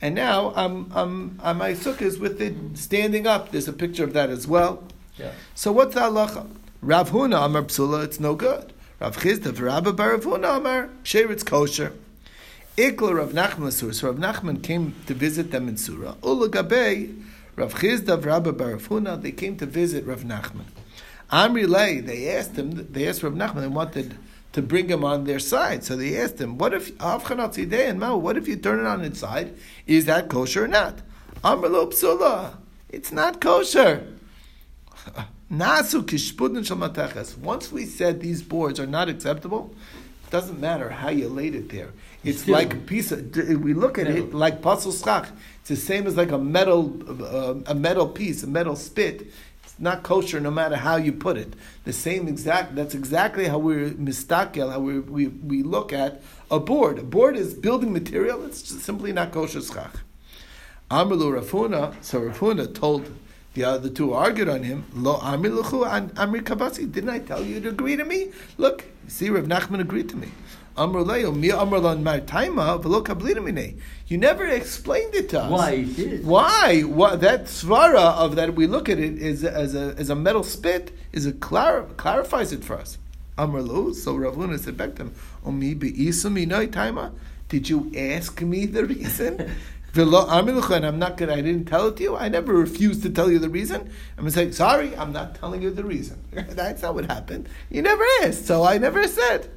and 0.00 0.14
now 0.14 0.52
I'm, 0.56 0.90
I'm, 0.94 1.38
I'm 1.42 1.58
my 1.58 1.72
sukkah 1.72 2.02
is 2.02 2.18
with 2.18 2.40
it 2.40 2.54
standing 2.74 3.26
up. 3.26 3.50
There's 3.50 3.68
a 3.68 3.72
picture 3.72 4.04
of 4.04 4.12
that 4.14 4.30
as 4.30 4.46
well. 4.46 4.82
Yeah. 5.18 5.32
So 5.54 5.72
what's 5.72 5.94
the 5.94 6.00
halacha? 6.00 6.48
Rav 6.82 7.10
Huna 7.10 7.44
Amar 7.44 7.62
Psula, 7.64 8.04
it's 8.04 8.18
no 8.18 8.34
good. 8.34 8.72
Rav 9.00 9.16
Chisda 9.18 9.58
Rabba 9.58 9.92
Bar 9.92 10.12
Rav 10.12 10.24
Huna 10.24 10.56
Amar 10.56 10.90
Sher, 11.02 11.30
it's 11.30 11.42
kosher. 11.42 11.92
Ikla 12.76 13.14
Rav 13.14 13.32
Nachman 13.32 13.72
Sura. 13.72 13.92
So 13.92 14.10
Rav 14.10 14.16
Nachman 14.16 14.62
came 14.62 14.94
to 15.06 15.12
visit 15.12 15.50
them 15.50 15.68
in 15.68 15.76
Surah. 15.76 16.14
Ula 16.24 16.48
Gabei 16.48 17.22
Rav 17.56 17.74
Chisda 17.74 18.24
Rabba 18.24 18.52
Bar 18.52 18.70
Rav 18.70 18.88
Huna. 18.88 19.20
They 19.20 19.32
came 19.32 19.56
to 19.58 19.66
visit 19.66 20.06
Rav 20.06 20.22
Nachman. 20.22 20.64
Amri 21.30 21.68
Lei. 21.68 22.00
They 22.00 22.34
asked 22.34 22.56
him. 22.56 22.86
They 22.90 23.06
asked 23.06 23.22
Rav 23.22 23.34
Nachman. 23.34 23.60
They 23.60 23.66
wanted 23.66 24.16
to 24.52 24.62
bring 24.62 24.88
him 24.88 25.04
on 25.04 25.24
their 25.24 25.38
side. 25.38 25.84
So 25.84 25.96
they 25.96 26.16
asked 26.18 26.40
him, 26.40 26.58
"What 26.58 26.74
if 26.74 26.92
and 27.00 28.00
Mao? 28.00 28.16
What 28.16 28.36
if 28.36 28.48
you 28.48 28.56
turn 28.56 28.80
it 28.80 28.86
on 28.86 29.02
its 29.02 29.20
side? 29.20 29.54
Is 29.86 30.06
that 30.06 30.28
kosher 30.28 30.64
or 30.64 30.68
not?" 30.68 31.00
Amr 31.42 31.68
Lo 31.68 31.86
Psula. 31.86 32.56
It's 32.88 33.12
not 33.12 33.40
kosher. 33.40 34.06
Nasu 35.50 36.02
kishpudin 36.02 36.64
shel 36.66 36.76
mateches. 36.76 37.36
Once 37.38 37.72
we 37.72 37.84
said 37.86 38.20
these 38.20 38.42
boards 38.42 38.78
are 38.78 38.86
not 38.86 39.08
acceptable, 39.08 39.74
it 40.26 40.30
doesn't 40.30 40.60
matter 40.60 40.90
how 40.90 41.08
you 41.08 41.28
laid 41.28 41.54
it 41.54 41.70
there. 41.70 41.90
It's 42.22 42.42
Still- 42.42 42.54
like 42.54 42.74
a 42.74 42.76
piece 42.76 43.10
of. 43.12 43.34
We 43.36 43.74
look 43.74 43.98
at 43.98 44.06
it 44.06 44.34
like 44.34 44.60
puzzle 44.62 44.92
schach. 44.92 45.28
It's 45.60 45.68
the 45.70 45.76
same 45.76 46.06
as 46.06 46.16
like 46.16 46.30
a 46.30 46.38
metal, 46.38 46.94
uh, 47.24 47.54
a 47.66 47.74
metal 47.74 48.06
piece, 48.06 48.42
a 48.42 48.46
metal 48.46 48.76
spit. 48.76 49.28
Not 49.82 50.02
kosher 50.02 50.40
no 50.40 50.50
matter 50.50 50.76
how 50.76 50.96
you 50.96 51.10
put 51.12 51.38
it. 51.38 51.54
The 51.84 51.92
same 51.94 52.28
exact. 52.28 52.74
That's 52.74 52.94
exactly 52.94 53.48
how 53.48 53.58
we're 53.58 53.94
mistakel. 53.94 54.70
How 54.70 54.78
we, 54.78 55.00
we 55.00 55.28
we 55.28 55.62
look 55.62 55.90
at 55.92 56.22
a 56.50 56.60
board. 56.60 56.98
A 56.98 57.02
board 57.02 57.34
is 57.34 57.54
building 57.54 57.90
material. 57.92 58.44
It's 58.44 58.62
simply 58.82 59.10
not 59.12 59.32
kosher 59.32 59.62
schach. 59.62 59.94
Amalu 60.90 61.32
Rav 61.34 61.50
Huna. 61.50 61.94
So 62.04 62.20
Rav 62.20 62.38
Huna 62.38 62.74
told 62.74 63.10
The 63.54 63.64
other 63.64 63.88
two 63.88 64.12
argued 64.12 64.48
on 64.48 64.62
him. 64.62 64.84
Lo 64.94 65.18
Amri 65.18 65.50
Luchu 65.50 65.90
and 65.90 66.14
Amri 66.14 66.42
Kabasi. 66.42 66.90
Didn't 66.90 67.10
I 67.10 67.20
tell 67.20 67.42
you 67.42 67.60
to 67.60 67.70
agree 67.70 67.96
to 67.96 68.04
me? 68.04 68.32
Look, 68.58 68.84
see, 69.08 69.30
Rav 69.30 69.46
Nachman 69.46 69.80
agreed 69.80 70.08
to 70.10 70.16
me. 70.16 70.28
Amr 70.76 71.02
Leo, 71.02 71.32
mi 71.32 71.50
Amr 71.50 71.78
Lan 71.78 72.04
Martaima, 72.04 72.82
v'lo 72.82 73.04
kablina 73.04 73.42
mine. 73.44 73.80
You 74.06 74.18
never 74.18 74.46
explained 74.46 75.14
it 75.14 75.28
to 75.30 75.40
us. 75.42 75.50
Why 75.50 75.70
it 75.72 75.98
is? 75.98 76.24
Why? 76.24 76.80
What 76.82 77.20
that 77.20 77.44
svara 77.44 78.16
of 78.16 78.36
that 78.36 78.54
we 78.54 78.66
look 78.66 78.88
at 78.88 78.98
it 78.98 79.18
is 79.18 79.44
as 79.44 79.74
a 79.74 79.94
as 79.98 80.10
a 80.10 80.14
metal 80.14 80.42
spit 80.42 80.92
is 81.12 81.26
a 81.26 81.32
clar, 81.32 81.84
clarifies 81.96 82.52
it 82.52 82.64
for 82.64 82.76
us. 82.76 82.98
So 83.36 83.46
Rav 84.16 84.34
Huna 84.34 84.58
said 84.58 84.76
back 84.76 84.96
to 84.96 85.04
him, 85.04 85.14
Omi 85.46 85.74
be'isumi 85.74 86.46
no 86.46 86.66
taima. 86.66 87.12
Did 87.48 87.68
you 87.70 87.90
ask 87.96 88.42
me 88.42 88.66
the 88.66 88.84
reason? 88.84 89.50
And 89.96 90.86
I'm 90.86 90.98
not 91.00 91.16
gonna. 91.16 91.32
I 91.32 91.40
didn't 91.40 91.64
tell 91.64 91.88
it 91.88 91.96
to 91.96 92.02
you. 92.04 92.16
I 92.16 92.28
never 92.28 92.54
refused 92.54 93.02
to 93.02 93.10
tell 93.10 93.28
you 93.28 93.40
the 93.40 93.48
reason. 93.48 93.80
I'm 94.16 94.22
gonna 94.24 94.30
say 94.30 94.52
sorry. 94.52 94.96
I'm 94.96 95.12
not 95.12 95.34
telling 95.34 95.62
you 95.62 95.70
the 95.70 95.82
reason. 95.82 96.22
That's 96.32 96.82
not 96.82 96.94
what 96.94 97.06
happened. 97.06 97.48
You 97.70 97.82
never 97.82 98.04
asked, 98.22 98.46
so 98.46 98.62
I 98.62 98.78
never 98.78 99.08
said. 99.08 99.50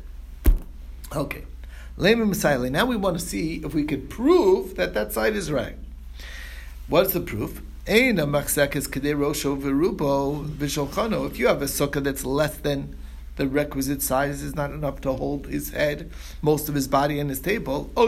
Okay. 1.15 1.43
Now 1.95 2.85
we 2.85 2.95
want 2.95 3.19
to 3.19 3.23
see 3.23 3.61
if 3.63 3.75
we 3.75 3.83
could 3.83 4.09
prove 4.09 4.75
that 4.77 4.95
that 4.95 5.13
side 5.13 5.35
is 5.35 5.51
right. 5.51 5.75
What's 6.87 7.13
the 7.13 7.19
proof? 7.19 7.61
If 7.85 8.17
you 8.17 8.17
have 8.17 8.41
a 11.61 11.65
sukkah 11.65 12.03
that's 12.03 12.25
less 12.25 12.57
than 12.57 12.95
the 13.35 13.47
requisite 13.47 14.01
size, 14.01 14.41
is 14.41 14.55
not 14.55 14.71
enough 14.71 15.01
to 15.01 15.13
hold 15.13 15.45
his 15.47 15.69
head, 15.69 16.09
most 16.41 16.67
of 16.67 16.73
his 16.73 16.87
body, 16.87 17.19
and 17.19 17.29
his 17.29 17.39
table. 17.39 17.91
Or 17.95 18.07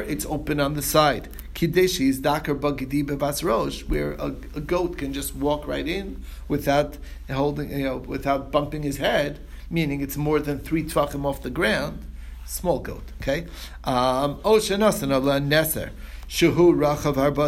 it's 0.00 0.26
open 0.26 0.60
on 0.60 0.74
the 0.74 0.82
side. 0.82 1.28
Kideshi 1.54 2.08
is 2.08 2.20
dakar 2.20 2.54
bagidi 2.54 3.04
bevas 3.04 3.44
rosh, 3.44 3.82
where 3.82 4.12
a, 4.12 4.34
a 4.54 4.60
goat 4.60 4.96
can 4.96 5.12
just 5.12 5.36
walk 5.36 5.66
right 5.66 5.86
in 5.86 6.22
without 6.48 6.96
holding, 7.30 7.70
you 7.70 7.84
know, 7.84 7.98
without 7.98 8.50
bumping 8.50 8.82
his 8.82 8.96
head 8.96 9.40
meaning 9.70 10.00
it's 10.00 10.16
more 10.16 10.40
than 10.40 10.58
three 10.58 10.82
tvachim 10.84 11.24
off 11.24 11.42
the 11.42 11.50
ground, 11.50 12.04
small 12.44 12.80
goat, 12.80 13.12
okay? 13.20 13.46
Um, 13.84 14.40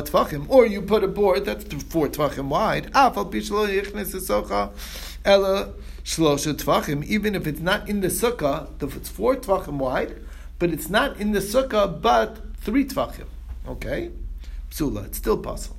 tvachim. 0.02 0.46
Or 0.48 0.66
you 0.66 0.82
put 0.82 1.04
a 1.04 1.08
board 1.08 1.44
that's 1.44 1.64
four 1.84 2.08
tvachim 2.08 2.48
wide. 2.48 2.90
Even 7.04 7.34
if 7.34 7.46
it's 7.46 7.60
not 7.60 7.88
in 7.88 8.00
the 8.00 8.08
sukkah, 8.08 8.82
if 8.82 8.96
it's 8.96 9.08
four 9.08 9.36
tvachim 9.36 9.78
wide, 9.78 10.16
but 10.58 10.70
it's 10.70 10.88
not 10.88 11.18
in 11.18 11.32
the 11.32 11.40
sukkah, 11.40 12.00
but 12.00 12.38
three 12.56 12.84
tvachim. 12.84 13.26
Okay? 13.68 14.10
Psula, 14.70 15.06
it's 15.06 15.18
still 15.18 15.38
possible. 15.38 15.76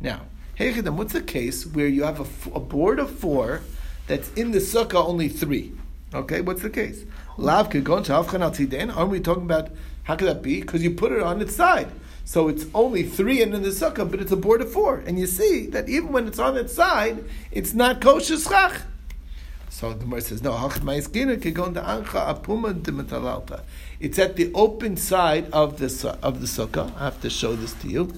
Now, 0.00 0.22
Hechidam, 0.56 0.96
what's 0.96 1.12
the 1.12 1.20
case 1.20 1.66
where 1.66 1.86
you 1.86 2.02
have 2.04 2.20
a, 2.20 2.54
a 2.54 2.60
board 2.60 2.98
of 2.98 3.10
four 3.10 3.62
that's 4.06 4.32
in 4.32 4.50
the 4.50 4.58
sukkah 4.58 5.04
only 5.06 5.28
three? 5.28 5.72
Okay, 6.12 6.40
what's 6.40 6.62
the 6.62 6.70
case? 6.70 7.04
Lav 7.36 7.70
kegon 7.70 8.04
shavchan 8.04 8.40
al 8.40 8.50
tziden. 8.50 8.94
Aren't 8.96 9.10
we 9.10 9.20
talking 9.20 9.44
about 9.44 9.70
how 10.04 10.16
could 10.16 10.26
that 10.26 10.42
be? 10.42 10.60
Because 10.60 10.82
you 10.82 10.90
put 10.90 11.12
it 11.12 11.22
on 11.22 11.40
its 11.40 11.54
side, 11.54 11.88
so 12.24 12.48
it's 12.48 12.64
only 12.74 13.04
three 13.04 13.42
and 13.42 13.54
in 13.54 13.62
the 13.62 13.68
sukkah, 13.68 14.10
but 14.10 14.20
it's 14.20 14.32
a 14.32 14.36
board 14.36 14.60
of 14.60 14.72
four, 14.72 15.04
and 15.06 15.20
you 15.20 15.26
see 15.26 15.66
that 15.68 15.88
even 15.88 16.10
when 16.10 16.26
it's 16.26 16.40
on 16.40 16.56
its 16.56 16.74
side, 16.74 17.24
it's 17.52 17.74
not 17.74 18.00
kosher 18.00 18.38
schach. 18.38 18.82
So 19.68 19.92
the 19.92 20.00
Gemara 20.00 20.20
says, 20.20 20.42
no, 20.42 20.52
it's 24.00 24.18
at 24.18 24.36
the 24.36 24.52
open 24.52 24.96
side 24.96 25.50
of 25.52 25.78
the 25.78 26.18
of 26.22 26.40
the 26.40 26.46
sukkah. 26.46 26.96
I 26.96 27.04
have 27.04 27.20
to 27.20 27.30
show 27.30 27.54
this 27.54 27.72
to 27.74 27.88
you. 27.88 28.12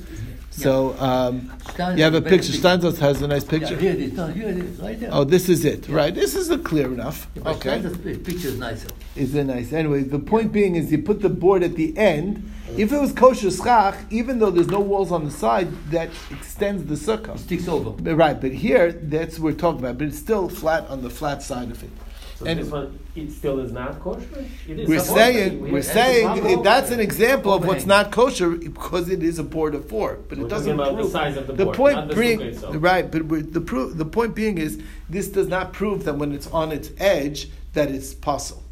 So 0.50 0.96
um, 0.98 1.52
you 1.78 2.02
have 2.02 2.14
a 2.14 2.22
picture. 2.22 2.52
Steinsaltz 2.52 2.98
has 2.98 3.22
a 3.22 3.28
nice 3.28 3.44
picture. 3.44 3.74
Yeah, 3.74 3.80
here 3.80 3.92
it 3.92 4.00
is. 4.00 4.12
No, 4.12 4.26
here 4.26 4.48
it 4.48 4.58
is, 4.58 4.78
right 4.80 4.98
there. 4.98 5.10
Oh, 5.12 5.24
this 5.24 5.48
is 5.48 5.64
it, 5.64 5.88
right? 5.88 6.14
This 6.14 6.34
is 6.34 6.50
a 6.50 6.58
clear 6.58 6.92
enough. 6.92 7.28
Yeah, 7.34 7.50
okay, 7.50 7.80
Steinsaltz 7.80 8.24
picture 8.24 8.48
is 8.48 8.58
nicer. 8.58 8.88
is 9.16 9.34
it 9.34 9.44
nice? 9.44 9.72
Anyway, 9.72 10.02
the 10.02 10.18
point 10.18 10.52
being 10.52 10.76
is 10.76 10.90
you 10.92 10.98
put 10.98 11.20
the 11.20 11.28
board 11.28 11.62
at 11.62 11.76
the 11.76 11.96
end. 11.96 12.48
If 12.76 12.90
it 12.90 12.98
was 12.98 13.12
kosher 13.12 13.50
schach, 13.50 13.96
even 14.10 14.38
though 14.38 14.50
there's 14.50 14.68
no 14.68 14.80
walls 14.80 15.12
on 15.12 15.24
the 15.26 15.30
side, 15.30 15.68
that 15.90 16.08
extends 16.30 16.84
the 16.84 16.94
sukkah. 16.94 17.34
It 17.34 17.40
sticks 17.40 17.68
over. 17.68 17.90
Right, 18.14 18.40
but 18.40 18.52
here 18.52 18.92
that's 18.92 19.38
what 19.38 19.52
we're 19.52 19.58
talking 19.58 19.80
about. 19.80 19.98
But 19.98 20.06
it's 20.08 20.18
still 20.18 20.48
flat 20.48 20.88
on 20.88 21.02
the 21.02 21.10
flat 21.10 21.42
side 21.42 21.70
of 21.70 21.82
it. 21.82 21.90
So 22.38 22.46
And- 22.46 22.58
this 22.58 22.70
one, 22.70 22.98
it 23.14 23.30
still 23.30 23.60
is 23.60 23.72
not 23.72 24.00
kosher? 24.00 24.26
It 24.68 24.80
is 24.80 24.88
We're 24.88 24.98
supposed 25.00 25.08
to 25.08 25.32
be. 25.32 25.38
saying 25.38 25.60
We 25.62 25.70
we're 25.72 25.82
saying 25.82 26.26
that's 26.44 26.62
that's 26.62 26.90
an 26.90 27.00
example 27.00 27.52
of 27.52 27.64
what's 27.66 27.86
not 27.86 28.10
kosher 28.10 28.50
because 28.50 29.08
it 29.10 29.22
is 29.22 29.38
a 29.38 29.44
board 29.44 29.74
of 29.74 29.86
four, 29.88 30.18
but 30.28 30.38
We're 30.38 30.46
it 30.46 30.48
doesn't 30.48 30.76
the 30.76 30.92
prove 30.94 31.10
size 31.12 31.36
of 31.36 31.46
the 31.46 31.64
board, 31.64 31.76
point 31.76 32.08
the 32.08 32.14
being 32.16 32.40
itself. 32.40 32.74
right, 32.80 33.10
but 33.10 33.52
the 33.52 33.60
pro- 33.60 33.90
the 33.90 34.04
point 34.06 34.34
being 34.34 34.58
is 34.58 34.80
this 35.08 35.28
does 35.28 35.48
not 35.48 35.72
prove 35.72 36.04
that 36.04 36.16
when 36.16 36.32
it's 36.32 36.46
on 36.48 36.72
its 36.72 36.90
edge 36.98 37.48
that 37.74 37.90
it's 37.90 38.12
possible. 38.14 38.62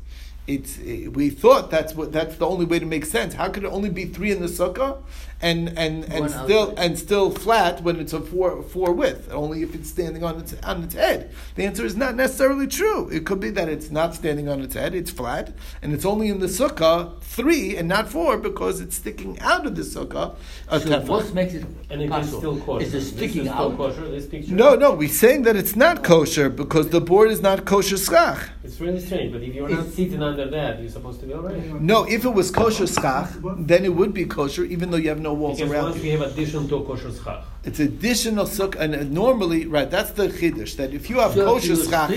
It's 0.47 0.79
eh, 0.85 1.07
we 1.09 1.31
thought 1.31 1.71
that's 1.71 1.95
what 1.95 2.13
that's 2.13 2.37
the 2.37 2.47
only 2.49 2.65
way 2.65 2.79
to 2.79 2.87
make 2.87 3.05
sense. 3.05 3.35
How 3.35 3.49
could 3.51 3.65
it 3.65 3.69
only 3.73 3.91
be 3.91 4.07
three 4.07 4.33
in 4.33 4.41
the 4.41 4.49
sukkah 4.49 4.97
and 5.43 5.69
and 5.79 6.05
and 6.05 6.21
One 6.21 6.29
still 6.29 6.71
outside. 6.71 6.79
and 6.85 6.99
still 6.99 7.31
flat 7.31 7.83
when 7.83 7.99
it's 7.99 8.13
a 8.13 8.21
four 8.21 8.63
four 8.63 8.93
width? 8.93 9.29
Only 9.33 9.63
if 9.63 9.75
it's 9.75 9.89
standing 9.89 10.23
on 10.23 10.39
its 10.39 10.55
on 10.63 10.83
its 10.85 10.95
head. 10.95 11.31
The 11.55 11.65
answer 11.65 11.85
is 11.85 11.97
not 11.97 12.15
necessarily 12.17 12.67
true. 12.67 13.09
It 13.09 13.25
could 13.27 13.41
be 13.41 13.51
that 13.51 13.69
it's 13.69 13.91
not 13.91 14.15
standing 14.15 14.49
on 14.49 14.61
its 14.61 14.75
head; 14.75 14.95
it's 14.95 15.11
flat, 15.11 15.53
and 15.83 15.93
it's 15.95 16.05
only 16.05 16.29
in 16.29 16.41
the 16.41 16.47
sukkah 16.47 17.21
three 17.23 17.77
and 17.77 17.89
not 17.89 18.09
four 18.11 18.37
because 18.39 18.81
it's 18.81 18.97
sticking 18.97 19.39
out 19.41 19.65
of 19.67 19.75
the 19.77 19.83
sukkah. 19.83 20.35
A 20.69 20.79
So 20.81 20.89
tefach. 20.89 21.09
what 21.09 21.35
makes 21.35 21.55
it 21.55 21.65
And 21.91 22.03
it 22.03 22.05
is 22.07 22.11
possible? 22.11 22.39
still 22.39 22.61
kosher. 22.61 22.85
Is 22.85 22.89
it 22.95 22.99
This 22.99 23.09
sticking 23.09 23.43
is 23.47 23.49
still 23.49 23.71
out? 23.73 23.77
kosher, 23.77 24.11
this 24.11 24.27
picture? 24.27 24.53
No, 24.55 24.75
no, 24.75 24.93
we're 24.93 25.09
saying 25.09 25.43
that 25.45 25.57
it's 25.57 25.75
not 25.75 26.05
kosher 26.05 26.49
because 26.51 26.91
the 26.91 27.01
board 27.01 27.31
is 27.31 27.41
not 27.41 27.65
kosher 27.65 27.97
schach. 27.97 28.39
It's 28.63 28.79
really 28.81 29.01
strange, 29.01 29.33
but 29.33 29.43
if 29.43 29.55
you're 29.55 29.69
not 29.69 29.87
sitting 29.89 30.23
under 30.23 30.49
that, 30.51 30.81
you're 30.81 30.91
supposed 30.91 31.21
to 31.21 31.27
be 31.27 31.33
alright. 31.35 31.81
No, 31.81 32.05
if 32.05 32.25
it 32.25 32.35
was 32.41 32.51
kosher 32.51 32.87
schach, 32.87 33.31
then 33.59 33.85
it 33.85 33.95
would 33.95 34.13
be 34.15 34.25
kosher, 34.27 34.65
even 34.65 34.91
though 34.91 34.97
you 34.99 35.09
have 35.09 35.21
no 35.21 35.30
walls 35.35 35.59
Because 35.59 35.73
around 35.73 35.85
once 35.93 36.03
you. 36.05 36.11
have 36.19 36.23
addition 36.33 36.69
to 36.69 36.77
a 36.77 36.85
kosher 36.85 37.13
schach. 37.13 37.45
It's 37.65 37.81
additional 37.81 38.47
sukkah, 38.47 38.81
and 38.81 38.95
uh, 38.95 39.03
normally, 39.05 39.67
right? 39.67 39.91
That's 39.91 40.13
the 40.13 40.29
chiddush. 40.29 40.77
That 40.77 40.95
if 40.95 41.11
you 41.11 41.19
have 41.19 41.35
So 41.35 41.41
if 41.41 41.47
kosher 41.47 41.75
you 41.75 41.85
schach, 41.85 42.11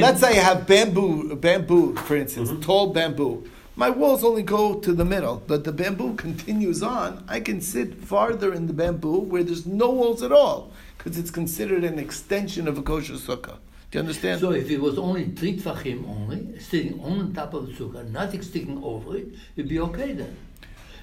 let's 0.00 0.20
say 0.20 0.34
you 0.34 0.40
have 0.40 0.66
bamboo, 0.66 1.36
bamboo, 1.36 1.94
for 1.96 2.16
instance, 2.16 2.50
Mm-hmm. 2.50 2.60
tall 2.62 2.92
bamboo. 2.92 3.48
My 3.76 3.88
walls 3.88 4.24
only 4.24 4.42
go 4.42 4.74
to 4.80 4.92
the 4.92 5.04
middle, 5.04 5.42
but 5.46 5.64
the 5.64 5.72
bamboo 5.72 6.14
continues 6.14 6.82
on. 6.82 7.24
I 7.28 7.40
can 7.40 7.60
sit 7.62 7.94
farther 8.04 8.52
in 8.52 8.66
the 8.66 8.72
bamboo 8.74 9.20
where 9.20 9.42
there's 9.42 9.64
no 9.64 9.90
walls 9.90 10.22
at 10.22 10.32
all, 10.32 10.70
because 10.98 11.16
it's 11.18 11.30
considered 11.30 11.82
an 11.84 11.98
extension 11.98 12.68
of 12.68 12.76
a 12.76 12.82
kosher 12.82 13.14
sukkah. 13.14 13.56
Do 13.90 13.98
you 13.98 14.00
understand? 14.00 14.40
So 14.40 14.52
if 14.52 14.70
it 14.70 14.80
was 14.80 14.98
only 14.98 15.28
three 15.30 15.56
tvachim 15.58 16.06
only, 16.08 16.58
sitting 16.60 17.00
on 17.00 17.32
top 17.32 17.54
of 17.54 17.66
the 17.66 17.72
sukkah, 17.72 18.08
nothing 18.10 18.42
sticking 18.42 18.82
over 18.84 19.16
it, 19.16 19.28
it'd 19.56 19.68
be 19.68 19.80
okay 19.80 20.12
then. 20.12 20.36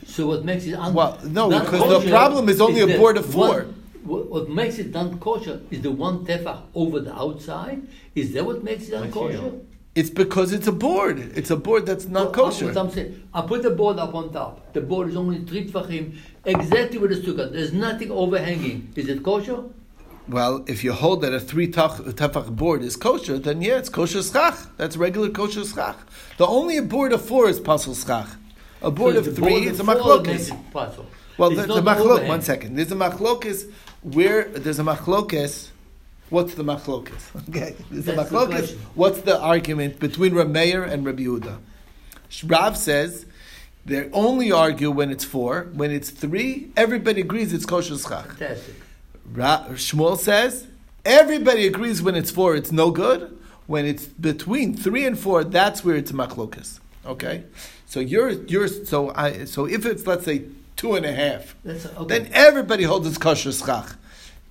So 0.08 0.28
what 0.28 0.44
makes 0.46 0.66
it 0.66 0.74
un- 0.74 0.94
Well, 0.94 1.20
no, 1.26 1.50
because 1.50 2.04
the 2.04 2.10
problem 2.10 2.50
is 2.50 2.60
only 2.62 2.82
a 2.82 2.98
board 2.98 3.18
of 3.18 3.26
four. 3.26 3.48
one- 3.50 3.74
what, 4.04 4.30
what 4.32 4.50
makes 4.50 4.80
it 4.80 4.92
non 4.92 5.20
kosher 5.20 5.60
is 5.70 5.82
the 5.82 5.92
one 5.92 6.26
tefach 6.26 6.60
over 6.74 7.02
the 7.02 7.14
outside. 7.14 7.80
Is 8.16 8.34
that 8.34 8.46
what 8.46 8.64
makes 8.64 8.88
it 8.88 8.94
non 9.00 9.12
kosher? 9.12 9.52
It's 9.96 10.10
because 10.12 10.54
it's 10.54 10.68
a 10.68 10.72
board. 10.72 11.20
It's 11.36 11.50
a 11.52 11.58
board 11.58 11.86
that's 11.88 12.06
not 12.06 12.32
kosher. 12.32 12.68
What 12.68 12.78
I'm 12.78 12.92
saying, 12.92 13.28
I 13.34 13.42
put 13.42 13.64
the 13.64 13.72
board 13.72 13.98
up 13.98 14.14
on 14.16 14.32
top. 14.32 14.72
The 14.74 14.82
board 14.82 15.10
is 15.10 15.16
only 15.18 15.40
three 15.44 15.68
tvachim, 15.70 16.16
exactly 16.46 16.98
where 17.00 17.10
the 17.10 17.16
sukkah. 17.16 17.52
There's 17.52 17.74
nothing 17.74 18.10
overhanging. 18.12 18.94
Is 18.96 19.10
it 19.10 19.24
kosher? 19.24 19.64
Well, 20.30 20.64
if 20.68 20.84
you 20.84 20.94
hold 20.94 21.22
that 21.22 21.34
a 21.34 21.40
three 21.40 21.68
tach- 21.68 21.98
tefach 22.22 22.56
board 22.56 22.84
is 22.84 22.96
kosher, 22.96 23.40
then 23.40 23.62
yeah, 23.62 23.78
it's 23.80 23.90
kosher 23.90 24.22
schach. 24.22 24.58
That's 24.78 24.96
regular 24.98 25.30
kosher 25.30 25.66
schach. 25.66 25.98
The 26.38 26.46
only 26.46 26.80
board 26.82 27.12
of 27.14 27.22
four 27.26 27.50
is 27.50 27.60
pasul 27.60 27.96
schach. 27.96 28.28
A 28.82 28.92
board 28.92 29.16
So 29.16 29.20
of 29.22 29.36
three 29.36 29.66
is 29.68 29.80
a 29.80 29.84
of 29.84 30.00
four 30.00 30.22
makes 30.22 30.50
machlokes. 30.50 31.06
Well, 31.38 31.50
there's 31.52 31.70
a 31.70 31.82
machlok. 31.82 32.28
One 32.28 32.42
second. 32.42 32.76
There's 32.76 32.92
a 32.92 32.96
machlokes 32.96 33.72
where 34.02 34.46
there's 34.46 34.80
a 34.80 34.84
machlokes. 34.84 35.70
What's 36.30 36.56
the 36.56 36.64
machlokes? 36.64 37.12
Okay, 37.50 37.76
there's 37.90 38.08
a 38.08 38.14
That's 38.14 38.30
the 38.30 38.78
What's 38.96 39.22
the 39.22 39.40
argument 39.40 40.00
between 40.00 40.34
Rameir 40.34 40.88
and 40.88 41.06
Rabbi 41.06 41.24
Yehuda? 41.24 41.60
Rav 42.46 42.76
says 42.76 43.26
they 43.86 44.10
only 44.12 44.52
argue 44.52 44.92
when 44.92 45.10
it's 45.12 45.24
four. 45.24 45.70
When 45.74 45.92
it's 45.92 46.10
three, 46.10 46.72
everybody 46.76 47.22
agrees 47.22 47.54
it's 47.54 47.66
kosher 47.66 47.98
schach. 47.98 48.28
Fantastic. 48.34 48.76
Ra- 49.32 49.68
Shmuel 49.72 50.18
says 50.18 50.68
everybody 51.06 51.66
agrees 51.68 52.02
when 52.02 52.16
it's 52.16 52.32
four, 52.32 52.56
it's 52.56 52.72
no 52.72 52.92
good. 52.92 53.38
When 53.66 53.86
it's 53.86 54.06
between 54.06 54.76
three 54.76 55.06
and 55.06 55.18
four, 55.18 55.44
that's 55.44 55.84
where 55.84 55.96
it's 55.96 56.12
machlokas. 56.12 56.80
Okay, 57.08 57.44
so 57.86 58.00
you're 58.00 58.32
you're 58.32 58.68
so 58.68 59.12
I 59.16 59.46
so 59.46 59.66
if 59.66 59.86
it's 59.86 60.06
let's 60.06 60.26
say 60.26 60.44
two 60.76 60.96
and 60.96 61.06
a 61.06 61.14
half, 61.14 61.56
That's 61.64 61.86
okay. 61.86 62.20
then 62.20 62.30
everybody 62.34 62.84
holds 62.84 63.08
it's 63.08 63.18
kosher 63.18 63.52
schach. 63.52 63.96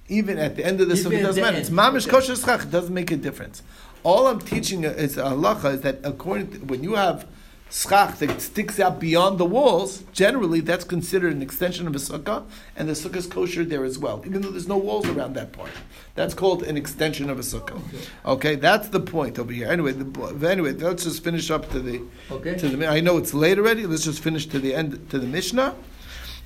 Even 0.09 0.39
at 0.39 0.57
the 0.57 0.65
end 0.65 0.81
of 0.81 0.89
the 0.89 0.95
sukkah, 0.95 1.19
it 1.19 1.23
doesn't 1.23 1.43
matter. 1.43 1.57
end, 1.57 1.67
It's 1.67 1.71
mamish 1.71 2.07
okay. 2.07 2.13
kosher 2.13 2.37
schach. 2.37 2.63
It 2.63 2.71
doesn't 2.71 2.95
make 2.95 3.11
a 3.11 3.17
difference. 3.17 3.63
All 4.05 4.27
I'm 4.29 4.41
teaching 4.41 4.85
is 4.85 5.19
uh, 5.19 5.33
halacha 5.33 5.75
is 5.75 5.81
that 5.83 5.99
according 6.05 6.51
to, 6.53 6.59
when 6.61 6.83
you 6.83 6.95
have 6.95 7.27
schach 7.71 8.19
that 8.19 8.41
sticks 8.41 8.79
out 8.79 9.01
beyond 9.01 9.39
the 9.39 9.45
walls, 9.45 10.05
generally 10.13 10.61
that's 10.61 10.85
considered 10.85 11.33
an 11.33 11.43
extension 11.43 11.87
of 11.87 11.95
a 11.95 11.99
sukkah, 11.99 12.45
and 12.77 12.89
the 12.89 12.93
sukkah 12.93 13.17
is 13.17 13.27
kosher 13.27 13.65
there 13.65 13.85
as 13.85 13.99
well, 13.99 14.23
even 14.25 14.41
though 14.43 14.51
there's 14.51 14.69
no 14.69 14.79
walls 14.79 15.07
around 15.09 15.35
that 15.35 15.53
part. 15.53 15.71
That's 16.15 16.33
called 16.35 16.63
an 16.63 16.77
extension 16.77 17.29
of 17.29 17.39
a 17.39 17.43
sukkah. 17.43 17.81
Okay, 18.25 18.55
that's 18.55 18.89
the 18.89 19.01
point 19.01 19.39
over 19.39 19.53
here. 19.53 19.69
Anyway, 19.69 19.93
the, 19.93 20.49
anyway, 20.49 20.73
let's 20.73 21.05
just 21.05 21.23
finish 21.23 21.51
up 21.51 21.71
to 21.73 21.81
the. 21.81 22.03
Okay. 22.31 22.55
To 22.55 22.69
the, 22.69 22.87
I 22.87 23.01
know 23.01 23.19
it's 23.19 23.35
late 23.35 23.59
already. 23.59 23.87
Let's 23.87 24.05
just 24.05 24.23
finish 24.23 24.47
to 24.47 24.59
the 24.59 24.75
end 24.75 25.11
to 25.11 25.19
the 25.19 25.27
Mishnah. 25.27 25.75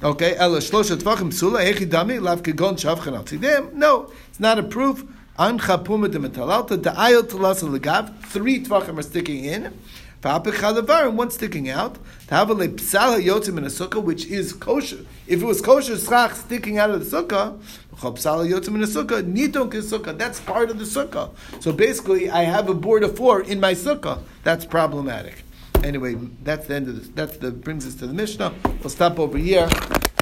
Okay, 0.02 0.34
ela 0.36 0.58
shlosha 0.58 0.96
tvachim 0.96 1.30
psula 1.30 1.62
hechi 1.62 1.86
dami 1.86 2.20
lav 2.20 2.42
shavchan 2.42 3.14
al 3.14 3.24
tzidem. 3.24 3.74
No, 3.74 4.10
it's 4.28 4.40
not 4.40 4.58
a 4.58 4.62
proof. 4.62 5.04
An 5.38 5.58
chapuma 5.58 6.10
de 6.10 6.18
metalalta 6.18 6.78
da'ayot 6.78 7.24
telas 7.24 7.62
legav. 7.62 8.18
Three 8.24 8.64
tvachim 8.64 8.98
are 8.98 9.02
sticking 9.02 9.44
in. 9.44 9.78
One 10.22 11.30
sticking 11.30 11.70
out. 11.70 11.98
To 12.28 12.34
have 12.34 12.50
a 12.50 12.54
lepsala 12.54 13.24
yotzim 13.24 13.56
in 13.58 13.64
a 13.64 13.68
sukkah, 13.68 14.02
which 14.02 14.26
is 14.26 14.52
kosher. 14.52 15.06
If 15.26 15.42
it 15.42 15.44
was 15.46 15.60
kosher 15.60 15.96
schach 15.96 16.34
sticking 16.34 16.78
out 16.78 16.90
of 16.90 17.08
the 17.08 17.22
sukkah, 17.22 17.58
psala 17.92 18.46
yotzim 18.50 18.74
in 18.74 18.82
a 18.82 18.86
sukkah, 18.86 19.22
niton 19.22 19.70
sukkah. 19.70 20.16
That's 20.16 20.40
part 20.40 20.70
of 20.70 20.78
the 20.78 20.84
sukkah. 20.84 21.30
So 21.60 21.72
basically, 21.72 22.30
I 22.30 22.42
have 22.42 22.68
a 22.68 22.74
board 22.74 23.02
of 23.02 23.16
four 23.16 23.40
in 23.42 23.60
my 23.60 23.72
sukkah. 23.72 24.22
That's 24.44 24.64
problematic. 24.66 25.42
Anyway, 25.82 26.16
that's 26.42 26.66
the 26.66 26.74
end 26.74 26.88
of 26.88 26.96
this. 26.96 27.08
That's 27.08 27.38
the 27.38 27.50
brings 27.50 27.86
us 27.86 27.94
to 27.96 28.06
the 28.06 28.12
Mishnah. 28.12 28.52
We'll 28.80 28.90
stop 28.90 29.18
over 29.18 29.38
here. 29.38 29.68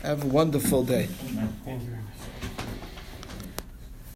Have 0.02 0.22
a 0.22 0.28
wonderful 0.28 0.84
day. 0.84 1.06
Thank 1.64 1.82
you. 1.82 1.97